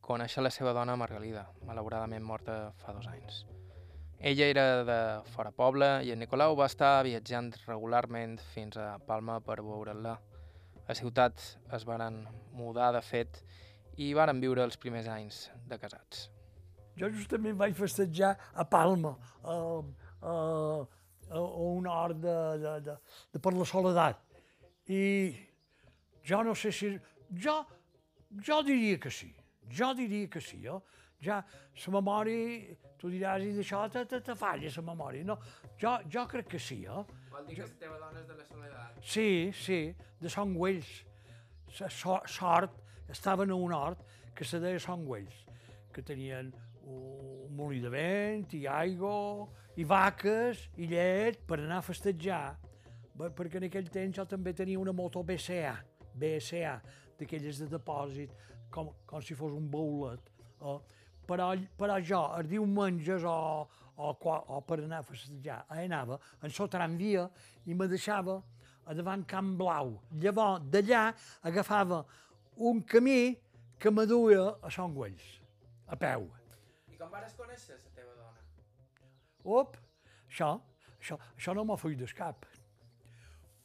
conèixer 0.04 0.44
la 0.44 0.52
seva 0.52 0.74
dona 0.76 0.98
Margalida, 1.00 1.48
malauradament 1.66 2.26
morta 2.26 2.60
fa 2.82 2.94
dos 2.94 3.08
anys. 3.08 3.46
Ella 4.20 4.50
era 4.52 4.64
de 4.84 5.00
fora 5.32 5.52
poble 5.56 5.88
i 6.04 6.10
en 6.12 6.20
Nicolau 6.20 6.58
va 6.60 6.66
estar 6.68 7.06
viatjant 7.08 7.54
regularment 7.64 8.34
fins 8.52 8.76
a 8.76 8.98
Palma 9.08 9.38
per 9.40 9.62
veure-la. 9.64 10.18
A 10.92 10.96
ciutat 10.98 11.40
es 11.78 11.86
varen 11.88 12.26
mudar, 12.52 12.90
de 12.92 13.00
fet, 13.00 13.40
i 13.96 14.10
varen 14.18 14.42
viure 14.44 14.66
els 14.68 14.76
primers 14.76 15.08
anys 15.08 15.46
de 15.72 15.78
casats. 15.80 16.26
Jo 17.00 17.08
justament 17.14 17.56
vaig 17.56 17.78
festejar 17.80 18.34
a 18.60 18.66
Palma, 18.68 19.14
a, 19.40 19.56
a, 20.20 20.36
a 21.32 21.46
un 21.70 21.88
hort 21.88 22.20
de, 22.20 22.36
de, 22.66 22.76
de, 22.90 22.98
de 23.32 23.40
per 23.40 23.56
la 23.56 23.70
soledat. 23.72 24.20
I 24.92 25.02
jo 26.28 26.44
no 26.44 26.58
sé 26.60 26.74
si... 26.76 26.92
Jo, 27.32 27.62
jo 28.44 28.60
diria 28.68 29.00
que 29.00 29.16
sí. 29.16 29.32
Jo 29.72 29.94
diria 29.96 30.28
que 30.28 30.44
sí. 30.44 30.60
Jo, 30.66 30.82
ja 31.24 31.40
la 31.86 31.96
memòria, 32.02 32.76
tu 33.00 33.10
diràs, 33.12 33.46
i 33.48 33.54
d'això 33.56 33.86
te, 33.92 34.04
te, 34.10 34.20
te 34.26 34.36
falla 34.38 34.72
la 34.76 34.86
memòria. 34.92 35.26
No, 35.28 35.38
jo, 35.80 35.96
jo 36.12 36.26
crec 36.28 36.50
que 36.54 36.60
sí. 36.60 36.82
Eh? 36.86 37.04
Vol 37.32 37.48
dir 37.48 37.60
que 37.60 37.68
la 37.68 37.78
teva 37.84 38.00
dona 38.02 38.22
és 38.22 38.28
de 38.28 38.38
la 38.38 38.48
soledat? 38.48 39.00
Sí, 39.02 39.30
sí, 39.56 39.80
de 40.20 40.32
Son 40.32 40.56
Güells. 40.58 40.90
La 41.80 41.90
so, 41.94 42.18
sort, 42.28 42.80
estaven 43.10 43.52
a 43.52 43.56
un 43.56 43.74
hort 43.74 44.02
que 44.36 44.46
se 44.46 44.60
deia 44.60 44.80
Son 44.80 45.06
Güells, 45.06 45.46
que 45.94 46.04
tenien 46.04 46.52
un 46.90 47.56
molí 47.56 47.80
de 47.84 47.92
vent, 47.94 48.48
i 48.58 48.66
aigua, 48.68 49.48
i 49.80 49.86
vaques, 49.88 50.66
i 50.82 50.90
llet, 50.90 51.40
per 51.48 51.60
anar 51.62 51.80
a 51.80 51.86
festejar, 51.86 52.58
perquè 53.20 53.60
en 53.60 53.68
aquell 53.68 53.90
temps 53.92 54.18
jo 54.18 54.26
també 54.28 54.54
tenia 54.56 54.80
una 54.80 54.96
moto 54.96 55.24
BCA, 55.24 55.76
BCA, 56.20 56.78
d'aquelles 57.20 57.64
de 57.64 57.68
depòsit, 57.72 58.34
com, 58.72 58.92
com 59.06 59.24
si 59.24 59.36
fos 59.38 59.56
un 59.56 59.68
boulet. 59.72 60.32
Eh? 60.60 60.80
Però, 61.30 61.52
però 61.78 62.00
jo, 62.02 62.24
els 62.40 62.50
diumenges 62.50 63.26
o, 63.28 63.36
o, 64.00 64.14
o 64.56 64.62
per 64.66 64.80
anar 64.82 65.04
a 65.04 65.06
festejar, 65.06 65.60
anava 65.76 66.18
en 66.42 66.54
so 66.56 66.66
tramvia 66.72 67.28
i 67.70 67.76
me 67.78 67.86
deixava 67.92 68.40
a 68.90 68.96
davant 68.98 69.26
Camp 69.30 69.54
Blau. 69.60 69.94
Llavors, 70.24 70.66
d'allà 70.74 71.04
agafava 71.46 72.02
un 72.70 72.82
camí 72.82 73.36
que 73.80 73.92
me 73.92 74.06
duia 74.10 74.48
a 74.62 74.72
Son 74.74 74.96
Güells, 74.96 75.28
a 75.88 75.96
peu. 75.96 76.26
I 76.90 76.98
com 76.98 77.12
vares 77.14 77.36
conèixer 77.38 77.78
la 77.78 77.94
teva 77.96 78.16
dona? 78.16 78.42
Op, 79.60 79.78
això, 80.28 80.56
això, 80.98 81.20
això 81.38 81.56
no 81.56 81.68
m'ho 81.68 81.78
fuig 81.80 82.00
d'escap. 82.00 82.48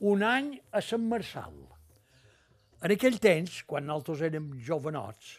Un 0.04 0.22
any 0.26 0.52
a 0.70 0.82
Sant 0.84 1.08
Marçal. 1.08 1.56
En 2.84 2.92
aquell 2.92 3.16
temps, 3.16 3.62
quan 3.64 3.88
nosaltres 3.88 4.26
érem 4.28 4.52
jovenots, 4.60 5.38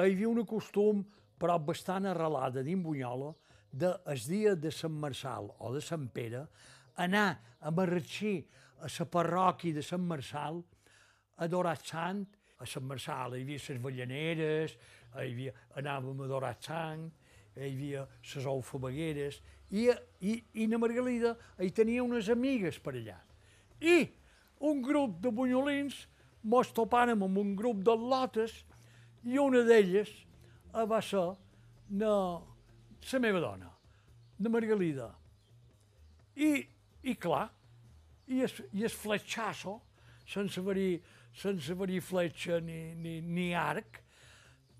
hi 0.00 0.14
havia 0.14 0.28
un 0.28 0.44
costum, 0.48 1.02
però 1.38 1.58
bastant 1.60 2.06
arrelada 2.08 2.62
dins 2.64 2.84
Bunyola, 2.84 3.32
de 3.72 3.88
el 4.12 4.20
dia 4.28 4.54
de 4.56 4.70
Sant 4.72 4.94
Marçal 5.00 5.48
o 5.58 5.72
de 5.72 5.80
Sant 5.80 6.08
Pere, 6.12 6.46
anar 7.00 7.56
a 7.60 7.70
marratxir 7.72 8.42
a 8.80 8.88
la 8.88 9.06
parròquia 9.08 9.74
de 9.74 9.82
Sant 9.84 10.04
Marçal, 10.04 10.62
a 11.36 11.44
adorar 11.44 11.76
Sant, 11.80 12.24
a 12.58 12.66
Sant 12.66 12.84
Marçal 12.86 13.36
hi 13.36 13.42
havia 13.42 13.64
les 13.68 13.82
ballaneres, 13.82 14.76
hi 15.16 15.28
havia, 15.32 15.52
anàvem 15.80 16.20
a 16.20 16.28
adorar 16.28 16.54
Sant, 16.60 17.08
hi 17.56 17.68
havia 17.68 18.06
les 18.34 18.46
alfabegueres, 18.46 19.40
i, 19.72 19.88
i, 20.20 20.36
i 20.60 20.66
na 20.68 20.80
Margalida 20.80 21.34
hi 21.60 21.70
tenia 21.72 22.04
unes 22.04 22.28
amigues 22.32 22.78
per 22.80 22.96
allà. 22.96 23.18
I 23.80 24.04
un 24.68 24.82
grup 24.84 25.18
de 25.20 25.32
bunyolins 25.32 26.06
mos 26.42 26.70
topàrem 26.76 27.22
amb 27.24 27.38
un 27.38 27.56
grup 27.56 27.80
de 27.86 27.94
lotes 27.96 28.62
i 29.28 29.38
una 29.38 29.62
d'elles 29.66 30.10
va 30.88 31.00
ser 31.04 31.24
na, 31.90 32.12
la 33.12 33.20
meva 33.22 33.40
dona, 33.40 33.70
de 34.38 34.50
Margalida. 34.50 35.08
I, 36.36 36.52
i 37.04 37.14
clar, 37.20 37.46
i 38.32 38.40
es, 38.46 38.56
i 38.72 38.86
es 38.88 38.94
fletxasso, 38.96 39.78
sense 40.26 40.60
haver-hi 40.60 41.02
sense 41.32 41.72
haver 41.72 42.00
fletxa 42.04 42.60
ni, 42.60 42.94
ni, 42.94 43.20
ni 43.20 43.52
arc, 43.56 44.02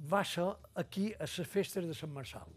va 0.08 0.24
ser 0.24 0.48
aquí 0.76 1.12
a 1.14 1.24
les 1.24 1.48
festes 1.48 1.86
de 1.86 1.94
Sant 1.94 2.12
Marçal. 2.12 2.50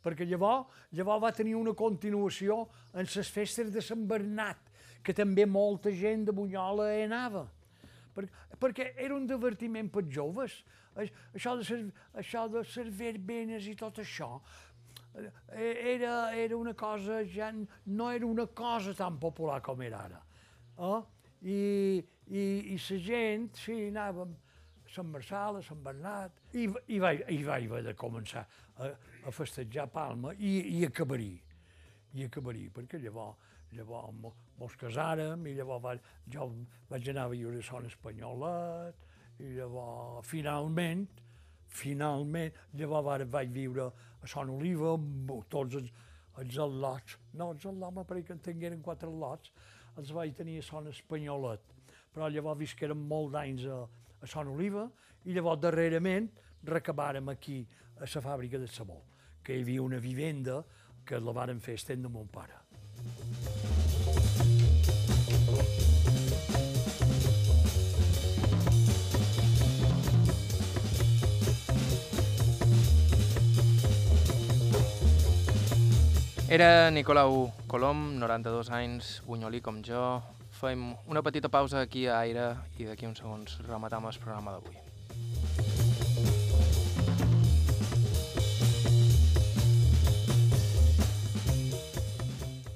Perquè 0.00 0.26
llavors, 0.28 0.68
llavors 0.96 1.22
va 1.22 1.32
tenir 1.36 1.54
una 1.56 1.72
continuació 1.76 2.66
en 2.92 3.04
les 3.04 3.30
festes 3.32 3.70
de 3.72 3.80
Sant 3.84 4.06
Bernat, 4.08 4.60
que 5.02 5.14
també 5.16 5.46
molta 5.46 5.92
gent 5.92 6.26
de 6.28 6.32
Bunyola 6.36 6.90
anava 7.04 7.46
perquè, 8.14 8.58
perquè 8.60 8.86
era 8.96 9.14
un 9.16 9.26
divertiment 9.26 9.88
per 9.92 10.04
joves. 10.10 10.60
Això 10.98 11.54
de, 11.56 11.64
ser, 11.64 11.78
això 12.18 12.46
de 12.50 12.64
ser 12.66 12.88
verbenes 12.90 13.68
i 13.70 13.76
tot 13.78 14.00
això 14.02 14.40
era, 15.54 16.34
era 16.34 16.56
una 16.56 16.74
cosa, 16.74 17.22
ja 17.24 17.52
no 17.86 18.10
era 18.10 18.26
una 18.26 18.46
cosa 18.46 18.94
tan 18.94 19.18
popular 19.18 19.60
com 19.62 19.82
era 19.82 20.04
ara. 20.04 20.22
Eh? 20.78 21.00
I, 21.42 22.04
i, 22.28 22.42
i 22.74 22.78
la 22.78 22.98
gent, 22.98 23.50
sí, 23.56 23.76
anàvem 23.88 24.34
a 24.84 24.90
Sant 24.94 25.10
Marçal, 25.10 25.60
a 25.60 25.62
Sant 25.62 25.82
Bernat, 25.82 26.42
i, 26.52 26.66
i, 26.88 26.98
vaig, 26.98 27.22
i 27.30 27.42
vaig 27.46 27.70
haver 27.70 27.84
de 27.86 27.94
començar 27.94 28.44
a, 28.76 28.90
a 29.26 29.34
festejar 29.34 29.86
Palma 29.92 30.34
i, 30.38 30.56
i 30.78 30.84
acabaria, 30.86 31.40
i 32.14 32.26
acabaria, 32.26 32.70
perquè 32.74 33.00
llavors 33.02 33.48
Llavors 33.70 34.34
mos 34.58 34.72
casàrem 34.74 35.44
i 35.46 35.54
llavors 35.54 35.82
va, 35.84 35.92
jo 36.34 36.48
vaig 36.90 37.08
anar 37.12 37.28
a 37.28 37.30
viure 37.30 37.60
a 37.60 37.66
Son 37.66 37.86
Espanyolet 37.86 39.04
i 39.40 39.54
llavors 39.56 40.28
finalment, 40.28 41.06
finalment, 41.80 42.54
llavors 42.76 43.26
vaig 43.32 43.52
viure 43.54 43.88
a 44.20 44.28
Son 44.28 44.52
Oliva 44.56 44.94
amb 44.98 45.32
tots 45.52 45.80
els, 45.80 45.90
els 46.42 46.58
al·lots. 46.66 47.18
No, 47.34 47.52
els 47.54 47.66
al·lots 47.66 48.24
que 48.26 48.36
en 48.36 48.42
tingueren 48.44 48.82
quatre 48.84 49.08
al·lots, 49.08 49.52
els 49.98 50.12
vaig 50.16 50.34
tenir 50.36 50.58
a 50.60 50.66
Son 50.66 50.88
Espanyolet. 50.90 51.62
Però 52.12 52.28
llavors 52.28 52.58
visquérem 52.60 53.06
molt 53.12 53.32
d'anys 53.36 53.66
a, 53.70 53.82
a 54.20 54.30
Son 54.30 54.52
Oliva 54.54 54.88
i 55.24 55.36
llavors 55.36 55.62
darrerament 55.62 56.30
recabàrem 56.66 57.28
aquí 57.32 57.62
a 57.96 58.04
la 58.04 58.24
fàbrica 58.24 58.58
de 58.58 58.68
sabó, 58.68 59.02
que 59.42 59.56
hi 59.56 59.62
havia 59.64 59.82
una 59.82 60.00
vivenda 60.00 60.62
que 61.04 61.20
la 61.20 61.32
varen 61.36 61.60
fer 61.60 61.78
estent 61.80 62.02
de 62.04 62.12
mon 62.12 62.28
pare. 62.28 62.69
Era 76.50 76.90
Nicolau 76.90 77.52
Colom, 77.70 78.18
92 78.18 78.72
anys, 78.74 79.08
bunyolí 79.22 79.60
com 79.62 79.76
jo. 79.86 80.18
Fem 80.58 80.80
una 81.06 81.22
petita 81.22 81.46
pausa 81.46 81.84
aquí 81.86 82.08
a 82.10 82.16
Aire 82.24 82.46
i 82.74 82.88
d'aquí 82.88 83.06
uns 83.06 83.20
segons 83.22 83.60
rematam 83.68 84.08
el 84.10 84.18
programa 84.18 84.56
d'avui. 84.56 84.74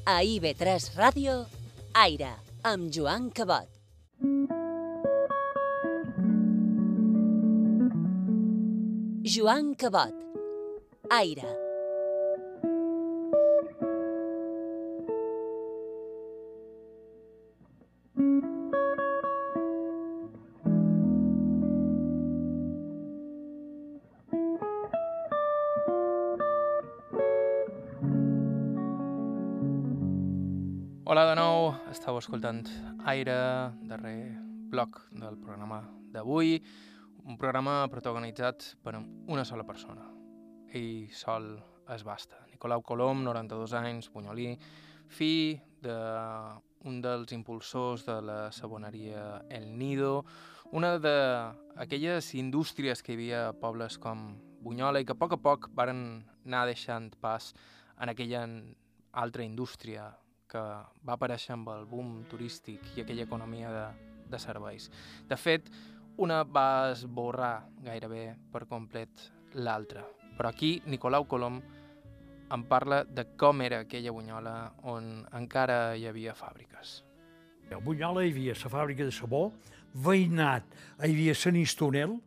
A 0.06 0.22
IB3 0.22 0.94
Ràdio, 0.94 1.34
Aire, 1.98 2.30
amb 2.62 2.94
Joan 2.94 3.26
Cabot. 3.34 3.66
Joan 9.26 9.74
Cabot. 9.74 10.14
Aire. 11.10 11.63
Estàu 32.04 32.18
escoltant 32.20 32.66
Aire, 33.08 33.72
darrer 33.88 34.36
bloc 34.68 34.98
del 35.16 35.38
programa 35.40 35.78
d'avui, 36.12 36.58
un 37.24 37.38
programa 37.40 37.86
protagonitzat 37.88 38.74
per 38.84 38.98
una 39.32 39.44
sola 39.48 39.64
persona. 39.64 40.04
Ell 40.68 41.08
sol 41.16 41.46
es 41.88 42.02
basta. 42.04 42.42
Nicolau 42.50 42.82
Colom, 42.84 43.22
92 43.24 43.72
anys, 43.80 44.10
bunyolí, 44.12 44.50
fi 45.08 45.56
d'un 45.80 46.98
dels 47.00 47.32
impulsors 47.32 48.04
de 48.04 48.18
la 48.20 48.38
saboneria 48.52 49.40
El 49.48 49.70
Nido, 49.72 50.26
una 50.76 50.98
d'aquelles 50.98 52.34
indústries 52.34 53.00
que 53.00 53.14
hi 53.14 53.16
havia 53.16 53.40
a 53.46 53.54
pobles 53.56 53.96
com 53.96 54.26
Bunyola 54.60 55.00
i 55.00 55.08
que 55.08 55.16
a 55.16 55.22
poc 55.24 55.38
a 55.38 55.40
poc 55.40 55.70
varen 55.72 56.20
anar 56.44 56.66
deixant 56.68 57.08
pas 57.16 57.54
en 57.96 58.12
aquella 58.12 58.44
altra 59.24 59.48
indústria 59.48 60.10
que 60.54 60.62
va 60.62 61.16
aparèixer 61.16 61.56
amb 61.56 61.72
el 61.74 61.86
boom 61.90 62.20
turístic 62.30 62.94
i 62.94 63.02
aquella 63.02 63.26
economia 63.26 63.72
de, 63.74 63.86
de 64.30 64.38
serveis. 64.38 64.86
De 65.26 65.38
fet, 65.40 65.70
una 66.22 66.44
va 66.46 66.92
esborrar 66.92 67.66
gairebé 67.82 68.28
per 68.52 68.68
complet 68.70 69.30
l'altra. 69.58 70.04
Però 70.38 70.50
aquí 70.50 70.76
Nicolau 70.86 71.26
Colom 71.30 71.58
em 72.54 72.64
parla 72.70 73.02
de 73.04 73.26
com 73.40 73.62
era 73.64 73.80
aquella 73.82 74.12
Bunyola 74.14 74.54
on 74.90 75.24
encara 75.34 75.96
hi 75.98 76.06
havia 76.06 76.34
fàbriques. 76.38 77.00
A 77.72 77.80
Bunyola 77.82 78.22
hi 78.22 78.30
havia 78.30 78.54
la 78.60 78.70
fàbrica 78.70 79.06
de 79.08 79.14
sabó, 79.14 79.48
veïnat, 80.06 80.66
hi 81.00 81.10
havia 81.10 81.34
Sant 81.34 81.58
Istonel, 81.58 82.18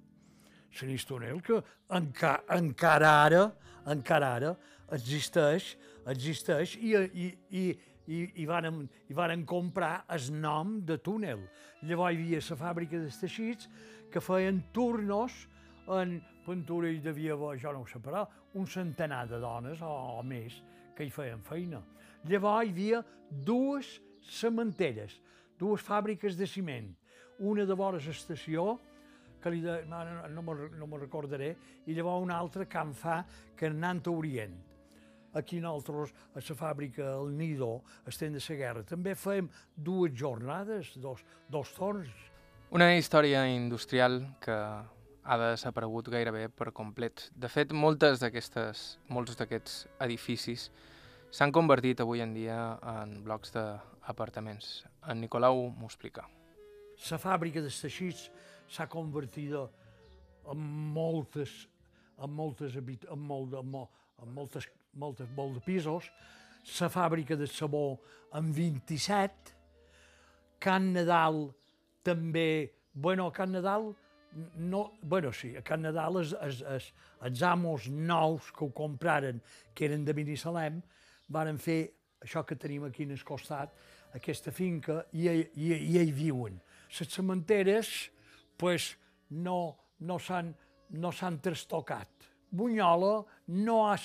Sant 0.75 0.91
Istonel, 0.91 1.39
que 1.45 1.61
enca, 1.95 2.41
encara 2.57 3.13
ara, 3.23 3.43
encara 3.87 4.33
ara 4.35 4.57
existeix, 4.95 5.75
existeix 6.07 6.75
i, 6.79 6.95
i, 6.95 7.27
i, 7.51 7.63
i, 8.07 8.23
i, 8.41 8.45
varen, 8.47 8.81
i 9.09 9.15
varen 9.15 9.43
comprar 9.47 10.05
el 10.15 10.29
nom 10.39 10.79
de 10.85 10.97
túnel. 11.03 11.43
Llavors 11.83 12.15
hi 12.15 12.23
havia 12.23 12.41
la 12.41 12.57
fàbrica 12.59 12.99
de 13.01 13.11
teixits 13.11 13.69
que 14.11 14.23
feien 14.23 14.63
turnos 14.73 15.45
en 15.91 16.17
pintura 16.45 16.89
i 16.91 17.01
devia 17.03 17.35
haver, 17.35 17.57
jo 17.59 17.73
no 17.75 17.83
ho 17.83 17.87
sé, 17.87 17.99
però 18.03 18.25
un 18.55 18.67
centenar 18.67 19.25
de 19.27 19.39
dones 19.43 19.81
o, 19.83 19.93
o 20.19 20.23
més 20.23 20.61
que 20.95 21.05
hi 21.05 21.11
feien 21.13 21.43
feina. 21.43 21.81
Llavors 22.27 22.67
hi 22.67 22.71
havia 22.71 23.03
dues 23.29 23.97
cementeres, 24.23 25.19
dues 25.59 25.83
fàbriques 25.83 26.37
de 26.39 26.47
ciment, 26.47 26.93
una 27.39 27.65
de 27.67 27.75
vora 27.75 27.99
l'estació, 28.01 28.77
que 29.43 29.51
li 29.53 29.59
de, 29.61 29.83
no, 29.85 29.99
no, 30.33 30.55
no 30.79 30.87
me 30.89 30.97
recordaré, 30.97 31.51
i 31.85 31.93
llavors 31.93 32.23
una 32.25 32.39
altra 32.39 32.65
Can 32.65 32.95
Fa, 32.97 33.21
que 33.55 33.69
anant 33.69 34.01
a 34.07 34.15
Orient 34.15 34.57
aquí 35.37 35.61
nosaltres, 35.61 36.13
a 36.33 36.41
la 36.41 36.57
fàbrica 36.57 37.05
El 37.13 37.35
Nido, 37.37 37.83
estem 38.07 38.33
de 38.33 38.41
la 38.41 38.55
guerra, 38.55 38.83
també 38.83 39.15
fem 39.15 39.49
dues 39.75 40.13
jornades, 40.17 40.93
dos, 40.97 41.23
dos 41.49 41.73
torns. 41.77 42.09
Una 42.71 42.89
història 42.97 43.45
industrial 43.47 44.19
que 44.43 44.57
ha 45.27 45.37
desaparegut 45.39 46.09
gairebé 46.09 46.47
per 46.49 46.71
complet. 46.71 47.29
De 47.35 47.49
fet, 47.51 47.73
moltes 47.75 48.19
d'aquestes, 48.23 48.97
molts 49.11 49.35
d'aquests 49.39 49.85
edificis 50.03 50.69
s'han 51.31 51.51
convertit 51.51 51.99
avui 51.99 52.23
en 52.23 52.33
dia 52.35 52.57
en 52.95 53.17
blocs 53.25 53.51
d'apartaments. 53.55 54.85
En 55.07 55.19
Nicolau 55.21 55.67
m'ho 55.69 55.89
explica. 55.89 56.23
La 57.11 57.19
fàbrica 57.21 57.61
de 57.61 57.71
teixits 57.71 58.29
s'ha 58.71 58.87
convertit 58.89 59.53
en 59.53 60.63
moltes, 60.95 61.67
en 62.17 62.31
moltes, 62.33 62.75
en 62.79 63.19
molt, 63.19 63.53
en, 63.53 63.71
molt, 63.75 63.91
en 64.23 64.33
moltes 64.33 64.67
moltes, 64.97 65.29
molt 65.35 65.57
de 65.57 65.63
pisos, 65.65 66.09
la 66.79 66.89
fàbrica 66.91 67.37
de 67.39 67.47
sabó 67.47 67.99
en 68.35 68.51
27, 68.53 69.55
Can 70.59 70.91
Nadal 70.93 71.47
també, 72.03 72.73
bueno, 72.93 73.29
Can 73.31 73.53
Nadal, 73.53 73.93
no, 74.57 74.91
bueno, 75.01 75.31
sí, 75.31 75.55
a 75.55 75.61
Can 75.61 75.85
Nadal 75.85 76.19
els, 76.21 76.33
els, 76.41 76.61
els, 76.61 76.89
els 77.29 77.43
amos 77.43 77.87
nous 77.89 78.51
que 78.51 78.65
ho 78.65 78.71
compraren, 78.75 79.41
que 79.73 79.87
eren 79.87 80.05
de 80.05 80.15
Binissalem, 80.17 80.81
varen 81.29 81.61
fer 81.61 81.79
això 82.23 82.43
que 82.45 82.57
tenim 82.57 82.87
aquí 82.87 83.05
en 83.05 83.13
el 83.15 83.23
costat, 83.23 83.73
aquesta 84.17 84.51
finca, 84.51 85.03
i, 85.13 85.27
i, 85.29 85.73
i 85.73 85.99
hi 86.01 86.11
viuen. 86.11 86.57
Les 86.99 87.11
cementeres, 87.13 88.09
pues, 88.57 88.95
no, 89.29 89.75
no 89.99 90.17
s'han 90.19 90.53
no 90.89 91.11
trastocat. 91.43 92.09
Bunyola 92.49 93.25
no 93.47 93.81
ha, 93.89 93.97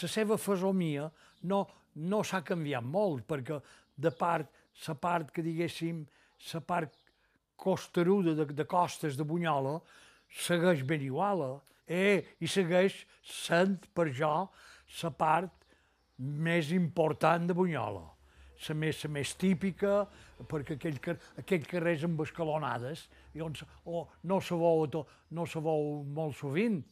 la 0.00 0.10
seva 0.10 0.38
fesomia 0.40 1.08
no, 1.50 1.64
no 1.94 2.22
s'ha 2.24 2.42
canviat 2.46 2.84
molt, 2.84 3.24
perquè 3.28 3.60
de 3.96 4.10
part, 4.10 4.50
la 4.88 4.94
part 4.98 5.30
que 5.30 5.42
diguéssim, 5.44 6.04
la 6.52 6.60
part 6.60 6.96
costeruda 7.56 8.34
de, 8.34 8.46
de 8.52 8.64
costes 8.66 9.16
de 9.16 9.24
Bunyola 9.24 9.78
segueix 10.34 10.82
ben 10.86 11.02
igual, 11.04 11.44
eh? 11.86 12.24
i 12.40 12.48
segueix 12.50 13.04
sent 13.22 13.86
per 13.94 14.10
jo 14.12 14.32
la 15.02 15.12
part 15.14 15.64
més 16.18 16.72
important 16.74 17.46
de 17.46 17.54
Bunyola, 17.54 18.04
la 18.68 18.74
més, 18.78 19.00
la 19.04 19.10
més 19.16 19.34
típica, 19.38 20.04
perquè 20.50 20.76
aquell, 20.78 20.98
aquell 21.40 21.64
carrers 21.68 22.04
amb 22.06 22.20
escalonades, 22.24 23.06
i 23.34 23.42
on, 23.44 23.54
oh, 23.86 24.06
no 24.22 24.40
se 24.40 24.58
veu, 24.58 24.86
no 25.30 25.46
se 25.46 25.62
veu 25.62 26.04
molt 26.16 26.36
sovint, 26.38 26.82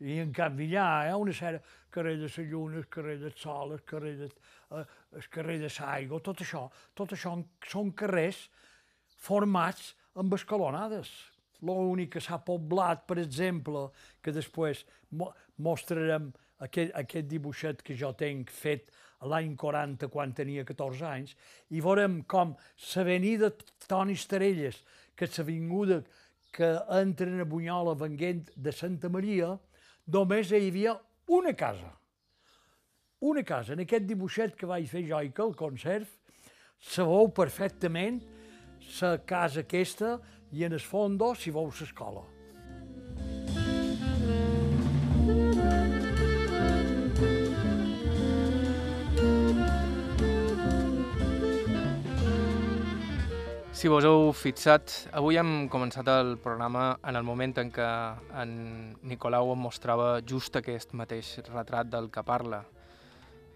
i 0.00 0.20
en 0.22 0.32
canvi 0.32 0.70
allà 0.70 1.06
hi 1.06 1.12
ha 1.12 1.16
una 1.20 1.34
sèrie, 1.36 1.60
carrer 1.90 2.16
de 2.20 2.28
la 2.30 2.44
Lluna, 2.50 2.78
el 2.78 2.88
carrer 2.88 3.18
del 3.18 3.34
Sol, 3.36 3.72
el 3.72 3.84
carrer 3.84 4.16
de, 4.18 4.30
eh, 4.76 4.84
el 5.16 5.28
carrer 5.30 5.58
de 5.60 5.70
l'Aigua, 5.78 6.20
tot 6.20 6.42
això, 6.44 6.68
tot 6.94 7.12
això 7.16 7.34
són 7.66 7.92
carrers 7.92 8.48
formats 9.20 9.94
amb 10.14 10.34
escalonades. 10.34 11.10
L'únic 11.60 12.14
que 12.14 12.22
s'ha 12.24 12.38
poblat, 12.40 13.04
per 13.06 13.18
exemple, 13.20 13.90
que 14.22 14.32
després 14.32 14.86
mo 15.10 15.28
mostrarem 15.60 16.30
aquest, 16.64 16.94
aquest 16.96 17.28
dibuixet 17.28 17.82
que 17.84 17.96
jo 17.96 18.14
tenc 18.16 18.50
fet 18.50 18.88
l'any 19.28 19.52
40 19.60 20.08
quan 20.08 20.32
tenia 20.32 20.64
14 20.64 21.04
anys, 21.04 21.36
i 21.76 21.82
veurem 21.84 22.22
com 22.24 22.54
l'avenida 22.94 23.52
Toni 23.86 24.16
Estarelles, 24.16 24.80
que 25.14 25.28
és 25.28 25.36
l'avinguda 25.38 26.00
que 26.56 26.70
entren 26.96 27.42
a 27.42 27.46
Bunyola 27.46 27.94
venguent 27.98 28.48
de 28.56 28.72
Santa 28.72 29.10
Maria, 29.12 29.52
només 30.10 30.50
hi 30.50 30.62
havia 30.70 30.96
una 31.30 31.54
casa. 31.54 31.92
Una 33.20 33.44
casa. 33.44 33.74
En 33.74 33.84
aquest 33.84 34.06
dibuixet 34.08 34.56
que 34.58 34.66
vaig 34.66 34.88
fer 34.90 35.04
jo 35.06 35.20
i 35.22 35.30
que 35.30 35.44
el 35.44 35.54
conserv, 35.54 36.08
sabeu 36.80 37.30
perfectament 37.36 38.20
la 39.00 39.14
casa 39.28 39.62
aquesta 39.62 40.16
i 40.56 40.64
en 40.66 40.74
el 40.74 40.82
fons 40.82 41.44
si 41.44 41.54
veu 41.54 41.70
l'escola. 41.70 42.24
Si 53.80 53.88
vos 53.88 54.04
heu 54.04 54.26
fixat, 54.36 54.92
avui 55.16 55.38
hem 55.40 55.62
començat 55.72 56.04
el 56.12 56.34
programa 56.44 56.98
en 57.00 57.16
el 57.16 57.24
moment 57.24 57.54
en 57.62 57.70
què 57.72 57.86
en 58.42 58.50
Nicolau 59.08 59.54
em 59.54 59.62
mostrava 59.64 60.08
just 60.20 60.58
aquest 60.60 60.92
mateix 60.92 61.30
retrat 61.46 61.88
del 61.88 62.10
que 62.12 62.20
parla. 62.20 62.58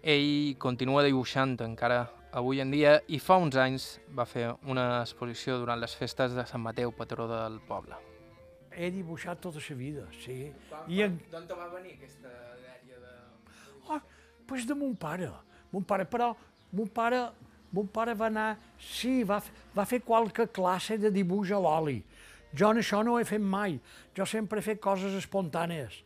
Ell 0.01 0.55
continua 0.57 1.03
dibuixant 1.05 1.53
encara 1.67 1.99
avui 2.41 2.63
en 2.63 2.73
dia 2.73 2.95
i 3.05 3.21
fa 3.21 3.37
uns 3.37 3.59
anys 3.67 3.87
va 4.17 4.25
fer 4.25 4.47
una 4.65 4.87
exposició 5.03 5.59
durant 5.61 5.77
les 5.85 5.93
festes 5.93 6.33
de 6.33 6.49
Sant 6.49 6.65
Mateu, 6.65 6.89
patró 6.89 7.29
del 7.29 7.61
poble. 7.69 8.01
He 8.73 8.89
dibuixat 8.97 9.45
tota 9.45 9.61
la 9.61 9.77
vida, 9.77 10.09
sí. 10.25 10.49
I 10.89 11.05
en... 11.05 11.21
D'on 11.29 11.45
va 11.53 11.69
venir 11.77 11.99
aquesta 11.99 12.33
dèria 12.65 12.97
de... 12.97 13.15
Oh, 13.93 14.01
pues 14.49 14.65
de 14.65 14.73
mon 14.73 14.97
pare. 14.97 15.29
Mon 15.69 15.85
pare, 15.85 16.09
però 16.09 16.33
mon 16.73 16.89
pare 16.89 17.27
Mon 17.75 17.87
pare 17.91 18.13
va 18.15 18.29
anar, 18.31 18.53
sí, 18.79 19.25
va, 19.27 19.41
va 19.75 19.83
fer 19.83 19.99
qualque 20.05 20.47
classe 20.55 20.95
de 21.01 21.11
dibuix 21.11 21.51
a 21.51 21.59
l'oli. 21.59 21.97
Jo 22.55 22.71
en 22.71 22.79
això 22.79 23.01
no 23.03 23.15
ho 23.15 23.19
he 23.19 23.27
fet 23.27 23.43
mai. 23.43 23.75
Jo 24.15 24.27
sempre 24.29 24.61
he 24.61 24.63
fet 24.63 24.79
coses 24.79 25.17
espontànies, 25.19 25.97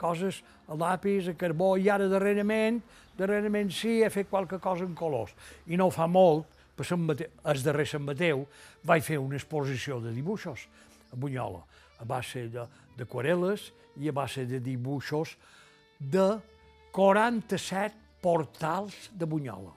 coses 0.00 0.40
a 0.66 0.74
l'àpis, 0.74 1.30
a 1.30 1.36
carbó, 1.38 1.76
i 1.78 1.86
ara 1.92 2.08
darrerament, 2.10 2.80
darrerament 3.18 3.70
sí, 3.70 4.00
he 4.02 4.10
fet 4.10 4.30
qualque 4.30 4.58
cosa 4.58 4.82
en 4.88 4.96
colors. 4.98 5.36
I 5.70 5.78
no 5.78 5.92
fa 5.94 6.08
molt, 6.10 6.58
per 6.74 6.88
Sant 6.88 7.04
Mateu, 7.06 7.30
el 7.52 7.62
darrer 7.62 7.86
Sant 7.86 8.02
Mateu, 8.02 8.46
vaig 8.88 9.04
fer 9.06 9.20
una 9.22 9.38
exposició 9.38 10.00
de 10.02 10.10
dibuixos 10.16 10.66
a 11.12 11.18
Bunyola, 11.20 11.62
a 12.02 12.08
base 12.08 12.48
d'aquarel·les 12.50 13.68
i 14.02 14.10
a 14.10 14.16
base 14.16 14.46
de 14.48 14.58
dibuixos 14.64 15.36
de 16.00 16.32
47 16.96 18.18
portals 18.24 19.12
de 19.14 19.28
Bunyola. 19.28 19.76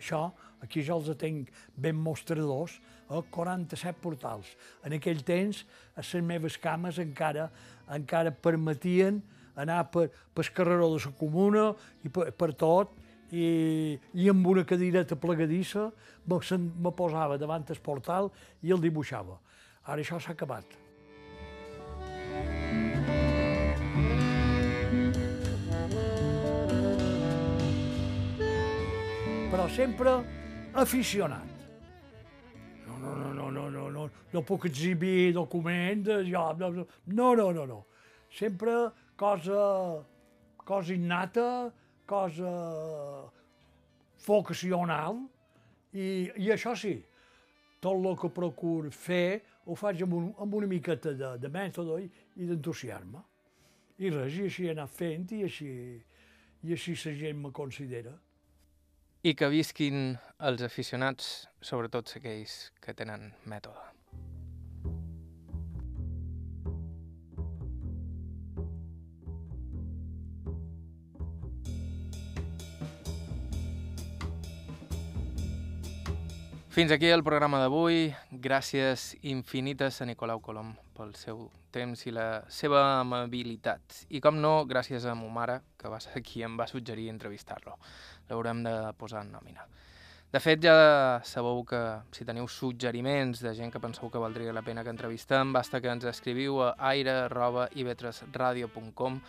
Això 0.00 0.30
Aquí 0.60 0.84
jo 0.84 0.98
els 1.00 1.10
tenc 1.18 1.50
ben 1.76 1.96
mostradors, 1.96 2.78
eh, 3.08 3.22
47 3.30 4.00
portals. 4.00 4.46
En 4.84 4.92
aquell 4.96 5.22
temps, 5.24 5.64
a 5.96 6.04
les 6.04 6.24
meves 6.24 6.58
cames 6.60 6.98
encara 6.98 7.50
encara 7.90 8.30
permetien 8.30 9.20
anar 9.58 9.82
per, 9.90 10.08
per 10.34 10.44
el 10.44 10.52
carreró 10.54 10.90
de 10.94 11.00
la 11.04 11.12
comuna 11.18 11.70
i 12.04 12.08
per, 12.08 12.30
per 12.32 12.52
tot, 12.54 12.94
i, 13.30 13.98
i 14.14 14.28
amb 14.30 14.46
una 14.50 14.64
cadireta 14.66 15.14
plegadissa 15.14 15.90
me, 16.26 16.38
me 16.58 16.90
posava 16.90 17.38
davant 17.38 17.66
el 17.70 17.82
portal 17.82 18.30
i 18.62 18.72
el 18.74 18.82
dibuixava. 18.82 19.38
Ara 19.86 20.02
això 20.02 20.18
s'ha 20.18 20.34
acabat. 20.34 20.66
Però 29.50 29.66
sempre 29.74 30.39
aficionat. 30.74 31.48
No, 32.86 32.98
no, 32.98 33.14
no, 33.16 33.32
no, 33.32 33.50
no, 33.50 33.70
no, 33.70 33.90
no, 33.90 34.10
no 34.32 34.42
puc 34.42 34.66
exhibir 34.66 35.32
documents, 35.32 36.08
jo, 36.28 36.44
no, 36.58 36.70
no, 37.06 37.34
no, 37.34 37.52
no, 37.52 37.66
no. 37.66 37.84
Sempre 38.30 38.90
cosa, 39.16 40.04
cosa 40.64 40.94
innata, 40.94 41.72
cosa 42.06 42.50
vocacional, 44.26 45.24
i, 45.92 46.30
i 46.38 46.50
això 46.52 46.74
sí, 46.78 46.94
tot 47.82 47.98
el 47.98 48.16
que 48.20 48.30
procuro 48.30 48.90
fer 48.94 49.40
ho 49.66 49.74
faig 49.78 50.02
amb, 50.04 50.14
un, 50.14 50.30
amb 50.38 50.54
una 50.54 50.68
miqueta 50.70 51.12
de, 51.14 51.34
de 51.40 51.50
mètode 51.52 52.00
i 52.04 52.46
d'entusiasme. 52.48 53.22
I 54.00 54.10
res, 54.14 54.36
i 54.38 54.46
així 54.48 54.66
he 54.66 54.74
anat 54.74 54.92
fent 54.94 55.26
i 55.36 55.42
així, 55.44 55.70
i 56.64 56.72
així 56.76 56.96
la 57.04 57.14
gent 57.18 57.40
me 57.42 57.50
considera. 57.52 58.14
I 59.20 59.34
que 59.36 59.50
visquin 59.52 60.14
els 60.48 60.62
aficionats, 60.64 61.26
sobretot 61.60 62.08
aquells 62.16 62.70
que 62.80 62.94
tenen 62.96 63.26
mètode. 63.44 63.90
Fins 76.70 76.94
aquí 76.94 77.10
el 77.12 77.20
programa 77.20 77.58
d'avui. 77.60 78.14
Gràcies 78.30 79.10
infinites 79.20 80.00
a 80.00 80.06
Nicolau 80.08 80.40
Colom 80.40 80.70
pel 80.96 81.12
seu 81.18 81.50
temps 81.74 82.06
i 82.06 82.12
la 82.14 82.44
seva 82.48 82.80
amabilitat. 83.00 84.04
I 84.08 84.20
com 84.24 84.38
no, 84.40 84.64
gràcies 84.70 85.04
a 85.04 85.12
mo 85.18 85.28
mare, 85.34 85.58
que 85.76 85.90
va 85.92 86.00
ser 86.00 86.22
qui 86.24 86.44
em 86.46 86.56
va 86.56 86.68
suggerir 86.70 87.10
entrevistar-lo. 87.12 87.76
L'haurem 88.30 88.62
de 88.64 88.92
posar 88.98 89.22
en 89.26 89.32
nòmina. 89.34 89.62
De 90.30 90.38
fet, 90.38 90.62
ja 90.62 91.18
sabeu 91.26 91.64
que 91.66 92.06
si 92.14 92.22
teniu 92.24 92.46
suggeriments 92.46 93.42
de 93.42 93.50
gent 93.58 93.72
que 93.74 93.82
penseu 93.82 94.06
que 94.10 94.18
valdria 94.22 94.52
la 94.54 94.62
pena 94.62 94.84
que 94.86 94.94
entrevistem, 94.94 95.52
basta 95.52 95.80
que 95.82 95.90
ens 95.90 96.04
escriviu 96.06 96.62
a 96.62 96.76
aire.ivetresradio.com 96.92 99.20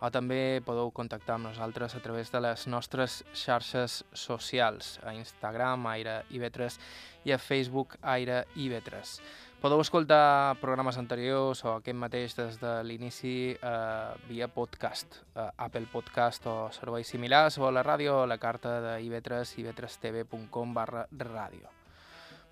o 0.00 0.08
també 0.12 0.60
podeu 0.64 0.90
contactar 0.96 1.36
amb 1.36 1.50
nosaltres 1.50 1.94
a 1.96 2.00
través 2.04 2.32
de 2.32 2.40
les 2.40 2.66
nostres 2.72 3.20
xarxes 3.36 4.00
socials, 4.12 4.98
a 5.04 5.12
Instagram, 5.16 5.86
Aire 5.92 6.22
Ivetres, 6.32 6.78
i 7.24 7.32
a 7.32 7.38
Facebook, 7.38 7.96
Aire 8.00 8.44
Ivetres. 8.56 9.20
Podeu 9.60 9.82
escoltar 9.84 10.56
programes 10.56 10.96
anteriors 10.96 11.60
o 11.66 11.74
aquest 11.74 11.98
mateix 12.00 12.32
des 12.32 12.54
de 12.62 12.70
l'inici 12.80 13.52
eh, 13.52 14.12
via 14.24 14.46
podcast, 14.48 15.18
eh, 15.34 15.50
Apple 15.66 15.84
Podcast 15.92 16.46
o 16.48 16.54
serveis 16.72 17.10
similars, 17.12 17.58
o 17.60 17.66
a 17.68 17.72
la 17.76 17.82
ràdio 17.84 18.14
o 18.14 18.22
a 18.22 18.30
la 18.30 18.38
carta 18.40 18.78
de 18.80 18.94
ivetres, 19.04 19.52
ivetrestv.com 19.60 20.72
barra 20.72 21.02
ràdio. 21.12 21.68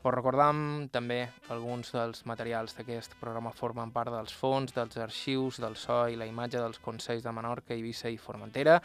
Us 0.05 0.13
recordam 0.13 0.61
també 0.93 1.23
alguns 1.49 1.95
dels 1.97 2.27
materials 2.29 2.77
d'aquest 2.77 3.17
programa 3.23 3.55
formen 3.57 3.89
part 3.91 4.13
dels 4.13 4.37
fons, 4.37 4.77
dels 4.77 5.01
arxius, 5.01 5.63
del 5.65 5.81
so 5.81 6.03
i 6.13 6.21
la 6.21 6.29
imatge 6.29 6.61
dels 6.61 6.79
Consells 6.85 7.25
de 7.25 7.33
Menorca, 7.33 7.73
Eivissa 7.73 8.13
i 8.13 8.21
Formentera 8.21 8.77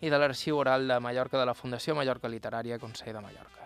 i 0.00 0.06
de 0.06 0.22
l'arxiu 0.22 0.62
oral 0.62 0.86
de 0.86 1.02
Mallorca 1.02 1.42
de 1.42 1.50
la 1.50 1.58
Fundació 1.58 1.98
Mallorca 1.98 2.30
Literària 2.30 2.78
Consell 2.78 3.18
de 3.18 3.26
Mallorca. 3.26 3.61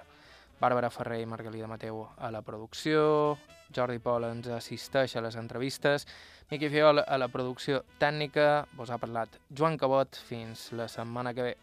Bàrbara 0.60 0.88
Ferrer 0.90 1.20
i 1.20 1.28
Margalida 1.28 1.68
Mateu 1.68 2.06
a 2.16 2.30
la 2.32 2.40
producció, 2.42 3.36
Jordi 3.76 3.98
Pol 4.00 4.24
ens 4.30 4.48
assisteix 4.56 5.16
a 5.16 5.22
les 5.24 5.36
entrevistes, 5.36 6.06
Miqui 6.50 6.70
Fiol 6.72 7.02
a 7.02 7.18
la 7.18 7.28
producció 7.28 7.82
tècnica, 8.00 8.66
vos 8.78 8.90
ha 8.90 9.00
parlat 9.02 9.40
Joan 9.50 9.76
Cabot, 9.76 10.16
fins 10.28 10.70
la 10.72 10.88
setmana 10.88 11.34
que 11.34 11.50
ve. 11.50 11.56